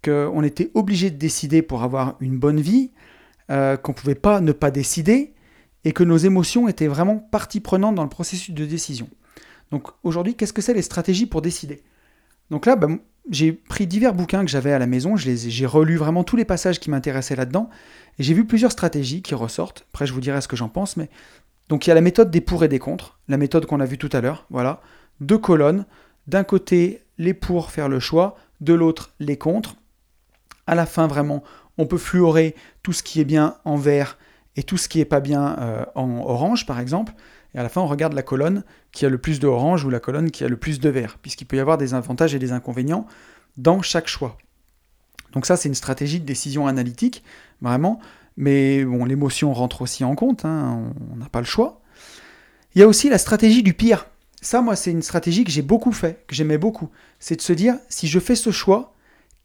qu'on 0.04 0.44
était 0.44 0.72
obligé 0.74 1.12
de 1.12 1.18
décider 1.18 1.62
pour 1.62 1.84
avoir 1.84 2.16
une 2.20 2.38
bonne 2.38 2.60
vie, 2.60 2.92
euh, 3.52 3.78
qu'on 3.78 3.92
ne 3.92 3.98
pouvait 3.98 4.16
pas 4.16 4.42
ne 4.42 4.52
pas 4.52 4.72
décider, 4.72 5.34
et 5.86 5.92
que 5.92 6.04
nos 6.04 6.18
émotions 6.18 6.68
étaient 6.68 6.88
vraiment 6.88 7.18
partie 7.18 7.60
prenante 7.60 7.96
dans 7.96 8.04
le 8.04 8.10
processus 8.10 8.54
de 8.54 8.66
décision. 8.66 9.10
Donc 9.72 9.88
aujourd'hui, 10.04 10.36
qu'est-ce 10.36 10.54
que 10.54 10.62
c'est 10.62 10.74
les 10.74 10.82
stratégies 10.82 11.26
pour 11.26 11.42
décider? 11.42 11.84
Donc 12.50 12.66
là, 12.66 12.76
ben, 12.76 13.00
j'ai 13.30 13.52
pris 13.54 13.88
divers 13.88 14.14
bouquins 14.14 14.44
que 14.44 14.52
j'avais 14.52 14.74
à 14.74 14.80
la 14.80 14.88
maison, 14.88 15.16
j'ai 15.16 15.66
relu 15.66 15.98
vraiment 15.98 16.24
tous 16.24 16.36
les 16.36 16.46
passages 16.46 16.80
qui 16.80 16.90
m'intéressaient 16.90 17.36
là-dedans, 17.36 17.70
et 18.18 18.24
j'ai 18.24 18.34
vu 18.34 18.46
plusieurs 18.46 18.72
stratégies 18.72 19.22
qui 19.22 19.36
ressortent. 19.36 19.86
Après, 19.94 20.06
je 20.06 20.14
vous 20.14 20.22
dirai 20.22 20.42
ce 20.42 20.48
que 20.48 20.56
j'en 20.56 20.70
pense, 20.70 20.98
mais 20.98 21.10
donc 21.70 21.86
il 21.86 21.90
y 21.90 21.92
a 21.92 21.96
la 21.96 22.02
méthode 22.02 22.32
des 22.32 22.42
pour 22.42 22.64
et 22.64 22.68
des 22.68 22.80
contre, 22.80 23.20
la 23.28 23.38
méthode 23.38 23.66
qu'on 23.66 23.80
a 23.80 23.86
vue 23.86 23.98
tout 23.98 24.10
à 24.12 24.22
l'heure, 24.22 24.46
voilà, 24.50 24.82
deux 25.22 25.38
colonnes, 25.38 25.86
d'un 26.28 26.44
côté 26.44 27.04
les 27.18 27.34
pour 27.34 27.72
faire 27.72 27.90
le 27.90 28.00
choix, 28.00 28.36
de 28.62 28.74
l'autre 28.74 29.12
les 29.20 29.38
contre. 29.38 29.76
À 30.68 30.76
la 30.76 30.86
fin, 30.86 31.08
vraiment, 31.08 31.44
on 31.78 31.86
peut 31.86 31.98
fluorer 31.98 32.56
tout 32.84 32.94
ce 32.94 33.04
qui 33.04 33.20
est 33.20 33.26
bien 33.26 33.56
en 33.66 33.76
vert 33.76 34.18
et 34.56 34.64
tout 34.64 34.78
ce 34.78 34.90
qui 34.90 35.00
est 35.00 35.06
pas 35.06 35.20
bien 35.20 35.58
euh, 35.60 35.86
en 35.96 36.20
orange, 36.20 36.66
par 36.66 36.80
exemple. 36.80 37.14
Et 37.56 37.58
à 37.58 37.64
la 37.64 37.70
fin, 37.70 37.82
on 37.82 37.88
regarde 37.88 38.14
la 38.14 38.22
colonne 38.22 38.64
qui 38.92 39.06
a 39.06 39.10
le 39.10 39.18
plus 39.18 39.40
de 39.40 39.48
orange 39.48 39.84
ou 39.84 39.90
la 39.90 40.00
colonne 40.00 40.32
qui 40.32 40.44
a 40.44 40.48
le 40.48 40.58
plus 40.58 40.80
de 40.80 40.90
vert, 40.90 41.18
puisqu'il 41.22 41.46
peut 41.46 41.58
y 41.58 41.60
avoir 41.60 41.78
des 41.78 41.94
avantages 41.94 42.36
et 42.36 42.40
des 42.40 42.52
inconvénients 42.52 43.08
dans 43.58 43.82
chaque 43.82 44.08
choix. 44.08 44.38
Donc 45.32 45.46
ça, 45.46 45.58
c'est 45.58 45.70
une 45.70 45.76
stratégie 45.76 46.20
de 46.20 46.26
décision 46.26 46.68
analytique, 46.68 47.24
vraiment. 47.62 48.00
Mais 48.38 48.86
bon, 48.86 49.06
l'émotion 49.06 49.54
rentre 49.54 49.82
aussi 49.82 50.04
en 50.04 50.16
compte, 50.16 50.46
hein, 50.46 50.94
on 51.12 51.18
n'a 51.18 51.30
pas 51.30 51.40
le 51.40 51.46
choix. 51.46 51.82
Il 52.76 52.80
y 52.80 52.84
a 52.84 52.88
aussi 52.88 53.10
la 53.10 53.18
stratégie 53.18 53.64
du 53.64 53.74
pire. 53.74 54.08
Ça, 54.42 54.62
moi, 54.62 54.76
c'est 54.76 54.92
une 54.92 55.02
stratégie 55.02 55.44
que 55.44 55.52
j'ai 55.52 55.62
beaucoup 55.62 55.92
fait, 55.92 56.24
que 56.28 56.36
j'aimais 56.36 56.58
beaucoup. 56.58 56.90
C'est 57.20 57.36
de 57.36 57.42
se 57.42 57.52
dire, 57.52 57.78
si 57.90 58.08
je 58.08 58.20
fais 58.20 58.36
ce 58.36 58.52
choix, 58.52 58.94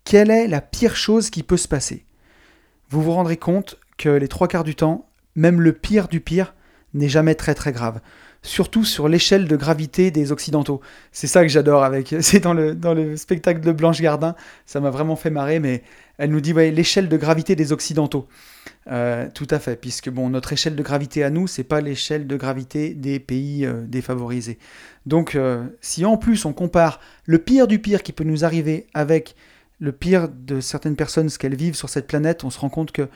quelle 0.05 0.31
est 0.31 0.47
la 0.47 0.61
pire 0.61 0.95
chose 0.95 1.31
qui 1.31 1.43
peut 1.43 1.57
se 1.57 1.67
passer? 1.67 2.05
Vous 2.91 3.03
vous 3.03 3.13
rendrez 3.13 3.39
compte 3.39 3.81
que 3.97 4.11
les 4.11 4.29
trois 4.29 4.47
quarts 4.47 4.63
du 4.63 4.77
temps, 4.77 5.09
même 5.35 5.61
le 5.61 5.73
pire 5.73 6.07
du 6.07 6.21
pire, 6.21 6.55
n'est 6.95 7.09
jamais 7.09 7.35
très 7.35 7.55
très 7.55 7.73
grave. 7.73 8.01
Surtout 8.43 8.85
sur 8.85 9.09
l'échelle 9.09 9.49
de 9.49 9.57
gravité 9.57 10.11
des 10.11 10.31
Occidentaux. 10.31 10.81
C'est 11.13 11.27
ça 11.27 11.43
que 11.43 11.49
j'adore 11.49 11.83
avec. 11.83 12.15
C'est 12.21 12.41
dans 12.41 12.53
le, 12.53 13.17
spectacle 13.17 13.61
de 13.61 13.73
Blanche 13.73 14.01
Gardin. 14.01 14.35
Ça 14.67 14.81
m'a 14.81 14.91
vraiment 14.91 15.17
fait 15.17 15.31
marrer, 15.31 15.61
mais 15.61 15.83
elle 16.19 16.31
nous 16.31 16.41
dit 16.41 16.53
l'échelle 16.53 17.09
de 17.09 17.17
gravité 17.17 17.57
des 17.57 17.73
Occidentaux. 17.73 18.29
Euh, 18.91 19.29
tout 19.33 19.47
à 19.51 19.59
fait, 19.59 19.77
puisque 19.77 20.11
bon, 20.11 20.29
notre 20.29 20.53
échelle 20.53 20.77
de 20.77 20.83
gravité 20.83 21.25
à 21.25 21.31
nous, 21.31 21.47
c'est 21.47 21.65
pas 21.65 21.81
l'échelle 21.81 22.27
de 22.27 22.37
gravité 22.37 22.93
des 22.93 23.19
pays 23.19 23.65
euh, 23.65 23.83
défavorisés. 23.87 24.59
Donc, 25.07 25.35
euh, 25.35 25.65
si 25.81 26.05
en 26.05 26.19
plus 26.19 26.45
on 26.45 26.53
compare 26.53 27.01
le 27.25 27.39
pire 27.39 27.67
du 27.67 27.79
pire 27.79 28.03
qui 28.03 28.13
peut 28.13 28.25
nous 28.25 28.45
arriver 28.45 28.87
avec 28.93 29.37
le 29.81 29.93
pire 29.93 30.29
de 30.29 30.61
certaines 30.61 30.97
personnes, 30.97 31.31
ce 31.31 31.39
qu'elles 31.39 31.57
vivent 31.57 31.75
sur 31.75 31.89
cette 31.89 32.07
planète, 32.07 32.45
on 32.45 32.51
se 32.51 32.59
rend 32.59 32.69
compte 32.69 32.93
que 32.93 33.09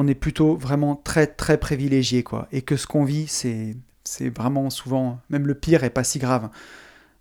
on 0.00 0.06
est 0.06 0.14
plutôt 0.14 0.56
vraiment 0.56 0.96
très 0.96 1.26
très 1.26 1.58
privilégié 1.58 2.22
quoi 2.22 2.48
et 2.52 2.62
que 2.62 2.76
ce 2.76 2.86
qu'on 2.86 3.04
vit 3.04 3.26
c'est 3.26 3.76
c'est 4.02 4.30
vraiment 4.30 4.70
souvent 4.70 5.20
même 5.28 5.46
le 5.46 5.54
pire 5.54 5.84
est 5.84 5.90
pas 5.90 6.04
si 6.04 6.18
grave. 6.18 6.48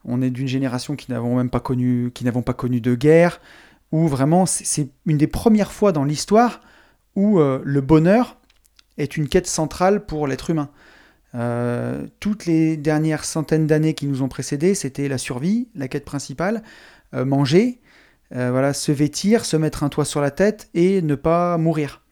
On 0.06 0.22
est 0.22 0.30
d'une 0.30 0.48
génération 0.48 0.96
qui 0.96 1.12
n'avons 1.12 1.36
même 1.36 1.50
pas 1.50 1.60
connu 1.60 2.12
qui 2.14 2.24
n'avons 2.24 2.42
pas 2.42 2.54
connu 2.54 2.80
de 2.80 2.96
guerre 2.96 3.42
où 3.92 4.08
vraiment 4.08 4.46
c'est 4.46 4.90
une 5.06 5.18
des 5.18 5.28
premières 5.28 5.74
fois 5.74 5.92
dans 5.92 6.06
l'histoire 6.06 6.62
où 7.16 7.40
euh, 7.40 7.62
le 7.66 7.82
bonheur 7.82 8.38
est 8.98 9.18
une 9.18 9.28
quête 9.28 9.48
centrale 9.48 10.06
pour 10.06 10.26
l'être 10.26 10.50
humain. 10.50 10.70
Euh, 11.36 12.08
toutes 12.22 12.46
les 12.46 12.78
dernières 12.78 13.26
centaines 13.26 13.68
d'années 13.68 13.94
qui 13.94 14.08
nous 14.08 14.22
ont 14.22 14.30
précédés, 14.30 14.74
c'était 14.74 15.10
la 15.10 15.18
survie, 15.18 15.68
la 15.76 15.90
quête 15.90 16.06
principale, 16.06 16.64
euh, 17.14 17.26
manger, 17.26 17.82
voilà, 18.32 18.74
se 18.74 18.92
vêtir, 18.92 19.44
se 19.44 19.58
mettre 19.58 19.84
un 19.84 19.90
toit 19.90 20.06
sur 20.06 20.22
la 20.22 20.30
tête 20.30 20.70
et 20.76 21.02
ne 21.02 21.16
pas 21.16 21.58
mourir 21.58 22.04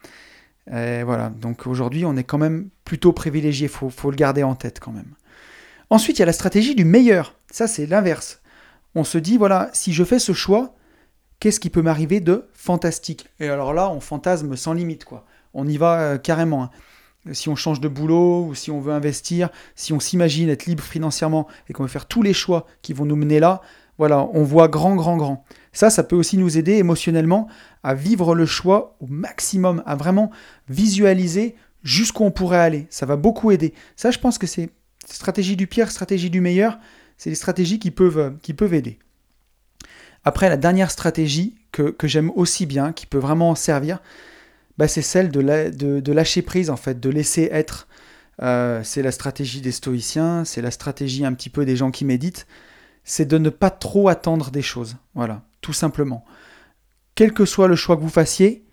voilà, 0.69 1.29
donc 1.29 1.67
aujourd'hui, 1.67 2.05
on 2.05 2.15
est 2.17 2.23
quand 2.23 2.37
même 2.37 2.69
plutôt 2.83 3.13
privilégié, 3.13 3.67
il 3.67 3.69
faut, 3.69 4.11
le 4.11 4.15
garder 4.15 4.43
en 4.43 4.55
tête 4.55 4.79
quand 4.79 4.91
même. 4.91 5.13
Ensuite, 5.89 6.17
il 6.17 6.21
y 6.21 6.23
a 6.23 6.25
la 6.25 6.33
stratégie 6.33 6.75
du 6.75 6.85
meilleur. 6.85 7.35
Ça, 7.51 7.67
c'est 7.67 7.85
l'inverse. 7.85 8.41
On 8.95 9.03
se 9.03 9.17
dit, 9.17 9.37
voilà, 9.37 9.69
si 9.73 9.93
je 9.93 10.03
fais 10.03 10.19
ce 10.19 10.33
choix, 10.33 10.75
qu'est-ce 11.39 11.59
qui 11.59 11.69
peut 11.69 11.81
m'arriver 11.81 12.19
de 12.19 12.45
fantastique? 12.53 13.29
Et 13.39 13.47
alors 13.47 13.73
là, 13.73 13.89
on 13.89 13.99
fantasme 13.99 14.55
sans 14.55 14.73
limite, 14.73 15.05
quoi. 15.05 15.25
On 15.53 15.67
y 15.67 15.77
va 15.77 15.99
euh, 15.99 16.17
carrément. 16.17 16.63
Hein. 16.63 16.69
Si 17.33 17.49
on 17.49 17.55
change 17.55 17.81
de 17.81 17.87
boulot 17.87 18.45
ou 18.45 18.55
si 18.55 18.71
on 18.71 18.79
veut 18.79 18.93
investir, 18.93 19.49
si 19.75 19.91
on 19.93 19.99
s'imagine 19.99 20.49
être 20.49 20.65
libre 20.65 20.83
financièrement 20.83 21.47
et 21.67 21.73
qu'on 21.73 21.83
veut 21.83 21.89
faire 21.89 22.05
tous 22.05 22.21
les 22.21 22.33
choix 22.33 22.65
qui 22.81 22.93
vont 22.93 23.05
nous 23.05 23.15
mener 23.15 23.39
là, 23.39 23.61
voilà, 23.97 24.27
on 24.33 24.43
voit 24.43 24.67
grand, 24.67 24.95
grand, 24.95 25.17
grand. 25.17 25.45
Ça, 25.77 25.91
ça 25.91 26.01
peut 26.01 26.15
aussi 26.15 26.39
nous 26.39 26.57
aider 26.57 26.71
émotionnellement 26.71 27.47
à 27.83 27.93
vivre 27.93 28.33
le 28.33 28.47
choix 28.47 28.97
au 28.99 29.05
maximum, 29.05 29.83
à 29.85 29.95
vraiment 29.95 30.31
visualiser 30.69 31.55
jusqu'où 31.83 32.23
on 32.23 32.31
pourrait 32.31 32.57
aller. 32.57 32.87
Ça 32.89 33.05
va 33.05 33.15
beaucoup 33.15 33.51
aider. 33.51 33.75
Ça, 33.95 34.09
je 34.09 34.17
pense 34.17 34.39
que 34.39 34.47
c'est 34.47 34.71
stratégie 35.05 35.55
du 35.55 35.67
pire, 35.67 35.91
stratégie 35.91 36.31
du 36.31 36.41
meilleur. 36.41 36.79
C'est 37.19 37.29
des 37.29 37.35
stratégies 37.35 37.77
qui 37.77 37.91
peuvent, 37.91 38.35
peuvent 38.57 38.73
aider. 38.73 38.97
Après, 40.23 40.49
la 40.49 40.57
dernière 40.57 40.89
stratégie 40.89 41.53
que, 41.71 41.93
j'aime 42.05 42.31
aussi 42.31 42.65
bien, 42.65 42.91
qui 42.91 43.05
peut 43.05 43.19
vraiment 43.19 43.53
servir, 43.53 44.01
bah, 44.79 44.87
c'est 44.87 45.03
celle 45.03 45.29
de, 45.29 45.69
de, 45.69 46.11
lâcher 46.11 46.41
prise, 46.41 46.71
en 46.71 46.77
fait, 46.77 46.99
de 46.99 47.09
laisser 47.11 47.49
être. 47.51 47.87
Euh, 48.41 48.81
c'est 48.83 49.03
la 49.03 49.11
stratégie 49.11 49.61
des 49.61 49.71
stoïciens, 49.71 50.43
c'est 50.43 50.63
la 50.63 50.71
stratégie 50.71 51.23
un 51.23 51.35
petit 51.35 51.51
peu 51.51 51.65
des 51.65 51.75
gens 51.75 51.91
qui 51.91 52.03
méditent 52.03 52.47
c'est 53.07 53.25
de 53.25 53.37
ne 53.37 53.49
pas 53.49 53.69
trop 53.69 54.09
attendre 54.09 54.51
des 54.51 54.61
choses. 54.61 54.97
Voilà, 55.15 55.41
tout 55.61 55.73
simplement. 55.73 56.25
Quel 57.15 57.33
que 57.33 57.45
soit 57.45 57.67
le 57.67 57.75
choix 57.75 57.95
que 57.95 58.01
vous 58.01 58.09
fassiez, 58.09 58.63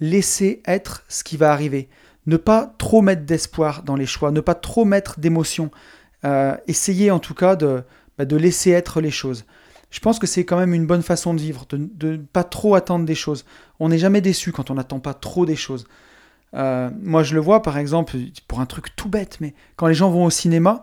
laissez 0.00 0.62
être 0.66 1.04
ce 1.08 1.24
qui 1.24 1.36
va 1.36 1.52
arriver. 1.52 1.88
Ne 2.26 2.36
pas 2.36 2.74
trop 2.78 3.02
mettre 3.02 3.22
d'espoir 3.22 3.82
dans 3.82 3.96
les 3.96 4.06
choix, 4.06 4.30
ne 4.30 4.40
pas 4.40 4.54
trop 4.54 4.84
mettre 4.84 5.20
d'émotion. 5.20 5.70
Euh, 6.24 6.56
essayez 6.66 7.10
en 7.10 7.18
tout 7.18 7.34
cas 7.34 7.56
de, 7.56 7.82
bah, 8.18 8.24
de 8.24 8.36
laisser 8.36 8.70
être 8.70 9.00
les 9.00 9.10
choses. 9.10 9.44
Je 9.90 10.00
pense 10.00 10.18
que 10.18 10.26
c'est 10.26 10.44
quand 10.44 10.58
même 10.58 10.74
une 10.74 10.86
bonne 10.86 11.02
façon 11.02 11.32
de 11.32 11.40
vivre, 11.40 11.64
de 11.70 12.10
ne 12.10 12.16
pas 12.16 12.44
trop 12.44 12.74
attendre 12.74 13.06
des 13.06 13.14
choses. 13.14 13.44
On 13.78 13.88
n'est 13.88 13.98
jamais 13.98 14.20
déçu 14.20 14.52
quand 14.52 14.70
on 14.70 14.74
n'attend 14.74 14.98
pas 14.98 15.14
trop 15.14 15.46
des 15.46 15.56
choses. 15.56 15.86
Euh, 16.54 16.90
moi, 17.00 17.22
je 17.22 17.34
le 17.34 17.40
vois 17.40 17.62
par 17.62 17.78
exemple, 17.78 18.16
pour 18.48 18.60
un 18.60 18.66
truc 18.66 18.94
tout 18.96 19.08
bête, 19.08 19.38
mais 19.40 19.54
quand 19.76 19.86
les 19.86 19.94
gens 19.94 20.10
vont 20.10 20.24
au 20.24 20.30
cinéma, 20.30 20.82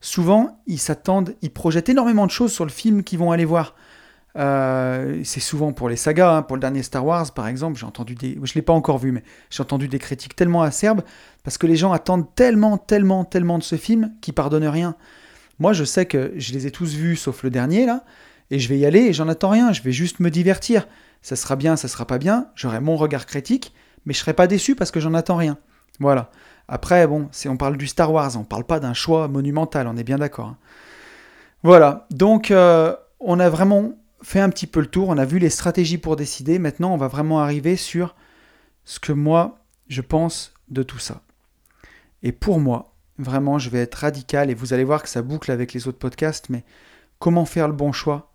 souvent, 0.00 0.62
ils 0.66 0.78
s'attendent, 0.78 1.34
ils 1.42 1.52
projettent 1.52 1.88
énormément 1.88 2.26
de 2.26 2.30
choses 2.30 2.52
sur 2.52 2.64
le 2.64 2.70
film 2.70 3.02
qu'ils 3.02 3.18
vont 3.18 3.32
aller 3.32 3.44
voir. 3.44 3.74
Euh, 4.38 5.20
c'est 5.24 5.40
souvent 5.40 5.72
pour 5.72 5.88
les 5.88 5.96
sagas, 5.96 6.36
hein. 6.36 6.42
pour 6.42 6.56
le 6.56 6.60
dernier 6.60 6.84
Star 6.84 7.04
Wars 7.04 7.32
par 7.34 7.48
exemple, 7.48 7.76
j'ai 7.76 7.86
entendu 7.86 8.14
des, 8.14 8.38
je 8.40 8.54
l'ai 8.54 8.62
pas 8.62 8.72
encore 8.72 8.98
vu, 8.98 9.10
mais 9.10 9.24
j'ai 9.50 9.62
entendu 9.62 9.88
des 9.88 9.98
critiques 9.98 10.36
tellement 10.36 10.62
acerbes 10.62 11.02
parce 11.42 11.58
que 11.58 11.66
les 11.66 11.74
gens 11.74 11.92
attendent 11.92 12.32
tellement, 12.36 12.78
tellement, 12.78 13.24
tellement 13.24 13.58
de 13.58 13.64
ce 13.64 13.74
film 13.74 14.12
qu'ils 14.20 14.34
pardonnent 14.34 14.68
rien. 14.68 14.94
Moi, 15.58 15.72
je 15.72 15.82
sais 15.82 16.06
que 16.06 16.32
je 16.36 16.52
les 16.52 16.68
ai 16.68 16.70
tous 16.70 16.94
vus 16.94 17.16
sauf 17.16 17.42
le 17.42 17.50
dernier 17.50 17.84
là, 17.84 18.04
et 18.50 18.58
je 18.58 18.68
vais 18.68 18.78
y 18.78 18.86
aller 18.86 19.00
et 19.00 19.12
j'en 19.12 19.28
attends 19.28 19.50
rien. 19.50 19.72
Je 19.72 19.82
vais 19.82 19.92
juste 19.92 20.20
me 20.20 20.30
divertir. 20.30 20.86
Ça 21.20 21.36
sera 21.36 21.56
bien, 21.56 21.76
ça 21.76 21.88
sera 21.88 22.06
pas 22.06 22.18
bien. 22.18 22.46
J'aurai 22.54 22.80
mon 22.80 22.96
regard 22.96 23.26
critique, 23.26 23.74
mais 24.06 24.14
je 24.14 24.20
serai 24.20 24.34
pas 24.34 24.46
déçu 24.46 24.74
parce 24.74 24.90
que 24.90 25.00
j'en 25.00 25.14
attends 25.14 25.36
rien. 25.36 25.58
Voilà. 26.00 26.30
Après, 26.68 27.06
bon, 27.06 27.28
on 27.46 27.56
parle 27.56 27.76
du 27.76 27.86
Star 27.86 28.12
Wars, 28.12 28.36
on 28.36 28.44
parle 28.44 28.64
pas 28.64 28.78
d'un 28.78 28.94
choix 28.94 29.26
monumental, 29.26 29.86
on 29.88 29.96
est 29.96 30.04
bien 30.04 30.18
d'accord. 30.18 30.48
Hein. 30.48 30.56
Voilà. 31.62 32.06
Donc, 32.10 32.50
euh, 32.50 32.94
on 33.20 33.40
a 33.40 33.48
vraiment 33.48 33.94
fait 34.22 34.40
un 34.40 34.50
petit 34.50 34.66
peu 34.66 34.80
le 34.80 34.86
tour, 34.86 35.08
on 35.08 35.18
a 35.18 35.24
vu 35.24 35.38
les 35.38 35.50
stratégies 35.50 35.98
pour 35.98 36.16
décider. 36.16 36.58
Maintenant, 36.58 36.92
on 36.92 36.96
va 36.96 37.08
vraiment 37.08 37.40
arriver 37.40 37.76
sur 37.76 38.14
ce 38.84 38.98
que 39.00 39.12
moi, 39.12 39.58
je 39.88 40.00
pense 40.00 40.54
de 40.68 40.82
tout 40.82 40.98
ça. 40.98 41.22
Et 42.22 42.32
pour 42.32 42.60
moi, 42.60 42.94
vraiment, 43.18 43.58
je 43.58 43.70
vais 43.70 43.80
être 43.80 43.94
radical 43.96 44.50
et 44.50 44.54
vous 44.54 44.72
allez 44.72 44.84
voir 44.84 45.02
que 45.02 45.08
ça 45.08 45.22
boucle 45.22 45.50
avec 45.50 45.72
les 45.72 45.88
autres 45.88 45.98
podcasts, 45.98 46.48
mais 46.50 46.64
comment 47.18 47.44
faire 47.44 47.68
le 47.68 47.74
bon 47.74 47.92
choix? 47.92 48.32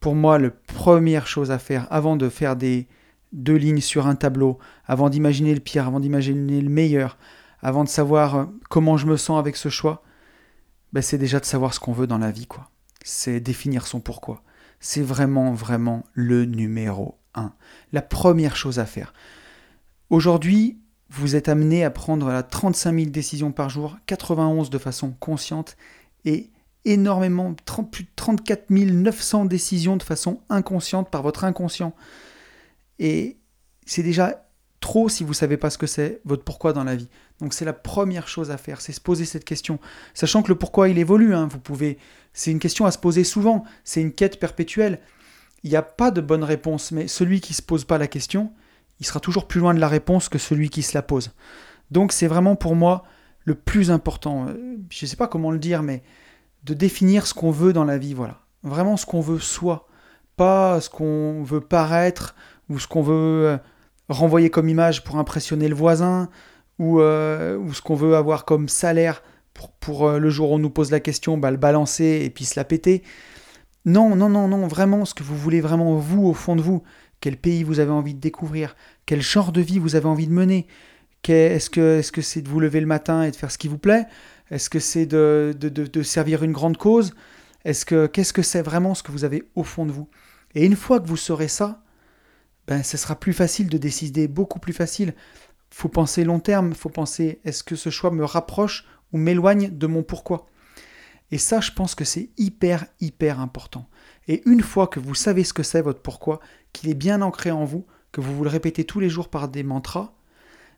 Pour 0.00 0.14
moi, 0.14 0.38
la 0.38 0.50
première 0.50 1.26
chose 1.26 1.50
à 1.50 1.58
faire 1.58 1.86
avant 1.90 2.16
de 2.16 2.28
faire 2.28 2.56
des 2.56 2.86
deux 3.32 3.56
lignes 3.56 3.80
sur 3.80 4.06
un 4.06 4.14
tableau, 4.14 4.58
avant 4.86 5.10
d'imaginer 5.10 5.54
le 5.54 5.60
pire, 5.60 5.86
avant 5.86 6.00
d'imaginer 6.00 6.60
le 6.60 6.68
meilleur, 6.68 7.18
avant 7.60 7.84
de 7.84 7.88
savoir 7.88 8.36
euh, 8.36 8.44
comment 8.70 8.96
je 8.96 9.06
me 9.06 9.16
sens 9.16 9.38
avec 9.38 9.56
ce 9.56 9.68
choix, 9.68 10.02
ben 10.92 11.02
c'est 11.02 11.18
déjà 11.18 11.40
de 11.40 11.44
savoir 11.44 11.74
ce 11.74 11.80
qu'on 11.80 11.92
veut 11.92 12.06
dans 12.06 12.18
la 12.18 12.30
vie, 12.30 12.46
quoi. 12.46 12.70
C'est 13.02 13.40
définir 13.40 13.86
son 13.86 14.00
pourquoi. 14.00 14.42
C'est 14.80 15.02
vraiment, 15.02 15.52
vraiment 15.52 16.04
le 16.12 16.44
numéro 16.44 17.18
un. 17.34 17.52
La 17.92 18.02
première 18.02 18.56
chose 18.56 18.78
à 18.78 18.86
faire. 18.86 19.12
Aujourd'hui, 20.10 20.78
vous 21.10 21.36
êtes 21.36 21.48
amené 21.48 21.84
à 21.84 21.90
prendre 21.90 22.28
la 22.28 22.42
35 22.42 22.94
000 22.94 23.10
décisions 23.10 23.52
par 23.52 23.70
jour, 23.70 23.96
91 24.06 24.70
de 24.70 24.78
façon 24.78 25.12
consciente 25.12 25.76
et 26.24 26.50
énormément, 26.84 27.54
plus 27.90 28.04
de 28.04 28.10
34 28.16 28.70
900 28.70 29.44
décisions 29.44 29.96
de 29.96 30.02
façon 30.02 30.40
inconsciente 30.48 31.10
par 31.10 31.22
votre 31.22 31.44
inconscient. 31.44 31.94
Et 32.98 33.38
c'est 33.84 34.02
déjà 34.02 34.45
trop 34.80 35.08
si 35.08 35.24
vous 35.24 35.30
ne 35.30 35.34
savez 35.34 35.56
pas 35.56 35.70
ce 35.70 35.78
que 35.78 35.86
c'est, 35.86 36.20
votre 36.24 36.44
pourquoi 36.44 36.72
dans 36.72 36.84
la 36.84 36.96
vie. 36.96 37.08
Donc 37.40 37.54
c'est 37.54 37.64
la 37.64 37.72
première 37.72 38.28
chose 38.28 38.50
à 38.50 38.56
faire, 38.56 38.80
c'est 38.80 38.92
se 38.92 39.00
poser 39.00 39.24
cette 39.24 39.44
question. 39.44 39.78
Sachant 40.14 40.42
que 40.42 40.48
le 40.48 40.54
pourquoi 40.54 40.88
il 40.88 40.98
évolue, 40.98 41.34
hein, 41.34 41.48
vous 41.50 41.58
pouvez. 41.58 41.98
C'est 42.32 42.50
une 42.50 42.58
question 42.58 42.86
à 42.86 42.90
se 42.90 42.98
poser 42.98 43.24
souvent, 43.24 43.64
c'est 43.84 44.00
une 44.00 44.12
quête 44.12 44.38
perpétuelle. 44.38 45.00
Il 45.62 45.70
n'y 45.70 45.76
a 45.76 45.82
pas 45.82 46.10
de 46.10 46.20
bonne 46.20 46.44
réponse, 46.44 46.92
mais 46.92 47.08
celui 47.08 47.40
qui 47.40 47.54
se 47.54 47.62
pose 47.62 47.84
pas 47.84 47.98
la 47.98 48.06
question, 48.06 48.52
il 49.00 49.06
sera 49.06 49.20
toujours 49.20 49.48
plus 49.48 49.60
loin 49.60 49.74
de 49.74 49.80
la 49.80 49.88
réponse 49.88 50.28
que 50.28 50.38
celui 50.38 50.70
qui 50.70 50.82
se 50.82 50.96
la 50.96 51.02
pose. 51.02 51.32
Donc 51.90 52.12
c'est 52.12 52.26
vraiment 52.26 52.56
pour 52.56 52.76
moi 52.76 53.04
le 53.44 53.54
plus 53.54 53.90
important. 53.90 54.48
Euh, 54.48 54.76
je 54.90 55.04
ne 55.04 55.08
sais 55.08 55.16
pas 55.16 55.28
comment 55.28 55.50
le 55.50 55.58
dire, 55.58 55.82
mais 55.82 56.02
de 56.64 56.74
définir 56.74 57.26
ce 57.26 57.34
qu'on 57.34 57.50
veut 57.50 57.72
dans 57.72 57.84
la 57.84 57.98
vie, 57.98 58.14
voilà. 58.14 58.40
Vraiment 58.62 58.96
ce 58.96 59.06
qu'on 59.06 59.20
veut 59.20 59.38
soi, 59.38 59.86
pas 60.36 60.80
ce 60.80 60.90
qu'on 60.90 61.42
veut 61.44 61.60
paraître 61.60 62.34
ou 62.68 62.78
ce 62.78 62.88
qu'on 62.88 63.02
veut 63.02 63.46
euh, 63.46 63.58
renvoyer 64.08 64.50
comme 64.50 64.68
image 64.68 65.04
pour 65.04 65.16
impressionner 65.16 65.68
le 65.68 65.74
voisin 65.74 66.28
ou, 66.78 67.00
euh, 67.00 67.56
ou 67.56 67.72
ce 67.72 67.82
qu'on 67.82 67.94
veut 67.94 68.16
avoir 68.16 68.44
comme 68.44 68.68
salaire 68.68 69.22
pour, 69.54 69.70
pour, 69.72 70.10
le 70.10 70.30
jour 70.30 70.50
où 70.50 70.54
on 70.54 70.58
nous 70.58 70.70
pose 70.70 70.90
la 70.90 71.00
question, 71.00 71.38
bah, 71.38 71.50
le 71.50 71.56
balancer 71.56 72.22
et 72.24 72.30
puis 72.30 72.44
se 72.44 72.58
la 72.58 72.64
péter. 72.64 73.02
Non, 73.84 74.14
non, 74.16 74.28
non, 74.28 74.48
non, 74.48 74.66
vraiment 74.66 75.04
ce 75.04 75.14
que 75.14 75.22
vous 75.22 75.36
voulez 75.36 75.60
vraiment 75.60 75.94
vous 75.96 76.26
au 76.26 76.34
fond 76.34 76.56
de 76.56 76.60
vous 76.60 76.82
quel 77.20 77.36
pays 77.36 77.62
vous 77.62 77.80
avez 77.80 77.90
envie 77.90 78.14
de 78.14 78.20
découvrir, 78.20 78.76
quel 79.06 79.22
genre 79.22 79.52
de 79.52 79.60
vie 79.60 79.78
vous 79.78 79.96
avez 79.96 80.06
envie 80.06 80.26
de 80.26 80.32
mener. 80.32 80.66
Est-ce 81.28 81.70
que 81.70 82.00
c'est 82.22 82.40
-ce 82.40 82.42
de 82.42 82.48
vous 82.48 82.60
lever 82.60 82.80
le 82.80 82.86
matin 82.86 83.24
et 83.24 83.30
de 83.30 83.36
faire 83.36 83.50
ce 83.50 83.58
qui 83.58 83.68
vous 83.68 83.78
plaît 83.78 84.06
Est-ce 84.50 84.70
que 84.70 84.78
c'est 84.78 85.06
de, 85.06 85.54
de, 85.58 86.02
servir 86.02 86.44
une 86.44 86.52
grande 86.52 86.76
cause 86.76 87.14
Est-ce 87.64 87.84
que 87.84 88.06
Qu'est-ce 88.06 88.32
que 88.32 88.42
c'est 88.42 88.62
vraiment 88.62 88.94
ce 88.94 89.02
que 89.02 89.10
vous 89.10 89.24
avez 89.24 89.42
au 89.56 89.64
fond 89.64 89.86
de 89.86 89.92
vous? 89.92 90.08
Et 90.54 90.64
une 90.64 90.76
fois 90.76 91.00
que 91.00 91.08
vous 91.08 91.16
saurez 91.16 91.48
ça, 91.48 91.82
ben, 92.66 92.82
ce 92.82 92.96
sera 92.96 93.14
plus 93.16 93.32
facile 93.32 93.68
de 93.68 93.78
décider, 93.78 94.28
beaucoup 94.28 94.58
plus 94.58 94.72
facile. 94.72 95.14
faut 95.70 95.88
penser 95.88 96.24
long 96.24 96.40
terme, 96.40 96.74
faut 96.74 96.88
penser 96.88 97.40
est-ce 97.44 97.62
que 97.62 97.76
ce 97.76 97.90
choix 97.90 98.10
me 98.10 98.24
rapproche 98.24 98.86
ou 99.12 99.18
m'éloigne 99.18 99.70
de 99.70 99.86
mon 99.86 100.02
pourquoi? 100.02 100.46
Et 101.30 101.38
ça, 101.38 101.60
je 101.60 101.72
pense 101.72 101.94
que 101.94 102.04
c'est 102.04 102.30
hyper, 102.38 102.86
hyper 103.00 103.40
important. 103.40 103.88
Et 104.28 104.42
une 104.46 104.62
fois 104.62 104.86
que 104.86 105.00
vous 105.00 105.14
savez 105.14 105.44
ce 105.44 105.52
que 105.52 105.62
c'est 105.62 105.82
votre 105.82 106.00
pourquoi, 106.00 106.40
qu'il 106.72 106.88
est 106.88 106.94
bien 106.94 107.22
ancré 107.22 107.50
en 107.50 107.64
vous, 107.64 107.86
que 108.12 108.20
vous 108.20 108.34
vous 108.34 108.44
le 108.44 108.50
répétez 108.50 108.84
tous 108.84 109.00
les 109.00 109.10
jours 109.10 109.28
par 109.28 109.48
des 109.48 109.62
mantras, 109.62 110.14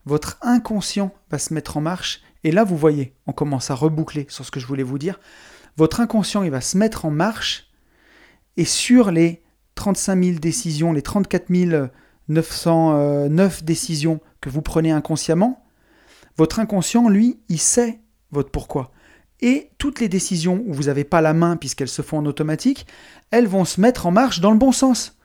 votre 0.05 0.39
inconscient 0.41 1.13
va 1.31 1.39
se 1.39 1.53
mettre 1.53 1.77
en 1.77 1.81
marche. 1.81 2.23
Et 2.45 2.51
là, 2.51 2.65
vous 2.65 2.77
voyez, 2.77 3.15
on 3.27 3.33
commence 3.33 3.71
à 3.71 3.75
reboucler 3.75 4.27
sur 4.31 4.45
ce 4.45 4.51
que 4.51 4.61
je 4.61 4.67
voulais 4.67 4.83
vous 4.83 4.99
dire. 4.99 5.21
Votre 5.77 6.01
inconscient, 6.01 6.43
il 6.43 6.51
va 6.51 6.61
se 6.61 6.79
mettre 6.79 7.05
en 7.05 7.11
marche. 7.11 7.71
Et 8.57 8.65
sur 8.65 9.11
les 9.11 9.43
35 9.79 10.25
000 10.25 10.39
décisions, 10.39 10.93
les 10.93 11.03
34 11.03 11.51
909 12.29 13.65
décisions 13.65 14.21
que 14.41 14.51
vous 14.51 14.61
prenez 14.61 14.91
inconsciemment, 14.91 15.65
votre 16.37 16.59
inconscient, 16.59 17.09
lui, 17.09 17.39
il 17.49 17.61
sait 17.61 18.01
votre 18.33 18.51
pourquoi. 18.51 18.91
Et 19.41 19.71
toutes 19.79 20.01
les 20.01 20.09
décisions 20.09 20.65
où 20.67 20.75
vous 20.75 20.85
n'avez 20.85 21.05
pas 21.05 21.21
la 21.21 21.33
main 21.33 21.57
puisqu'elles 21.57 21.89
se 21.89 22.03
font 22.03 22.19
en 22.19 22.27
automatique, 22.27 22.87
elles 23.31 23.47
vont 23.47 23.65
se 23.65 23.81
mettre 23.81 24.07
en 24.07 24.11
marche 24.11 24.41
dans 24.41 24.51
le 24.51 24.59
bon 24.59 24.73
sens. 24.73 25.17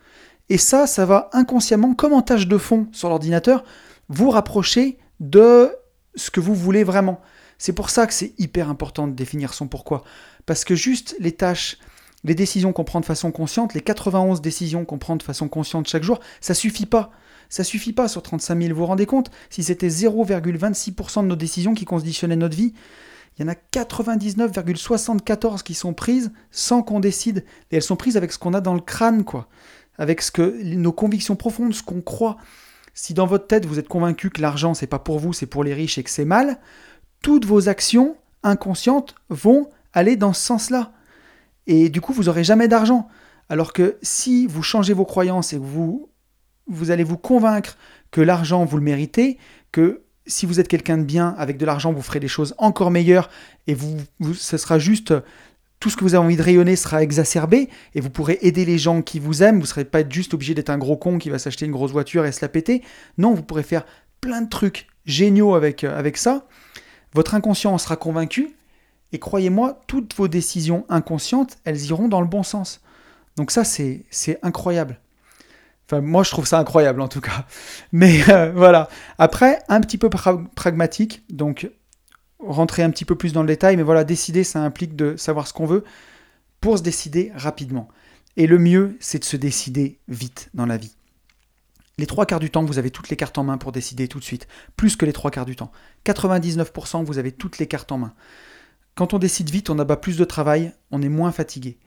Et 0.48 0.58
ça, 0.58 0.86
ça 0.86 1.04
va 1.04 1.30
inconsciemment, 1.32 1.94
comme 1.94 2.12
en 2.12 2.22
tâche 2.22 2.46
de 2.46 2.58
fond 2.58 2.86
sur 2.92 3.08
l'ordinateur, 3.08 3.64
vous 4.08 4.30
rapprocher 4.30 4.98
de 5.18 5.72
ce 6.14 6.30
que 6.30 6.40
vous 6.40 6.54
voulez 6.54 6.84
vraiment. 6.84 7.20
C'est 7.58 7.72
pour 7.72 7.90
ça 7.90 8.06
que 8.06 8.14
c'est 8.14 8.34
hyper 8.38 8.68
important 8.68 9.08
de 9.08 9.14
définir 9.14 9.52
son 9.52 9.66
pourquoi. 9.66 10.04
Parce 10.46 10.64
que 10.64 10.76
juste 10.76 11.16
les 11.18 11.32
tâches, 11.32 11.78
les 12.24 12.34
décisions 12.34 12.72
qu'on 12.72 12.84
prend 12.84 13.00
de 13.00 13.04
façon 13.04 13.30
consciente, 13.30 13.74
les 13.74 13.80
91 13.80 14.40
décisions 14.40 14.84
qu'on 14.84 14.98
prend 14.98 15.16
de 15.16 15.22
façon 15.22 15.48
consciente 15.48 15.86
chaque 15.88 16.02
jour, 16.02 16.20
ça 16.40 16.54
suffit 16.54 16.86
pas. 16.86 17.10
Ça 17.50 17.62
suffit 17.62 17.92
pas 17.92 18.08
sur 18.08 18.22
35 18.22 18.60
000. 18.60 18.74
Vous 18.74 18.80
vous 18.80 18.86
rendez 18.86 19.06
compte? 19.06 19.30
Si 19.50 19.62
c'était 19.62 19.88
0,26% 19.88 21.22
de 21.22 21.26
nos 21.26 21.36
décisions 21.36 21.74
qui 21.74 21.84
conditionnaient 21.84 22.36
notre 22.36 22.56
vie, 22.56 22.72
il 23.36 23.44
y 23.44 23.48
en 23.48 23.52
a 23.52 23.54
99,74 23.72 25.62
qui 25.62 25.74
sont 25.74 25.92
prises 25.92 26.32
sans 26.50 26.82
qu'on 26.82 27.00
décide. 27.00 27.44
Et 27.70 27.76
elles 27.76 27.82
sont 27.82 27.96
prises 27.96 28.16
avec 28.16 28.32
ce 28.32 28.38
qu'on 28.38 28.54
a 28.54 28.60
dans 28.60 28.74
le 28.74 28.80
crâne, 28.80 29.24
quoi. 29.24 29.48
Avec 29.98 30.22
ce 30.22 30.32
que 30.32 30.62
nos 30.74 30.92
convictions 30.92 31.36
profondes, 31.36 31.74
ce 31.74 31.82
qu'on 31.82 32.00
croit. 32.00 32.38
Si 32.94 33.12
dans 33.12 33.26
votre 33.26 33.46
tête 33.46 33.66
vous 33.66 33.78
êtes 33.78 33.88
convaincu 33.88 34.30
que 34.30 34.40
l'argent 34.40 34.72
c'est 34.72 34.86
pas 34.86 35.00
pour 35.00 35.18
vous, 35.18 35.32
c'est 35.32 35.46
pour 35.46 35.64
les 35.64 35.74
riches 35.74 35.98
et 35.98 36.04
que 36.04 36.10
c'est 36.10 36.24
mal, 36.24 36.58
toutes 37.22 37.44
vos 37.44 37.68
actions 37.68 38.16
inconscientes 38.44 39.16
vont 39.30 39.68
aller 39.92 40.16
dans 40.16 40.32
ce 40.32 40.44
sens-là. 40.46 40.92
Et 41.66 41.88
du 41.88 42.00
coup, 42.00 42.12
vous 42.12 42.24
n'aurez 42.24 42.44
jamais 42.44 42.68
d'argent. 42.68 43.08
Alors 43.48 43.72
que 43.72 43.98
si 44.02 44.46
vous 44.46 44.62
changez 44.62 44.92
vos 44.92 45.04
croyances 45.04 45.52
et 45.52 45.56
que 45.56 45.62
vous, 45.62 46.08
vous 46.66 46.90
allez 46.90 47.04
vous 47.04 47.18
convaincre 47.18 47.76
que 48.10 48.20
l'argent, 48.20 48.64
vous 48.64 48.76
le 48.76 48.82
méritez, 48.82 49.38
que 49.72 50.02
si 50.26 50.46
vous 50.46 50.60
êtes 50.60 50.68
quelqu'un 50.68 50.98
de 50.98 51.02
bien, 51.02 51.34
avec 51.36 51.58
de 51.58 51.66
l'argent, 51.66 51.92
vous 51.92 52.02
ferez 52.02 52.20
des 52.20 52.28
choses 52.28 52.54
encore 52.58 52.90
meilleures 52.90 53.28
et 53.66 53.74
vous, 53.74 53.96
ce 54.34 54.56
sera 54.56 54.78
juste 54.78 55.12
tout 55.80 55.90
ce 55.90 55.96
que 55.96 56.04
vous 56.04 56.14
avez 56.14 56.24
envie 56.24 56.36
de 56.36 56.42
rayonner 56.42 56.76
sera 56.76 57.02
exacerbé 57.02 57.68
et 57.94 58.00
vous 58.00 58.08
pourrez 58.08 58.38
aider 58.40 58.64
les 58.64 58.78
gens 58.78 59.02
qui 59.02 59.18
vous 59.18 59.42
aiment. 59.42 59.56
Vous 59.56 59.62
ne 59.62 59.66
serez 59.66 59.84
pas 59.84 60.08
juste 60.08 60.32
obligé 60.32 60.54
d'être 60.54 60.70
un 60.70 60.78
gros 60.78 60.96
con 60.96 61.18
qui 61.18 61.28
va 61.28 61.38
s'acheter 61.38 61.66
une 61.66 61.72
grosse 61.72 61.92
voiture 61.92 62.24
et 62.24 62.32
se 62.32 62.40
la 62.40 62.48
péter. 62.48 62.82
Non, 63.18 63.34
vous 63.34 63.42
pourrez 63.42 63.62
faire 63.62 63.84
plein 64.22 64.40
de 64.40 64.48
trucs 64.48 64.86
géniaux 65.04 65.54
avec, 65.54 65.84
euh, 65.84 65.98
avec 65.98 66.16
ça. 66.16 66.46
Votre 67.12 67.34
inconscient 67.34 67.74
en 67.74 67.78
sera 67.78 67.96
convaincu 67.96 68.54
et 69.12 69.18
croyez-moi, 69.18 69.80
toutes 69.86 70.14
vos 70.14 70.28
décisions 70.28 70.84
inconscientes, 70.88 71.58
elles 71.64 71.86
iront 71.86 72.08
dans 72.08 72.20
le 72.20 72.26
bon 72.26 72.42
sens. 72.42 72.80
Donc 73.36 73.50
ça, 73.50 73.64
c'est 73.64 74.04
incroyable. 74.42 75.00
Enfin, 75.86 76.00
moi, 76.00 76.22
je 76.22 76.30
trouve 76.30 76.46
ça 76.46 76.58
incroyable 76.58 77.00
en 77.00 77.08
tout 77.08 77.20
cas. 77.20 77.46
Mais 77.92 78.28
euh, 78.28 78.52
voilà. 78.54 78.88
Après, 79.18 79.60
un 79.68 79.80
petit 79.80 79.98
peu 79.98 80.08
pragmatique. 80.08 81.24
Donc, 81.30 81.70
rentrer 82.38 82.82
un 82.82 82.90
petit 82.90 83.04
peu 83.04 83.16
plus 83.16 83.32
dans 83.32 83.42
le 83.42 83.48
détail. 83.48 83.76
Mais 83.76 83.82
voilà, 83.82 84.04
décider, 84.04 84.44
ça 84.44 84.60
implique 84.60 84.96
de 84.96 85.16
savoir 85.16 85.46
ce 85.46 85.52
qu'on 85.52 85.66
veut 85.66 85.84
pour 86.60 86.78
se 86.78 86.82
décider 86.82 87.32
rapidement. 87.34 87.88
Et 88.36 88.46
le 88.46 88.58
mieux, 88.58 88.96
c'est 89.00 89.18
de 89.18 89.24
se 89.24 89.36
décider 89.36 89.98
vite 90.08 90.50
dans 90.54 90.66
la 90.66 90.76
vie. 90.76 90.96
Les 91.98 92.06
trois 92.06 92.26
quarts 92.26 92.40
du 92.40 92.50
temps, 92.50 92.64
vous 92.64 92.78
avez 92.78 92.90
toutes 92.90 93.08
les 93.08 93.16
cartes 93.16 93.38
en 93.38 93.44
main 93.44 93.58
pour 93.58 93.70
décider 93.70 94.08
tout 94.08 94.18
de 94.18 94.24
suite. 94.24 94.48
Plus 94.76 94.96
que 94.96 95.06
les 95.06 95.12
trois 95.12 95.30
quarts 95.30 95.44
du 95.44 95.54
temps. 95.54 95.70
99%, 96.06 97.04
vous 97.04 97.18
avez 97.18 97.30
toutes 97.30 97.58
les 97.58 97.66
cartes 97.66 97.92
en 97.92 97.98
main. 97.98 98.14
Quand 98.94 99.12
on 99.12 99.18
décide 99.18 99.50
vite, 99.50 99.70
on 99.70 99.78
abat 99.78 99.96
plus 99.96 100.16
de 100.16 100.24
travail, 100.24 100.72
on 100.90 101.02
est 101.02 101.08
moins 101.08 101.32
fatigué. 101.32 101.78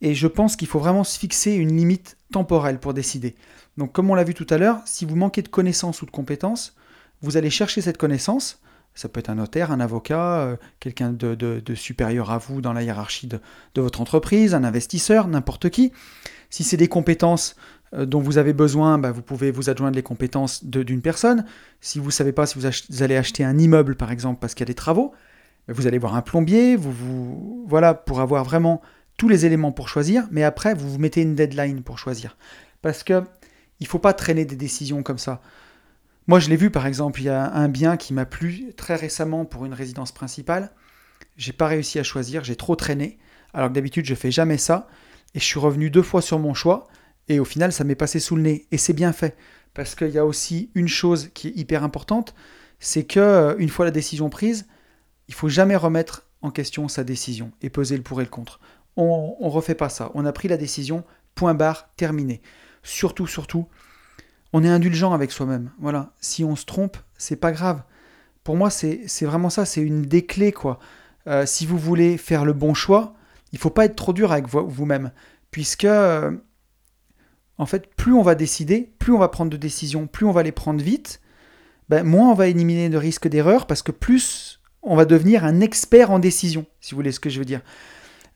Et 0.00 0.14
je 0.14 0.26
pense 0.26 0.56
qu'il 0.56 0.68
faut 0.68 0.78
vraiment 0.78 1.04
se 1.04 1.18
fixer 1.18 1.52
une 1.52 1.76
limite 1.76 2.16
temporelle 2.32 2.78
pour 2.78 2.94
décider. 2.94 3.34
Donc 3.76 3.92
comme 3.92 4.10
on 4.10 4.14
l'a 4.14 4.24
vu 4.24 4.34
tout 4.34 4.46
à 4.50 4.58
l'heure, 4.58 4.80
si 4.84 5.04
vous 5.04 5.16
manquez 5.16 5.42
de 5.42 5.48
connaissances 5.48 6.02
ou 6.02 6.06
de 6.06 6.10
compétences, 6.10 6.74
vous 7.22 7.36
allez 7.36 7.50
chercher 7.50 7.80
cette 7.80 7.98
connaissance. 7.98 8.60
Ça 8.94 9.10
peut 9.10 9.20
être 9.20 9.28
un 9.28 9.34
notaire, 9.34 9.70
un 9.70 9.80
avocat, 9.80 10.40
euh, 10.40 10.56
quelqu'un 10.80 11.12
de, 11.12 11.62
supérieur 11.74 12.30
à 12.30 12.38
vous 12.38 12.62
dans 12.62 12.72
la 12.72 12.82
hiérarchie 12.82 13.26
de, 13.26 13.40
votre 13.76 14.00
entreprise, 14.00 14.54
un 14.54 14.64
investisseur, 14.64 15.28
n'importe 15.28 15.68
qui. 15.68 15.92
Si 16.48 16.64
c'est 16.64 16.78
des 16.78 16.88
compétences 16.88 17.56
euh, 17.92 18.06
dont 18.06 18.20
vous 18.20 18.38
avez 18.38 18.54
besoin, 18.54 18.96
bah, 18.96 19.12
vous 19.12 19.20
pouvez 19.20 19.50
vous 19.50 19.68
adjoindre 19.68 19.96
les 19.96 20.02
compétences 20.02 20.64
d'une 20.64 21.02
personne. 21.02 21.44
Si 21.82 21.98
vous 21.98 22.06
ne 22.06 22.12
savez 22.12 22.32
pas 22.32 22.46
si 22.46 22.58
vous, 22.58 23.02
allez 23.02 23.16
acheter 23.16 23.44
un 23.44 23.58
immeuble, 23.58 23.96
par 23.96 24.10
exemple, 24.10 24.40
parce 24.40 24.54
qu'il 24.54 24.62
y 24.62 24.68
a 24.68 24.72
des 24.72 24.74
travaux, 24.74 25.12
vous 25.68 25.86
allez 25.86 25.98
voir 25.98 26.14
un 26.14 26.22
plombier, 26.22 26.76
vous, 26.76 27.64
voilà, 27.66 27.94
pour 27.94 28.20
avoir 28.20 28.44
vraiment 28.44 28.80
tous 29.16 29.28
les 29.28 29.46
éléments 29.46 29.72
pour 29.72 29.88
choisir, 29.88 30.26
mais 30.30 30.42
après, 30.42 30.74
vous 30.74 30.90
vous 30.90 30.98
mettez 30.98 31.22
une 31.22 31.34
deadline 31.34 31.82
pour 31.82 31.98
choisir. 31.98 32.36
Parce 32.82 33.02
que 33.02 33.22
il 33.80 33.86
faut 33.86 33.98
pas 33.98 34.12
traîner 34.12 34.44
des 34.44 34.56
décisions 34.56 35.02
comme 35.02 35.18
ça. 35.18 35.42
Moi, 36.26 36.40
je 36.40 36.48
l'ai 36.48 36.56
vu 36.56 36.70
par 36.70 36.86
exemple, 36.86 37.20
il 37.20 37.24
y 37.24 37.28
a 37.28 37.52
un 37.52 37.68
bien 37.68 37.96
qui 37.96 38.14
m'a 38.14 38.26
plu 38.26 38.72
très 38.76 38.96
récemment 38.96 39.44
pour 39.44 39.64
une 39.64 39.74
résidence 39.74 40.12
principale. 40.12 40.72
J'ai 41.36 41.52
pas 41.52 41.66
réussi 41.66 41.98
à 41.98 42.02
choisir, 42.02 42.44
j'ai 42.44 42.56
trop 42.56 42.76
traîné, 42.76 43.18
alors 43.54 43.68
que 43.68 43.74
d'habitude 43.74 44.06
je 44.06 44.14
fais 44.14 44.30
jamais 44.30 44.58
ça. 44.58 44.88
Et 45.34 45.40
je 45.40 45.44
suis 45.44 45.58
revenu 45.58 45.90
deux 45.90 46.02
fois 46.02 46.22
sur 46.22 46.38
mon 46.38 46.54
choix, 46.54 46.86
et 47.28 47.40
au 47.40 47.44
final 47.44 47.72
ça 47.72 47.84
m'est 47.84 47.94
passé 47.94 48.20
sous 48.20 48.36
le 48.36 48.42
nez. 48.42 48.66
Et 48.72 48.78
c'est 48.78 48.92
bien 48.92 49.12
fait, 49.12 49.36
parce 49.74 49.94
qu'il 49.94 50.10
y 50.10 50.18
a 50.18 50.24
aussi 50.24 50.70
une 50.74 50.88
chose 50.88 51.30
qui 51.34 51.48
est 51.48 51.56
hyper 51.56 51.84
importante, 51.84 52.34
c'est 52.80 53.04
que 53.04 53.20
euh, 53.20 53.54
une 53.58 53.68
fois 53.68 53.84
la 53.84 53.90
décision 53.90 54.30
prise, 54.30 54.66
il 55.28 55.34
faut 55.34 55.48
jamais 55.48 55.76
remettre 55.76 56.26
en 56.42 56.50
question 56.50 56.88
sa 56.88 57.04
décision 57.04 57.52
et 57.62 57.70
peser 57.70 57.96
le 57.96 58.02
pour 58.02 58.20
et 58.20 58.24
le 58.24 58.30
contre. 58.30 58.60
On, 58.96 59.36
on 59.40 59.48
refait 59.48 59.74
pas 59.74 59.88
ça. 59.88 60.10
On 60.14 60.24
a 60.24 60.32
pris 60.32 60.48
la 60.48 60.56
décision, 60.56 61.04
point 61.34 61.54
barre, 61.54 61.88
terminé. 61.96 62.40
Surtout, 62.82 63.26
surtout, 63.26 63.66
on 64.52 64.62
est 64.64 64.68
indulgent 64.68 65.12
avec 65.12 65.32
soi-même. 65.32 65.70
Voilà. 65.80 66.12
Si 66.20 66.44
on 66.44 66.56
se 66.56 66.64
trompe, 66.64 66.96
c'est 67.18 67.36
pas 67.36 67.52
grave. 67.52 67.82
Pour 68.44 68.56
moi, 68.56 68.70
c'est 68.70 69.06
vraiment 69.22 69.50
ça. 69.50 69.64
C'est 69.64 69.82
une 69.82 70.02
des 70.02 70.24
clés, 70.24 70.52
quoi. 70.52 70.78
Euh, 71.26 71.44
si 71.46 71.66
vous 71.66 71.78
voulez 71.78 72.16
faire 72.16 72.44
le 72.44 72.52
bon 72.52 72.72
choix, 72.72 73.14
il 73.52 73.58
faut 73.58 73.70
pas 73.70 73.84
être 73.84 73.96
trop 73.96 74.12
dur 74.12 74.32
avec 74.32 74.46
vous-même, 74.48 75.10
puisque 75.50 75.84
euh, 75.84 76.30
en 77.58 77.66
fait, 77.66 77.94
plus 77.96 78.12
on 78.12 78.22
va 78.22 78.34
décider, 78.34 78.92
plus 78.98 79.12
on 79.12 79.18
va 79.18 79.28
prendre 79.28 79.50
de 79.50 79.56
décisions, 79.56 80.06
plus 80.06 80.26
on 80.26 80.32
va 80.32 80.42
les 80.42 80.52
prendre 80.52 80.82
vite, 80.82 81.20
ben, 81.88 82.04
moins 82.04 82.30
on 82.30 82.34
va 82.34 82.48
éliminer 82.48 82.88
de 82.88 82.96
risques 82.96 83.28
d'erreur, 83.28 83.66
parce 83.66 83.82
que 83.82 83.92
plus 83.92 84.55
on 84.86 84.96
va 84.96 85.04
devenir 85.04 85.44
un 85.44 85.60
expert 85.60 86.10
en 86.10 86.18
décision, 86.18 86.66
si 86.80 86.92
vous 86.92 86.96
voulez 86.96 87.12
ce 87.12 87.20
que 87.20 87.30
je 87.30 87.38
veux 87.38 87.44
dire. 87.44 87.60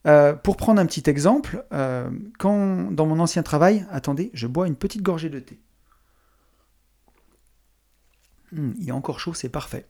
Euh, 0.06 0.34
pour 0.34 0.56
prendre 0.56 0.80
un 0.80 0.86
petit 0.86 1.08
exemple, 1.08 1.64
quand 2.38 2.90
dans 2.92 3.06
mon 3.06 3.20
ancien 3.20 3.42
travail, 3.42 3.86
attendez, 3.90 4.30
je 4.34 4.46
bois 4.46 4.66
une 4.66 4.76
petite 4.76 5.02
gorgée 5.02 5.28
de 5.28 5.40
thé. 5.40 5.58
Hmm, 8.52 8.72
il 8.80 8.88
est 8.88 8.92
encore 8.92 9.20
chaud, 9.20 9.34
c'est 9.34 9.48
parfait. 9.48 9.86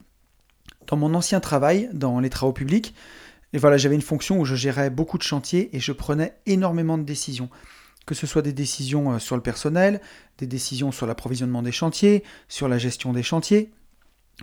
Dans 0.87 0.97
mon 0.97 1.13
ancien 1.13 1.39
travail, 1.39 1.89
dans 1.93 2.19
les 2.19 2.29
travaux 2.29 2.53
publics, 2.53 2.93
et 3.53 3.57
voilà, 3.57 3.77
j'avais 3.77 3.95
une 3.95 4.01
fonction 4.01 4.39
où 4.39 4.45
je 4.45 4.55
gérais 4.55 4.89
beaucoup 4.89 5.17
de 5.17 5.23
chantiers 5.23 5.75
et 5.75 5.79
je 5.79 5.91
prenais 5.91 6.35
énormément 6.45 6.97
de 6.97 7.03
décisions. 7.03 7.49
Que 8.05 8.15
ce 8.15 8.25
soit 8.25 8.41
des 8.41 8.53
décisions 8.53 9.13
euh, 9.13 9.19
sur 9.19 9.35
le 9.35 9.41
personnel, 9.41 10.01
des 10.37 10.47
décisions 10.47 10.91
sur 10.91 11.05
l'approvisionnement 11.05 11.61
des 11.61 11.71
chantiers, 11.71 12.23
sur 12.47 12.67
la 12.67 12.77
gestion 12.77 13.13
des 13.13 13.23
chantiers. 13.23 13.71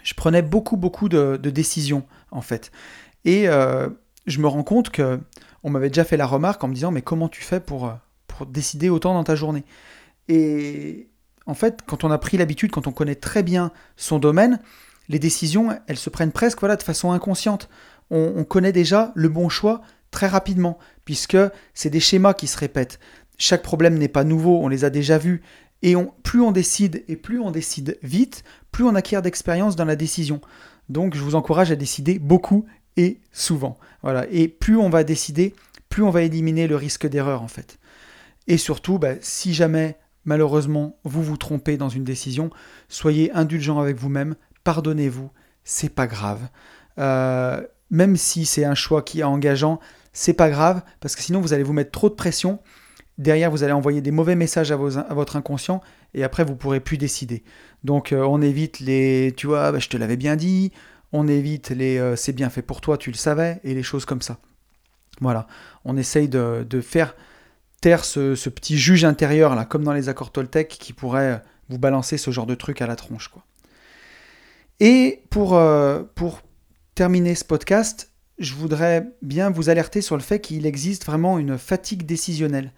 Je 0.03 0.15
prenais 0.15 0.43
beaucoup, 0.43 0.77
beaucoup 0.77 1.09
de, 1.09 1.37
décisions, 1.37 2.05
en 2.31 2.41
fait. 2.41 2.71
Et 3.25 3.49
euh, 3.49 3.89
je 4.27 4.41
me 4.41 4.47
rends 4.47 4.63
compte 4.63 4.91
que 4.91 5.21
on 5.65 5.71
m'avait 5.71 5.89
déjà 5.89 6.05
fait 6.05 6.17
la 6.17 6.27
remarque 6.27 6.63
en 6.63 6.69
me 6.69 6.75
disant 6.75 6.91
Mais 6.91 7.03
comment 7.03 7.29
tu 7.29 7.43
fais 7.43 7.61
pour, 7.61 7.87
euh, 7.87 7.93
pour 8.27 8.47
décider 8.47 8.91
autant 8.91 9.15
dans 9.15 9.25
ta 9.25 9.35
journée? 9.35 9.65
Et 10.29 11.09
en 11.47 11.55
fait, 11.55 11.81
quand 11.87 12.05
on 12.05 12.11
a 12.11 12.19
pris 12.19 12.37
l'habitude, 12.37 12.71
quand 12.71 12.87
on 12.87 12.93
connaît 12.93 13.15
très 13.15 13.43
bien 13.43 13.73
son 13.97 14.19
domaine, 14.19 14.61
les 15.09 15.19
décisions, 15.19 15.71
elles 15.87 15.97
se 15.97 16.11
prennent 16.11 16.33
presque 16.33 16.61
voilà, 16.61 16.77
de 16.77 16.83
façon 16.83 17.13
inconsciente. 17.13 17.69
On, 18.11 18.45
connaît 18.45 18.73
déjà 18.73 19.13
le 19.15 19.29
bon 19.29 19.49
choix 19.49 19.83
très 20.11 20.29
rapidement, 20.29 20.79
puisque 21.05 21.37
c'est 21.75 21.91
des 21.91 22.01
schémas 22.01 22.33
qui 22.33 22.47
se 22.47 22.57
répètent. 22.57 22.99
Chaque 23.37 23.63
problème 23.63 23.99
n'est 23.99 24.09
pas 24.09 24.25
nouveau, 24.25 24.59
on 24.63 24.69
les 24.69 24.85
a 24.85 24.91
déjà 24.91 25.19
vus. 25.19 25.43
Et 25.83 25.95
plus 26.23 26.41
on 26.41 26.51
décide, 26.51 27.05
et 27.09 27.17
plus 27.17 27.41
on 27.41 27.51
décide 27.51 27.99
vite, 28.03 28.45
plus 28.73 28.85
on 28.85 28.95
acquiert 28.95 29.23
d'expérience 29.23 29.77
dans 29.77 29.85
la 29.85 29.97
décision. 29.97 30.41
Donc 30.89 31.15
je 31.15 31.23
vous 31.23 31.35
encourage 31.35 31.71
à 31.71 31.77
décider 31.77 32.19
beaucoup 32.19 32.67
et 32.97 33.21
souvent. 33.33 33.79
Voilà. 34.03 34.27
Et 34.31 34.49
plus 34.49 34.77
on 34.77 34.91
va 34.91 35.05
décider, 35.05 35.55
plus 35.89 36.03
on 36.03 36.11
va 36.11 36.23
éliminer 36.23 36.67
le 36.67 36.77
risque 36.77 37.07
d'erreur 37.07 37.43
en 37.43 37.49
fait. 37.49 37.79
Et 38.47 38.57
surtout, 38.57 38.99
bah, 38.99 39.15
si 39.21 39.55
jamais 39.55 39.99
malheureusement 40.25 40.99
vous 41.05 41.23
vous 41.23 41.37
trompez 41.37 41.77
dans 41.77 41.89
une 41.89 42.05
décision, 42.05 42.51
soyez 42.89 43.31
indulgent 43.33 43.79
avec 43.79 43.97
vous-même, 43.97 44.35
pardonnez-vous, 44.65 45.31
c'est 45.65 45.95
pas 45.95 46.07
grave. 46.07 46.49
Euh, 46.99 47.63
même 47.91 48.17
si 48.17 48.45
c'est 48.45 48.65
un 48.65 48.75
choix 48.75 49.03
qui 49.03 49.21
est 49.21 49.25
engageant, 49.25 49.81
c'est 50.13 50.33
pas 50.33 50.51
grave, 50.51 50.83
parce 51.01 51.15
que 51.15 51.23
sinon 51.23 51.41
vous 51.41 51.53
allez 51.53 51.63
vous 51.63 51.73
mettre 51.73 51.93
trop 51.93 52.09
de 52.09 52.15
pression. 52.15 52.59
Derrière, 53.19 53.51
vous 53.51 53.65
allez 53.65 53.73
envoyer 53.73 54.01
des 54.01 54.13
mauvais 54.13 54.37
messages 54.37 54.71
à, 54.71 54.77
votre 54.77 55.37
inconscient, 55.37 55.81
et 56.15 56.25
après, 56.25 56.45
vous 56.45 56.57
pourrez 56.57 56.81
plus 56.81 56.99
décider. 56.99 57.43
Donc, 57.85 58.13
euh, 58.13 58.23
on 58.23 58.41
évite 58.41 58.81
les 58.81 59.35
tu 59.37 59.47
vois, 59.49 59.73
bah, 59.73 59.79
je 59.79 59.89
te 59.89 59.97
l'avais 59.97 60.17
bien 60.17 60.37
dit, 60.37 60.73
on 61.13 61.27
évite 61.27 61.71
les 61.71 61.99
euh, 61.99 62.17
c'est 62.17 62.33
bien 62.33 62.49
fait 62.49 62.63
pour 62.63 62.81
toi, 62.81 62.97
tu 62.97 63.11
le 63.11 63.17
savais, 63.17 63.61
et 63.65 63.75
les 63.75 63.83
choses 63.83 64.05
comme 64.05 64.23
ça. 64.23 64.39
Voilà, 65.21 65.49
on 65.85 65.97
essaye 65.97 66.29
de, 66.29 66.65
faire 66.81 67.17
taire 67.81 68.05
ce, 68.05 68.49
petit 68.49 68.79
juge 68.79 69.05
intérieur, 69.05 69.69
comme 69.69 69.83
dans 69.83 69.93
les 69.93 70.09
accords 70.09 70.31
Toltec, 70.31 70.69
qui 70.69 70.93
pourrait 70.93 71.43
vous 71.69 71.79
balancer 71.79 72.19
ce 72.19 72.31
genre 72.31 72.47
de 72.47 72.55
truc 72.55 72.81
à 72.83 72.87
la 72.87 72.95
tronche. 72.95 73.29
Quoi. 73.29 73.43
Et 74.81 75.23
euh, 75.37 76.05
pour 76.15 76.43
terminer 76.95 77.35
ce 77.35 77.45
podcast, 77.45 78.13
je 78.39 78.55
voudrais 78.55 79.09
bien 79.23 79.51
vous 79.51 79.71
alerter 79.71 80.01
sur 80.01 80.17
le 80.17 80.23
fait 80.23 80.41
qu'il 80.41 80.67
existe 80.67 81.05
vraiment 81.05 81.39
une 81.39 81.59
fatigue 81.59 82.07
décisionnelle. 82.07 82.73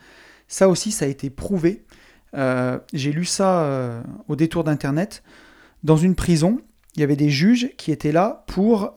Ça 0.50 0.68
aussi, 0.68 0.90
ça 0.90 1.06
a 1.06 1.08
été 1.08 1.30
prouvé. 1.30 1.84
Euh, 2.34 2.78
j'ai 2.92 3.12
lu 3.12 3.24
ça 3.24 3.62
euh, 3.62 4.02
au 4.28 4.36
détour 4.36 4.64
d'Internet. 4.64 5.22
Dans 5.84 5.96
une 5.96 6.16
prison, 6.16 6.60
il 6.96 7.00
y 7.00 7.04
avait 7.04 7.16
des 7.16 7.30
juges 7.30 7.70
qui 7.78 7.92
étaient 7.92 8.12
là 8.12 8.44
pour 8.48 8.94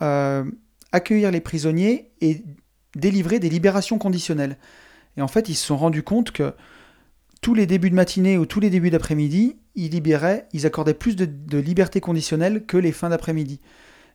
accueillir 0.91 1.31
les 1.31 1.39
prisonniers 1.39 2.11
et 2.19 2.43
délivrer 2.95 3.39
des 3.39 3.49
libérations 3.49 3.97
conditionnelles. 3.97 4.57
Et 5.15 5.21
en 5.21 5.27
fait, 5.27 5.47
ils 5.47 5.55
se 5.55 5.65
sont 5.65 5.77
rendus 5.77 6.03
compte 6.03 6.31
que 6.31 6.53
tous 7.39 7.53
les 7.53 7.67
débuts 7.67 7.91
de 7.91 7.95
matinée 7.95 8.37
ou 8.37 8.45
tous 8.45 8.59
les 8.59 8.71
débuts 8.71 8.89
d'après-midi, 8.89 9.57
ils 9.75 9.91
libéraient, 9.91 10.47
ils 10.53 10.65
accordaient 10.65 10.93
plus 10.95 11.15
de, 11.15 11.57
liberté 11.57 12.01
conditionnelle 12.01 12.65
que 12.65 12.77
les 12.77 12.91
fins 12.91 13.09
d'après-midi. 13.09 13.59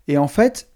Et 0.08 0.18
en 0.18 0.28
fait, 0.28 0.70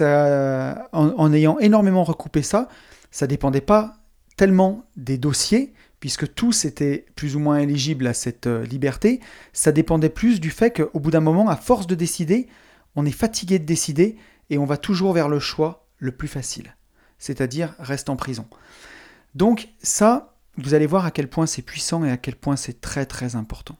en, 0.00 1.32
ayant 1.32 1.58
énormément 1.58 2.04
recoupé 2.04 2.42
ça, 2.42 2.68
ça 3.10 3.26
dépendait 3.26 3.60
pas 3.60 3.98
tellement 4.36 4.84
des 4.96 5.18
dossiers, 5.18 5.74
puisque 6.00 6.34
tous 6.34 6.64
étaient 6.64 7.06
plus 7.14 7.36
ou 7.36 7.38
moins 7.38 7.58
éligibles 7.58 8.06
à 8.06 8.14
cette 8.14 8.46
euh, 8.46 8.64
liberté, 8.64 9.20
ça 9.52 9.70
dépendait 9.70 10.08
plus 10.08 10.40
du 10.40 10.50
fait 10.50 10.70
qu'au 10.70 10.98
bout 10.98 11.10
d'un 11.10 11.20
moment, 11.20 11.48
à 11.48 11.56
force 11.56 11.86
de 11.86 11.94
décider, 11.94 12.48
on 12.96 13.06
est 13.06 13.10
fatigué 13.10 13.58
de 13.58 13.66
décider 13.66 14.16
et 14.48 14.58
on 14.58 14.64
va 14.64 14.78
toujours 14.78 15.12
vers 15.12 15.28
le 15.28 15.38
choix 15.38 15.86
le 15.98 16.12
plus 16.12 16.28
facile, 16.28 16.74
c'est-à-dire 17.18 17.74
reste 17.78 18.08
en 18.08 18.16
prison. 18.16 18.46
Donc 19.34 19.68
ça, 19.82 20.34
vous 20.56 20.74
allez 20.74 20.86
voir 20.86 21.04
à 21.04 21.10
quel 21.10 21.28
point 21.28 21.46
c'est 21.46 21.62
puissant 21.62 22.04
et 22.04 22.10
à 22.10 22.16
quel 22.16 22.34
point 22.34 22.56
c'est 22.56 22.80
très 22.80 23.06
très 23.06 23.36
important. 23.36 23.76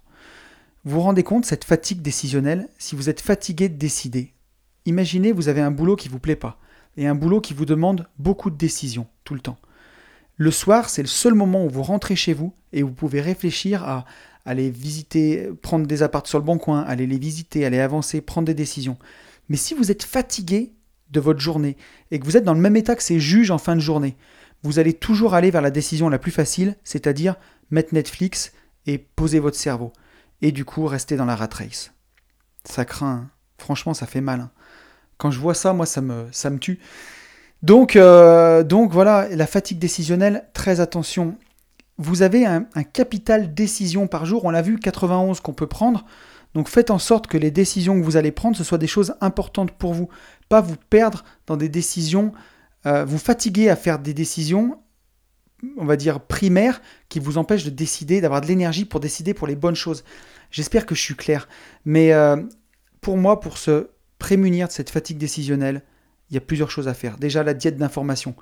Vous 0.85 0.97
vous 0.97 1.03
rendez 1.03 1.23
compte, 1.23 1.45
cette 1.45 1.65
fatigue 1.65 2.03
décisionnelle, 2.03 2.69
si 2.79 2.95
vous 2.97 3.11
êtes 3.11 3.21
fatigué 3.21 3.69
de 3.69 3.77
décider, 3.77 4.33
imaginez 4.87 5.33
vous 5.33 5.49
avez 5.49 5.61
un 5.61 5.71
boulot 5.71 5.97
qui 5.97 6.09
ne 6.09 6.13
vous 6.13 6.19
plaît 6.19 6.37
pas, 6.37 6.59
et 6.97 7.07
un 7.07 7.15
boulot 7.15 7.41
qui 7.41 7.55
vous 7.55 7.67
demande 7.67 8.09
beaucoup 8.19 8.51
de 8.51 8.57
décisions 8.57 9.07
tout 9.25 9.35
le 9.35 9.41
temps. 9.41 9.59
Le 10.41 10.51
soir, 10.51 10.89
c'est 10.89 11.03
le 11.03 11.07
seul 11.07 11.35
moment 11.35 11.67
où 11.67 11.69
vous 11.69 11.83
rentrez 11.83 12.17
chez 12.17 12.33
vous 12.33 12.55
et 12.73 12.83
vous 12.83 12.93
pouvez 12.93 13.21
réfléchir 13.21 13.85
à 13.85 14.07
aller 14.47 14.71
visiter, 14.71 15.51
prendre 15.61 15.87
des 15.87 16.03
apparts 16.03 16.27
sur 16.27 16.39
le 16.39 16.45
bon 16.47 16.57
coin, 16.57 16.81
aller 16.81 17.07
les 17.07 17.19
visiter, 17.19 17.67
aller 17.67 17.79
avancer, 17.79 18.23
prendre 18.23 18.47
des 18.47 18.55
décisions. 18.55 18.97
Mais 19.51 19.59
si 19.59 19.75
vous 19.75 19.91
êtes 19.91 20.03
fatigué 20.03 20.73
de 21.11 21.21
votre 21.21 21.41
journée 21.41 21.77
et 22.11 22.19
que 22.19 22.25
vous 22.25 22.39
êtes 22.39 22.45
dans 22.45 22.55
le 22.55 22.61
même 22.61 22.77
état 22.77 22.97
que 22.97 23.03
ces 23.03 23.21
juges 23.21 23.51
en 23.51 23.59
fin 23.59 23.77
de 23.77 23.83
journée, 23.83 24.17
vous 24.63 24.79
allez 24.79 24.95
toujours 24.95 25.35
aller 25.35 25.51
vers 25.51 25.61
la 25.61 25.71
décision 25.71 26.09
la 26.09 26.19
plus 26.19 26.33
facile, 26.33 26.75
c'est-à-dire 26.85 27.37
mettre 27.71 27.93
Netflix 27.93 28.53
et 28.87 28.97
poser 28.97 29.41
votre 29.41 29.59
cerveau. 29.59 29.93
Et 30.41 30.53
du 30.53 30.65
coup, 30.65 30.87
rester 30.87 31.17
dans 31.17 31.27
la 31.27 31.37
rat 31.37 31.51
race. 31.53 31.93
Ça 32.65 32.87
craint. 32.87 33.13
Hein. 33.13 33.31
Franchement, 33.59 33.93
ça 33.93 34.07
fait 34.07 34.23
mal. 34.23 34.41
Hein. 34.41 34.51
Quand 35.19 35.31
je 35.31 35.39
vois 35.39 35.53
ça, 35.53 35.75
moi, 35.75 35.85
ça 35.85 36.01
me, 36.01 36.29
ça 36.33 36.49
me 36.49 36.59
tue. 36.59 36.81
Donc, 37.63 37.97
euh, 37.97 38.63
donc 38.63 38.93
voilà, 38.93 39.29
la 39.29 39.47
fatigue 39.47 39.79
décisionnelle, 39.79 40.45
très 40.55 40.81
attention. 40.81 41.37
Vous 41.99 42.23
avez 42.23 42.47
un, 42.47 42.65
capital 42.93 43.53
décision 43.53 44.07
par 44.07 44.25
jour. 44.25 44.45
On 44.45 44.51
l'a 44.51 44.63
vu, 44.63 44.79
91 44.79 45.41
qu'on 45.41 45.53
peut 45.53 45.67
prendre. 45.67 46.07
Donc 46.55 46.69
faites 46.69 46.91
en 46.91 46.99
sorte 46.99 47.27
que 47.27 47.37
les 47.37 47.51
décisions 47.51 47.99
que 48.01 48.05
vous 48.05 48.17
allez 48.17 48.33
prendre, 48.33 48.57
ce 48.57 48.65
soient 48.65 48.79
des 48.79 48.87
choses 48.87 49.15
importantes 49.21 49.71
pour 49.73 49.93
vous. 49.93 50.09
Pas 50.49 50.61
vous 50.61 50.77
perdre 50.89 51.25
dans 51.47 51.57
des 51.57 51.69
décisions 51.69 52.33
euh, 52.87 53.05
vous 53.05 53.19
fatiguez 53.19 53.69
à 53.69 53.77
faire 53.77 53.99
des 53.99 54.15
décisions, 54.15 54.79
on 55.77 55.85
va 55.85 55.97
dire 55.97 56.21
primaires, 56.21 56.81
qui 57.09 57.19
vous 57.19 57.39
empêchent 57.39 57.65
de 57.65 57.71
décider, 57.71 58.21
d'avoir 58.21 58.41
de 58.41 58.47
l'énergie 58.47 58.85
pour 58.85 59.01
décider 59.01 59.35
pour 59.35 59.47
les 59.47 59.57
bonnes 59.57 59.75
choses. 59.75 60.05
J'espère 60.51 60.87
que 60.87 60.95
je 60.95 61.01
suis 61.01 61.17
clair. 61.17 61.49
Mais 61.85 62.13
euh, 62.13 62.37
pour 63.01 63.17
moi, 63.17 63.41
pour 63.41 63.59
se 63.59 63.89
prémunir 64.19 64.69
de 64.69 64.73
cette 64.73 64.91
fatigue 64.91 65.19
décisionnelle, 65.19 65.83
il 66.31 66.35
y 66.35 66.37
a 66.37 66.41
plusieurs 66.41 66.71
choses 66.71 66.89
à 66.89 66.95
faire. 66.95 67.19
Déjà, 67.19 67.43
la 67.43 67.55
diète 67.55 67.77
d'information. 67.77 68.35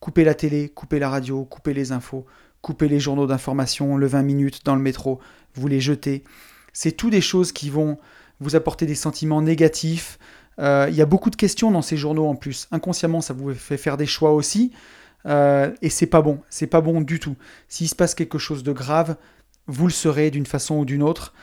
Couper 0.00 0.24
la 0.24 0.34
télé, 0.34 0.68
couper 0.68 0.98
la 0.98 1.08
radio, 1.08 1.44
couper 1.44 1.74
les 1.74 1.92
infos, 1.92 2.26
couper 2.60 2.88
les 2.88 3.00
journaux 3.00 3.26
d'information, 3.26 3.96
le 3.96 4.06
20 4.06 4.22
minutes 4.22 4.64
dans 4.64 4.74
le 4.74 4.82
métro, 4.82 5.20
vous 5.54 5.66
les 5.66 5.80
jetez. 5.80 6.24
C'est 6.72 6.92
tout 6.92 7.10
des 7.10 7.20
choses 7.20 7.52
qui 7.52 7.70
vont 7.70 7.98
vous 8.40 8.56
apporter 8.56 8.84
des 8.86 8.94
sentiments 8.94 9.40
négatifs, 9.40 10.18
euh, 10.58 10.86
il 10.88 10.94
y 10.94 11.02
a 11.02 11.06
beaucoup 11.06 11.30
de 11.30 11.36
questions 11.36 11.70
dans 11.70 11.82
ces 11.82 11.96
journaux 11.96 12.26
en 12.26 12.36
plus. 12.36 12.68
Inconsciemment, 12.70 13.20
ça 13.20 13.34
vous 13.34 13.54
fait 13.54 13.76
faire 13.76 13.96
des 13.96 14.06
choix 14.06 14.32
aussi. 14.32 14.72
Euh, 15.26 15.72
et 15.82 15.90
c'est 15.90 16.06
pas 16.06 16.22
bon. 16.22 16.40
C'est 16.50 16.66
pas 16.66 16.80
bon 16.80 17.00
du 17.00 17.18
tout. 17.18 17.36
S'il 17.68 17.88
se 17.88 17.94
passe 17.94 18.14
quelque 18.14 18.38
chose 18.38 18.62
de 18.62 18.72
grave, 18.72 19.16
vous 19.66 19.86
le 19.86 19.92
serez 19.92 20.30
d'une 20.30 20.46
façon 20.46 20.76
ou 20.76 20.84
d'une 20.84 21.02
autre. 21.02 21.34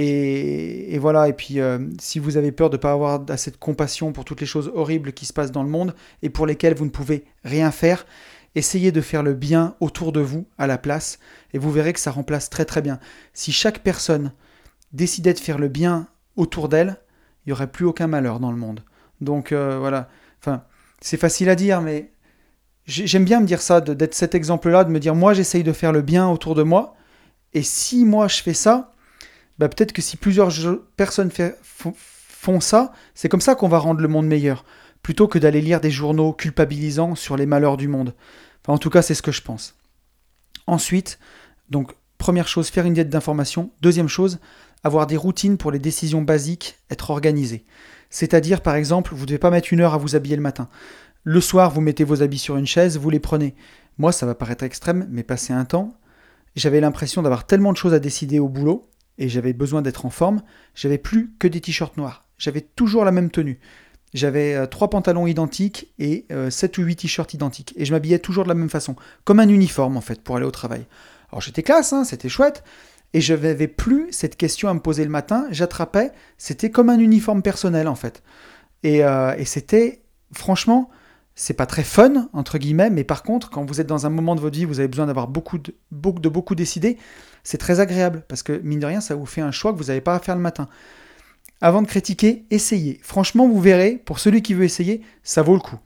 Et, 0.00 0.96
voilà, 1.00 1.26
et 1.26 1.32
puis 1.32 1.58
euh, 1.58 1.80
si 1.98 2.20
vous 2.20 2.36
avez 2.36 2.52
peur 2.52 2.70
de 2.70 2.76
ne 2.76 2.80
pas 2.80 2.92
avoir 2.92 3.20
assez 3.30 3.50
compassion 3.50 4.12
pour 4.12 4.24
toutes 4.24 4.40
les 4.40 4.46
choses 4.46 4.70
horribles 4.72 5.12
qui 5.12 5.26
se 5.26 5.32
passent 5.32 5.50
dans 5.50 5.64
le 5.64 5.68
monde 5.68 5.92
et 6.22 6.30
pour 6.30 6.46
lesquelles 6.46 6.76
vous 6.76 6.84
ne 6.84 6.90
pouvez 6.90 7.24
rien 7.42 7.72
faire, 7.72 8.06
essayez 8.54 8.92
de 8.92 9.00
faire 9.00 9.24
le 9.24 9.34
bien 9.34 9.74
autour 9.80 10.12
de 10.12 10.20
vous 10.20 10.46
à 10.56 10.68
la 10.68 10.78
place 10.78 11.18
et 11.52 11.58
vous 11.58 11.72
verrez 11.72 11.92
que 11.92 11.98
ça 11.98 12.12
remplace 12.12 12.48
très 12.48 12.64
très 12.64 12.80
bien. 12.80 13.00
Si 13.32 13.50
chaque 13.50 13.80
personne 13.80 14.32
décidait 14.92 15.34
de 15.34 15.40
faire 15.40 15.58
le 15.58 15.66
bien 15.66 16.06
autour 16.36 16.68
d'elle, 16.68 16.98
il 17.44 17.48
n'y 17.48 17.52
aurait 17.52 17.66
plus 17.66 17.84
aucun 17.84 18.06
malheur 18.06 18.38
dans 18.38 18.52
le 18.52 18.56
monde. 18.56 18.84
Donc 19.20 19.50
euh, 19.50 19.78
voilà, 19.80 20.08
enfin, 20.40 20.62
c'est 21.00 21.16
facile 21.16 21.48
à 21.48 21.56
dire, 21.56 21.80
mais 21.80 22.12
j'aime 22.86 23.24
bien 23.24 23.40
me 23.40 23.46
dire 23.46 23.60
ça, 23.60 23.80
d'être 23.80 24.14
cet 24.14 24.36
exemple-là, 24.36 24.84
de 24.84 24.90
me 24.90 25.00
dire 25.00 25.16
moi 25.16 25.34
j'essaye 25.34 25.64
de 25.64 25.72
faire 25.72 25.90
le 25.90 26.02
bien 26.02 26.28
autour 26.28 26.54
de 26.54 26.62
moi, 26.62 26.94
et 27.52 27.64
si 27.64 28.04
moi 28.04 28.28
je 28.28 28.40
fais 28.44 28.54
ça, 28.54 28.92
bah, 29.58 29.68
peut-être 29.68 29.92
que 29.92 30.02
si 30.02 30.16
plusieurs 30.16 30.50
personnes 30.96 31.30
font 31.30 32.60
ça, 32.60 32.92
c'est 33.14 33.28
comme 33.28 33.40
ça 33.40 33.54
qu'on 33.54 33.68
va 33.68 33.78
rendre 33.78 34.00
le 34.00 34.08
monde 34.08 34.26
meilleur, 34.26 34.64
plutôt 35.02 35.28
que 35.28 35.38
d'aller 35.38 35.60
lire 35.60 35.80
des 35.80 35.90
journaux 35.90 36.32
culpabilisants 36.32 37.14
sur 37.14 37.36
les 37.36 37.46
malheurs 37.46 37.76
du 37.76 37.88
monde. 37.88 38.14
En 38.66 38.78
tout 38.78 38.90
cas, 38.90 39.02
c'est 39.02 39.14
ce 39.14 39.22
que 39.22 39.32
je 39.32 39.42
pense. 39.42 39.76
Ensuite, 40.66 41.18
donc, 41.70 41.94
première 42.18 42.48
chose, 42.48 42.68
faire 42.68 42.84
une 42.84 42.94
diète 42.94 43.08
d'information. 43.08 43.70
Deuxième 43.80 44.08
chose, 44.08 44.38
avoir 44.84 45.06
des 45.06 45.16
routines 45.16 45.56
pour 45.56 45.70
les 45.70 45.78
décisions 45.78 46.20
basiques, 46.20 46.76
être 46.90 47.10
organisé. 47.10 47.64
C'est-à-dire, 48.10 48.60
par 48.60 48.74
exemple, 48.74 49.14
vous 49.14 49.22
ne 49.22 49.26
devez 49.26 49.38
pas 49.38 49.50
mettre 49.50 49.72
une 49.72 49.80
heure 49.80 49.94
à 49.94 49.98
vous 49.98 50.16
habiller 50.16 50.36
le 50.36 50.42
matin. 50.42 50.68
Le 51.24 51.40
soir, 51.40 51.70
vous 51.70 51.80
mettez 51.80 52.04
vos 52.04 52.22
habits 52.22 52.38
sur 52.38 52.56
une 52.56 52.66
chaise, 52.66 52.98
vous 52.98 53.10
les 53.10 53.20
prenez. 53.20 53.54
Moi, 53.96 54.12
ça 54.12 54.26
va 54.26 54.34
paraître 54.34 54.64
extrême, 54.64 55.06
mais 55.10 55.22
passer 55.22 55.52
un 55.52 55.64
temps, 55.64 55.94
j'avais 56.54 56.80
l'impression 56.80 57.22
d'avoir 57.22 57.46
tellement 57.46 57.72
de 57.72 57.76
choses 57.76 57.94
à 57.94 57.98
décider 57.98 58.38
au 58.38 58.48
boulot 58.48 58.88
et 59.18 59.28
j'avais 59.28 59.52
besoin 59.52 59.82
d'être 59.82 60.06
en 60.06 60.10
forme, 60.10 60.42
j'avais 60.74 60.98
plus 60.98 61.32
que 61.38 61.48
des 61.48 61.60
t-shirts 61.60 61.96
noirs. 61.96 62.24
J'avais 62.38 62.60
toujours 62.60 63.04
la 63.04 63.12
même 63.12 63.30
tenue. 63.30 63.58
J'avais 64.14 64.54
euh, 64.54 64.66
trois 64.66 64.88
pantalons 64.88 65.26
identiques 65.26 65.92
et 65.98 66.24
euh, 66.32 66.50
sept 66.50 66.78
ou 66.78 66.82
huit 66.82 66.96
t-shirts 66.96 67.34
identiques. 67.34 67.74
Et 67.76 67.84
je 67.84 67.92
m'habillais 67.92 68.18
toujours 68.20 68.44
de 68.44 68.48
la 68.48 68.54
même 68.54 68.70
façon, 68.70 68.96
comme 69.24 69.40
un 69.40 69.48
uniforme 69.48 69.96
en 69.96 70.00
fait, 70.00 70.22
pour 70.22 70.36
aller 70.36 70.46
au 70.46 70.50
travail. 70.50 70.86
Alors 71.30 71.42
j'étais 71.42 71.62
classe, 71.62 71.92
hein, 71.92 72.04
c'était 72.04 72.28
chouette. 72.28 72.64
Et 73.14 73.20
je 73.20 73.34
n'avais 73.34 73.68
plus 73.68 74.08
cette 74.12 74.36
question 74.36 74.68
à 74.68 74.74
me 74.74 74.80
poser 74.80 75.04
le 75.04 75.10
matin. 75.10 75.46
J'attrapais, 75.50 76.12
c'était 76.36 76.70
comme 76.70 76.90
un 76.90 76.98
uniforme 76.98 77.42
personnel 77.42 77.88
en 77.88 77.94
fait. 77.94 78.22
Et, 78.82 79.04
euh, 79.04 79.34
et 79.36 79.44
c'était, 79.44 80.02
franchement, 80.32 80.90
c'est 81.34 81.54
pas 81.54 81.66
très 81.66 81.84
fun, 81.84 82.28
entre 82.32 82.58
guillemets, 82.58 82.90
mais 82.90 83.04
par 83.04 83.22
contre, 83.22 83.48
quand 83.48 83.64
vous 83.64 83.80
êtes 83.80 83.86
dans 83.86 84.06
un 84.06 84.10
moment 84.10 84.34
de 84.34 84.40
votre 84.40 84.56
vie, 84.56 84.64
vous 84.64 84.80
avez 84.80 84.88
besoin 84.88 85.06
d'avoir 85.06 85.28
beaucoup 85.28 85.58
de, 85.58 85.72
de 85.92 86.28
beaucoup 86.28 86.54
décider, 86.54 86.98
c'est 87.44 87.58
très 87.58 87.80
agréable, 87.80 88.24
parce 88.28 88.42
que 88.42 88.60
mine 88.62 88.80
de 88.80 88.86
rien, 88.86 89.00
ça 89.00 89.14
vous 89.14 89.26
fait 89.26 89.40
un 89.40 89.50
choix 89.50 89.72
que 89.72 89.78
vous 89.78 89.84
n'avez 89.84 90.00
pas 90.00 90.14
à 90.14 90.18
faire 90.18 90.36
le 90.36 90.42
matin. 90.42 90.68
Avant 91.60 91.82
de 91.82 91.86
critiquer, 91.86 92.44
essayez. 92.50 93.00
Franchement, 93.02 93.48
vous 93.48 93.60
verrez, 93.60 94.00
pour 94.04 94.18
celui 94.18 94.42
qui 94.42 94.54
veut 94.54 94.64
essayer, 94.64 95.02
ça 95.22 95.42
vaut 95.42 95.54
le 95.54 95.60
coup. 95.60 95.78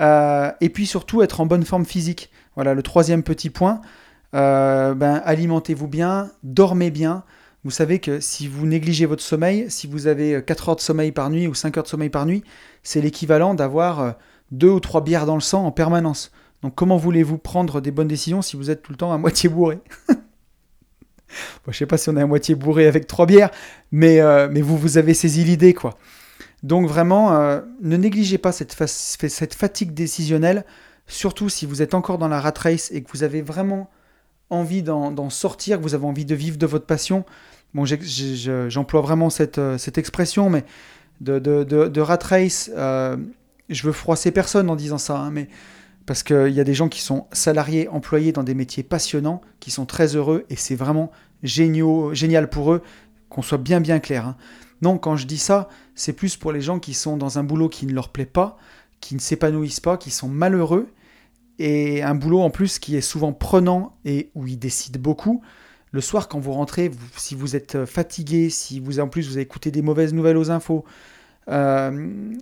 Euh, 0.00 0.50
et 0.60 0.68
puis 0.68 0.86
surtout, 0.86 1.22
être 1.22 1.40
en 1.40 1.46
bonne 1.46 1.64
forme 1.64 1.84
physique. 1.84 2.30
Voilà, 2.54 2.74
le 2.74 2.82
troisième 2.82 3.22
petit 3.22 3.50
point. 3.50 3.80
Euh, 4.34 4.94
ben, 4.94 5.20
alimentez-vous 5.24 5.88
bien, 5.88 6.30
dormez 6.42 6.90
bien. 6.90 7.24
Vous 7.64 7.70
savez 7.70 7.98
que 7.98 8.20
si 8.20 8.48
vous 8.48 8.66
négligez 8.66 9.06
votre 9.06 9.22
sommeil, 9.22 9.70
si 9.70 9.86
vous 9.86 10.06
avez 10.06 10.42
4 10.44 10.68
heures 10.68 10.76
de 10.76 10.80
sommeil 10.80 11.12
par 11.12 11.30
nuit 11.30 11.46
ou 11.46 11.54
5 11.54 11.76
heures 11.76 11.84
de 11.84 11.88
sommeil 11.88 12.10
par 12.10 12.26
nuit, 12.26 12.42
c'est 12.82 13.00
l'équivalent 13.00 13.54
d'avoir 13.54 14.00
euh, 14.00 14.10
deux 14.50 14.70
ou 14.70 14.80
trois 14.80 15.02
bières 15.02 15.26
dans 15.26 15.34
le 15.34 15.40
sang 15.40 15.64
en 15.64 15.72
permanence. 15.72 16.32
Donc 16.62 16.74
comment 16.74 16.96
voulez-vous 16.96 17.38
prendre 17.38 17.80
des 17.80 17.90
bonnes 17.90 18.08
décisions 18.08 18.42
si 18.42 18.56
vous 18.56 18.70
êtes 18.70 18.82
tout 18.82 18.92
le 18.92 18.98
temps 18.98 19.12
à 19.12 19.18
moitié 19.18 19.48
bourré? 19.48 19.78
Je 21.66 21.72
Je 21.72 21.78
sais 21.78 21.86
pas 21.86 21.98
si 21.98 22.08
on 22.08 22.16
est 22.16 22.22
à 22.22 22.26
moitié 22.26 22.54
bourré 22.54 22.86
avec 22.86 23.06
trois 23.06 23.26
bières, 23.26 23.50
mais, 23.90 24.20
euh, 24.20 24.48
mais 24.50 24.60
vous, 24.60 24.76
vous 24.76 24.98
avez 24.98 25.14
saisi 25.14 25.44
l'idée, 25.44 25.74
quoi. 25.74 25.98
Donc 26.62 26.86
vraiment, 26.86 27.34
euh, 27.34 27.60
ne 27.80 27.96
négligez 27.96 28.38
pas 28.38 28.52
cette, 28.52 28.76
cette 28.86 29.54
fatigue 29.54 29.94
décisionnelle, 29.94 30.64
surtout 31.06 31.48
si 31.48 31.66
vous 31.66 31.82
êtes 31.82 31.94
encore 31.94 32.18
dans 32.18 32.28
la 32.28 32.40
rat 32.40 32.54
race 32.56 32.90
et 32.92 33.02
que 33.02 33.10
vous 33.12 33.24
avez 33.24 33.42
vraiment 33.42 33.90
envie 34.48 34.82
d'en 34.82 35.30
sortir, 35.30 35.78
que 35.78 35.82
vous 35.82 35.94
avez 35.94 36.06
envie 36.06 36.24
de 36.24 36.34
vivre 36.34 36.58
de 36.58 36.66
votre 36.66 36.86
passion. 36.86 37.24
Bon, 37.74 37.84
j'emploie 37.86 39.00
vraiment 39.00 39.30
cette, 39.30 39.58
euh, 39.58 39.78
cette, 39.78 39.98
expression, 39.98 40.50
mais 40.50 40.64
de, 41.20 42.00
rat 42.00 42.18
race, 42.22 42.70
je 42.74 43.82
veux 43.82 43.92
froisser 43.92 44.30
personne 44.30 44.70
en 44.70 44.76
disant 44.76 44.98
ça, 44.98 45.16
hein, 45.16 45.30
mais 45.30 45.48
parce 46.06 46.22
qu'il 46.22 46.50
y 46.50 46.60
a 46.60 46.64
des 46.64 46.74
gens 46.74 46.88
qui 46.88 47.00
sont 47.00 47.26
salariés, 47.32 47.88
employés 47.88 48.32
dans 48.32 48.42
des 48.42 48.54
métiers 48.54 48.82
passionnants, 48.82 49.40
qui 49.60 49.70
sont 49.70 49.86
très 49.86 50.16
heureux, 50.16 50.44
et 50.50 50.56
c'est 50.56 50.74
vraiment 50.74 51.10
génial 51.42 52.48
pour 52.48 52.72
eux, 52.72 52.82
qu'on 53.28 53.42
soit 53.42 53.58
bien 53.58 53.80
bien 53.80 54.00
clair. 54.00 54.26
Hein. 54.26 54.36
Non, 54.82 54.98
quand 54.98 55.16
je 55.16 55.26
dis 55.26 55.38
ça, 55.38 55.68
c'est 55.94 56.12
plus 56.12 56.36
pour 56.36 56.52
les 56.52 56.60
gens 56.60 56.78
qui 56.80 56.92
sont 56.92 57.16
dans 57.16 57.38
un 57.38 57.44
boulot 57.44 57.68
qui 57.68 57.86
ne 57.86 57.92
leur 57.92 58.08
plaît 58.08 58.26
pas, 58.26 58.58
qui 59.00 59.14
ne 59.14 59.20
s'épanouissent 59.20 59.80
pas, 59.80 59.96
qui 59.96 60.10
sont 60.10 60.28
malheureux, 60.28 60.88
et 61.58 62.02
un 62.02 62.14
boulot 62.14 62.40
en 62.40 62.50
plus 62.50 62.78
qui 62.78 62.96
est 62.96 63.02
souvent 63.02 63.32
prenant 63.32 63.96
et 64.04 64.30
où 64.34 64.46
ils 64.46 64.58
décident 64.58 65.00
beaucoup. 65.00 65.42
Le 65.92 66.00
soir, 66.00 66.28
quand 66.28 66.40
vous 66.40 66.52
rentrez, 66.52 66.90
si 67.16 67.34
vous 67.34 67.54
êtes 67.54 67.84
fatigué, 67.84 68.50
si 68.50 68.80
vous 68.80 68.98
en 68.98 69.08
plus 69.08 69.28
vous 69.28 69.34
avez 69.34 69.42
écouté 69.42 69.70
des 69.70 69.82
mauvaises 69.82 70.14
nouvelles 70.14 70.38
aux 70.38 70.50
infos, 70.50 70.84
euh, 71.48 72.32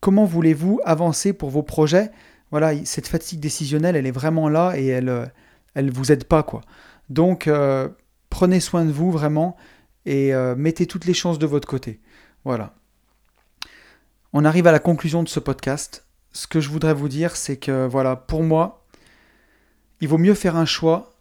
comment 0.00 0.24
voulez-vous 0.24 0.80
avancer 0.84 1.32
pour 1.32 1.50
vos 1.50 1.62
projets 1.62 2.10
Voilà, 2.50 2.72
cette 2.84 3.08
fatigue 3.08 3.40
décisionnelle, 3.40 3.96
elle 3.96 4.06
est 4.06 4.12
vraiment 4.12 4.48
là 4.48 4.72
et 4.76 4.86
elle 4.86 5.08
euh, 5.08 5.26
elle 5.74 5.90
vous 5.90 6.12
aide 6.12 6.24
pas 6.24 6.42
quoi. 6.42 6.62
Donc 7.10 7.46
euh, 7.46 7.88
prenez 8.30 8.60
soin 8.60 8.84
de 8.84 8.90
vous 8.90 9.10
vraiment 9.10 9.56
et 10.06 10.34
euh, 10.34 10.54
mettez 10.56 10.86
toutes 10.86 11.04
les 11.04 11.14
chances 11.14 11.38
de 11.38 11.46
votre 11.46 11.68
côté. 11.68 12.00
Voilà. 12.44 12.74
On 14.32 14.44
arrive 14.44 14.66
à 14.66 14.72
la 14.72 14.78
conclusion 14.78 15.22
de 15.22 15.28
ce 15.28 15.40
podcast. 15.40 16.06
Ce 16.32 16.46
que 16.46 16.60
je 16.60 16.68
voudrais 16.68 16.94
vous 16.94 17.08
dire, 17.08 17.36
c'est 17.36 17.56
que 17.56 17.86
voilà, 17.86 18.16
pour 18.16 18.42
moi, 18.42 18.86
il 20.00 20.08
vaut 20.08 20.18
mieux 20.18 20.34
faire 20.34 20.56
un 20.56 20.66
choix 20.66 21.18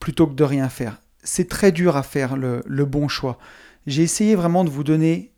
plutôt 0.00 0.26
que 0.26 0.34
de 0.34 0.44
rien 0.44 0.68
faire. 0.68 1.02
C'est 1.22 1.48
très 1.48 1.72
dur 1.72 1.96
à 1.96 2.02
faire 2.02 2.36
le, 2.36 2.62
le 2.66 2.84
bon 2.84 3.08
choix. 3.08 3.38
J'ai 3.86 4.02
essayé 4.02 4.34
vraiment 4.34 4.64
de 4.64 4.70
vous 4.70 4.84
donner 4.84 5.32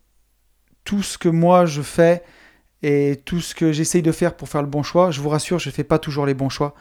tout 0.85 1.03
ce 1.03 1.19
que 1.19 1.29
moi 1.29 1.67
je 1.67 1.83
fais 1.83 2.23
et 2.85 3.23
tout 3.25 3.41
ce 3.41 3.55
que 3.55 3.73
j'essaye 3.73 4.03
de 4.03 4.13
faire 4.13 4.37
pour 4.37 4.51
faire 4.51 4.61
le 4.61 4.69
bon 4.69 4.83
choix. 4.83 5.11
Je 5.11 5.23
vous 5.23 5.31
rassure, 5.31 5.59
je 5.59 5.71
ne 5.71 5.73
fais 5.73 5.85
pas 5.85 5.99
toujours 5.99 6.27
les 6.27 6.35
bons 6.35 6.51
choix. 6.51 6.75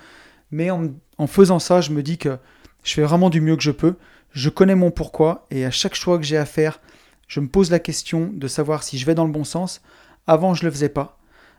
Mais 0.51 0.69
en, 0.69 0.89
faisant 1.27 1.59
ça, 1.59 1.79
je 1.79 1.91
me 1.91 2.03
dis 2.03 2.17
que 2.17 2.37
je 2.83 2.93
fais 2.93 3.03
vraiment 3.03 3.29
du 3.29 3.39
mieux 3.39 3.55
que 3.55 3.63
je 3.63 3.71
peux. 3.71 3.95
Je 4.33 4.49
connais 4.49 4.75
mon 4.75 4.91
pourquoi 4.91 5.47
et 5.49 5.63
à 5.63 5.71
chaque 5.71 5.95
choix 5.95 6.17
que 6.17 6.25
j'ai 6.25 6.35
à 6.35 6.45
faire, 6.45 6.81
je 7.29 7.39
me 7.39 7.47
pose 7.47 7.71
la 7.71 7.79
question 7.79 8.29
de 8.33 8.49
savoir 8.49 8.83
si 8.83 8.97
je 8.97 9.05
vais 9.05 9.15
dans 9.15 9.25
le 9.25 9.31
bon 9.31 9.45
sens. 9.45 9.81
Avant, 10.27 10.53
je 10.53 10.63
ne 10.63 10.67
le 10.67 10.73
faisais 10.73 10.89
pas. 10.89 11.17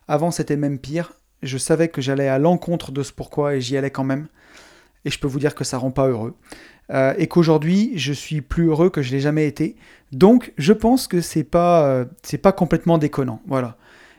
Avant, 0.08 0.30
c'était 0.30 0.56
même 0.56 0.78
pire. 0.78 1.12
Je 1.42 1.56
savais 1.56 1.88
que 1.88 2.02
j'allais 2.02 2.28
à 2.28 2.38
l'encontre 2.38 2.92
de 2.92 3.02
ce 3.02 3.14
pourquoi 3.14 3.54
et 3.54 3.62
j'y 3.62 3.78
allais 3.78 3.90
quand 3.90 4.04
même. 4.04 4.28
Et 5.06 5.10
je 5.10 5.18
peux 5.18 5.26
vous 5.26 5.38
dire 5.38 5.54
que 5.54 5.64
ça 5.64 5.78
rend 5.78 5.90
pas 5.90 6.08
heureux. 6.08 6.34
Euh, 6.90 7.14
et 7.16 7.28
qu'aujourd'hui, 7.28 7.92
je 7.96 8.12
suis 8.12 8.42
plus 8.42 8.66
heureux 8.66 8.90
que 8.90 9.00
je 9.00 9.10
l'ai 9.10 9.20
jamais 9.20 9.46
été. 9.46 9.76
Donc, 10.12 10.52
je 10.58 10.74
pense 10.74 11.08
que 11.08 11.22
c'est 11.22 11.44
pas, 11.44 11.86
euh, 11.86 12.04
c'est 12.22 12.38
pas 12.38 12.52
complètement 12.52 12.98
déconnant. 12.98 13.40
Voilà. 13.46 13.78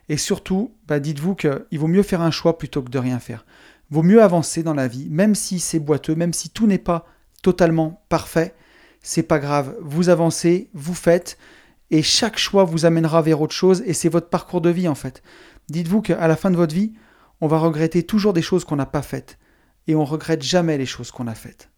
Et 0.09 0.17
surtout, 0.17 0.75
bah, 0.87 0.99
dites-vous 0.99 1.35
qu'il 1.35 1.79
vaut 1.79 1.87
mieux 1.87 2.03
faire 2.03 2.21
un 2.21 2.31
choix 2.31 2.57
plutôt 2.57 2.81
que 2.81 2.89
de 2.89 2.99
rien 2.99 3.19
faire. 3.19 3.45
Vaut 3.89 4.03
mieux 4.03 4.21
avancer 4.21 4.63
dans 4.63 4.73
la 4.73 4.87
vie, 4.87 5.09
même 5.09 5.35
si 5.35 5.59
c'est 5.59 5.79
boiteux, 5.79 6.15
même 6.15 6.33
si 6.33 6.49
tout 6.49 6.67
n'est 6.67 6.77
pas 6.77 7.05
totalement 7.41 8.03
parfait, 8.09 8.55
c'est 9.01 9.23
pas 9.23 9.39
grave. 9.39 9.75
Vous 9.81 10.09
avancez, 10.09 10.69
vous 10.73 10.95
faites, 10.95 11.37
et 11.91 12.01
chaque 12.01 12.39
choix 12.39 12.63
vous 12.63 12.85
amènera 12.85 13.21
vers 13.21 13.41
autre 13.41 13.53
chose, 13.53 13.83
et 13.85 13.93
c'est 13.93 14.09
votre 14.09 14.29
parcours 14.29 14.61
de 14.61 14.71
vie 14.71 14.87
en 14.87 14.95
fait. 14.95 15.21
Dites-vous 15.69 16.01
qu'à 16.01 16.27
la 16.27 16.35
fin 16.35 16.49
de 16.49 16.55
votre 16.55 16.73
vie, 16.73 16.93
on 17.41 17.47
va 17.47 17.59
regretter 17.59 18.03
toujours 18.03 18.33
des 18.33 18.41
choses 18.41 18.65
qu'on 18.65 18.75
n'a 18.75 18.87
pas 18.87 19.03
faites, 19.03 19.37
et 19.87 19.95
on 19.95 20.05
regrette 20.05 20.41
jamais 20.41 20.77
les 20.77 20.87
choses 20.87 21.11
qu'on 21.11 21.27
a 21.27 21.35
faites. 21.35 21.69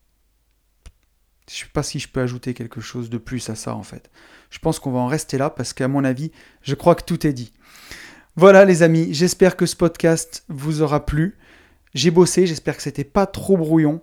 Je 1.50 1.56
ne 1.56 1.60
sais 1.60 1.72
pas 1.74 1.84
si 1.84 2.00
je 2.00 2.10
peux 2.10 2.22
ajouter 2.22 2.54
quelque 2.54 2.82
chose 2.82 3.10
de 3.10 3.18
plus 3.18 3.50
à 3.50 3.56
ça 3.56 3.74
en 3.76 3.84
fait. 3.84 4.10
Je 4.50 4.60
pense 4.60 4.80
qu'on 4.80 4.92
va 4.92 5.00
en 5.00 5.08
rester 5.08 5.38
là 5.38 5.50
parce 5.50 5.74
qu'à 5.74 5.88
mon 5.88 6.04
avis, 6.04 6.32
je 6.62 6.76
crois 6.76 6.96
que 6.96 7.04
tout 7.04 7.26
est 7.26 7.34
dit. 7.34 7.54
Voilà 8.40 8.66
les 8.66 8.84
amis, 8.84 9.08
j'espère 9.16 9.56
que 9.56 9.66
ce 9.66 9.76
podcast 9.76 10.44
vous 10.48 10.84
aura 10.84 11.08
plu. 11.08 11.40
J'ai 11.96 12.12
bossé, 12.12 12.46
j'espère 12.46 12.78
que 12.78 12.84
c'était 12.84 13.04
pas 13.04 13.26
trop 13.26 13.58
brouillon. 13.58 14.00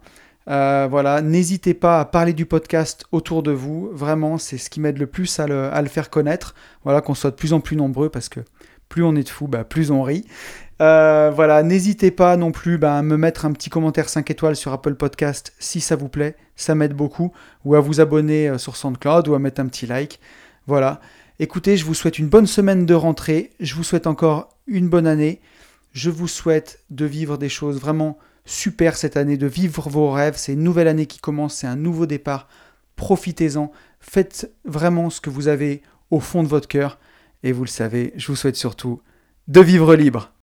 Euh, 0.51 0.89
voilà, 0.91 1.23
n'hésitez 1.23 1.73
pas 1.73 2.01
à 2.01 2.05
parler 2.05 2.33
du 2.33 2.45
podcast 2.45 3.05
autour 3.13 3.45
de 3.45 3.53
vous. 3.53 3.91
Vraiment, 3.93 4.37
c'est 4.37 4.59
ce 4.59 4.71
qui 4.71 4.81
m'aide 4.81 4.99
le 4.99 5.07
plus 5.07 5.39
à 5.39 5.47
le, 5.47 5.87
faire 5.87 6.11
connaître. 6.11 6.57
Voilà, 6.83 7.01
qu'on 7.01 7.15
soit 7.15 7.31
de 7.31 7.37
plus 7.37 7.53
en 7.53 7.61
plus 7.61 7.77
nombreux 7.77 8.09
parce 8.09 8.29
que 8.29 8.41
plus 8.89 9.05
on 9.05 9.15
est 9.15 9.23
de 9.23 9.29
fous, 9.29 9.47
bah, 9.47 9.63
plus 9.63 9.93
on 9.93 10.03
rit. 10.03 10.27
Euh, 10.83 11.31
voilà, 11.33 11.63
n'hésitez 11.63 12.11
pas 12.11 12.37
non 12.37 12.51
plus 12.51 12.77
bah, 12.77 12.99
à 12.99 13.03
me 13.03 13.17
mettre 13.17 13.45
un 13.45 13.53
petit 13.53 13.71
commentaire 13.71 14.09
5 14.09 14.29
étoiles 14.33 14.57
sur 14.57 14.73
Apple 14.73 14.97
Podcast 14.97 15.53
si 15.61 15.81
ça 15.81 15.95
vous 15.95 16.09
plaît, 16.09 16.35
ça 16.57 16.75
m'aide 16.75 16.95
beaucoup, 16.95 17.33
ou 17.65 17.77
à 17.77 17.81
vous 17.81 18.01
abonner 18.01 18.49
euh, 18.49 18.59
sur 18.59 18.75
SoundCloud 18.75 19.29
ou 19.29 19.35
à 19.35 19.39
mettre 19.39 19.61
un 19.61 19.67
petit 19.67 19.87
like. 19.87 20.19
Voilà. 20.67 21.01
Écoutez, 21.41 21.77
je 21.77 21.85
vous 21.85 21.95
souhaite 21.95 22.21
une 22.21 22.29
bonne 22.29 22.47
semaine 22.47 22.87
de 22.87 22.95
rentrée, 22.95 23.51
je 23.59 23.75
vous 23.75 23.83
souhaite 23.83 24.07
encore 24.07 24.57
une 24.69 24.89
bonne 24.89 25.09
année, 25.09 25.41
je 25.93 26.09
vous 26.09 26.29
souhaite 26.29 26.79
de 26.91 27.07
vivre 27.07 27.39
des 27.39 27.49
choses 27.49 27.81
vraiment 27.81 28.19
super 28.45 28.97
cette 28.97 29.17
année, 29.17 29.37
de 29.37 29.49
vivre 29.49 29.89
vos 29.89 30.13
rêves, 30.13 30.37
c'est 30.37 30.53
une 30.53 30.63
nouvelle 30.63 30.87
année 30.87 31.07
qui 31.07 31.19
commence, 31.19 31.57
c'est 31.57 31.67
un 31.67 31.75
nouveau 31.75 32.07
départ. 32.07 32.49
Profitez-en, 32.95 33.73
faites 33.99 34.53
vraiment 34.65 35.11
ce 35.11 35.21
que 35.21 35.29
vous 35.29 35.49
avez 35.49 35.83
au 36.13 36.21
fond 36.21 36.45
de 36.45 36.49
votre 36.49 36.69
cœur. 36.69 37.01
Et 37.43 37.51
vous 37.51 37.65
le 37.65 37.69
savez, 37.69 38.13
je 38.15 38.29
vous 38.29 38.37
souhaite 38.37 38.55
surtout 38.55 39.03
de 39.49 39.61
vivre 39.61 39.97
libre. 39.97 40.34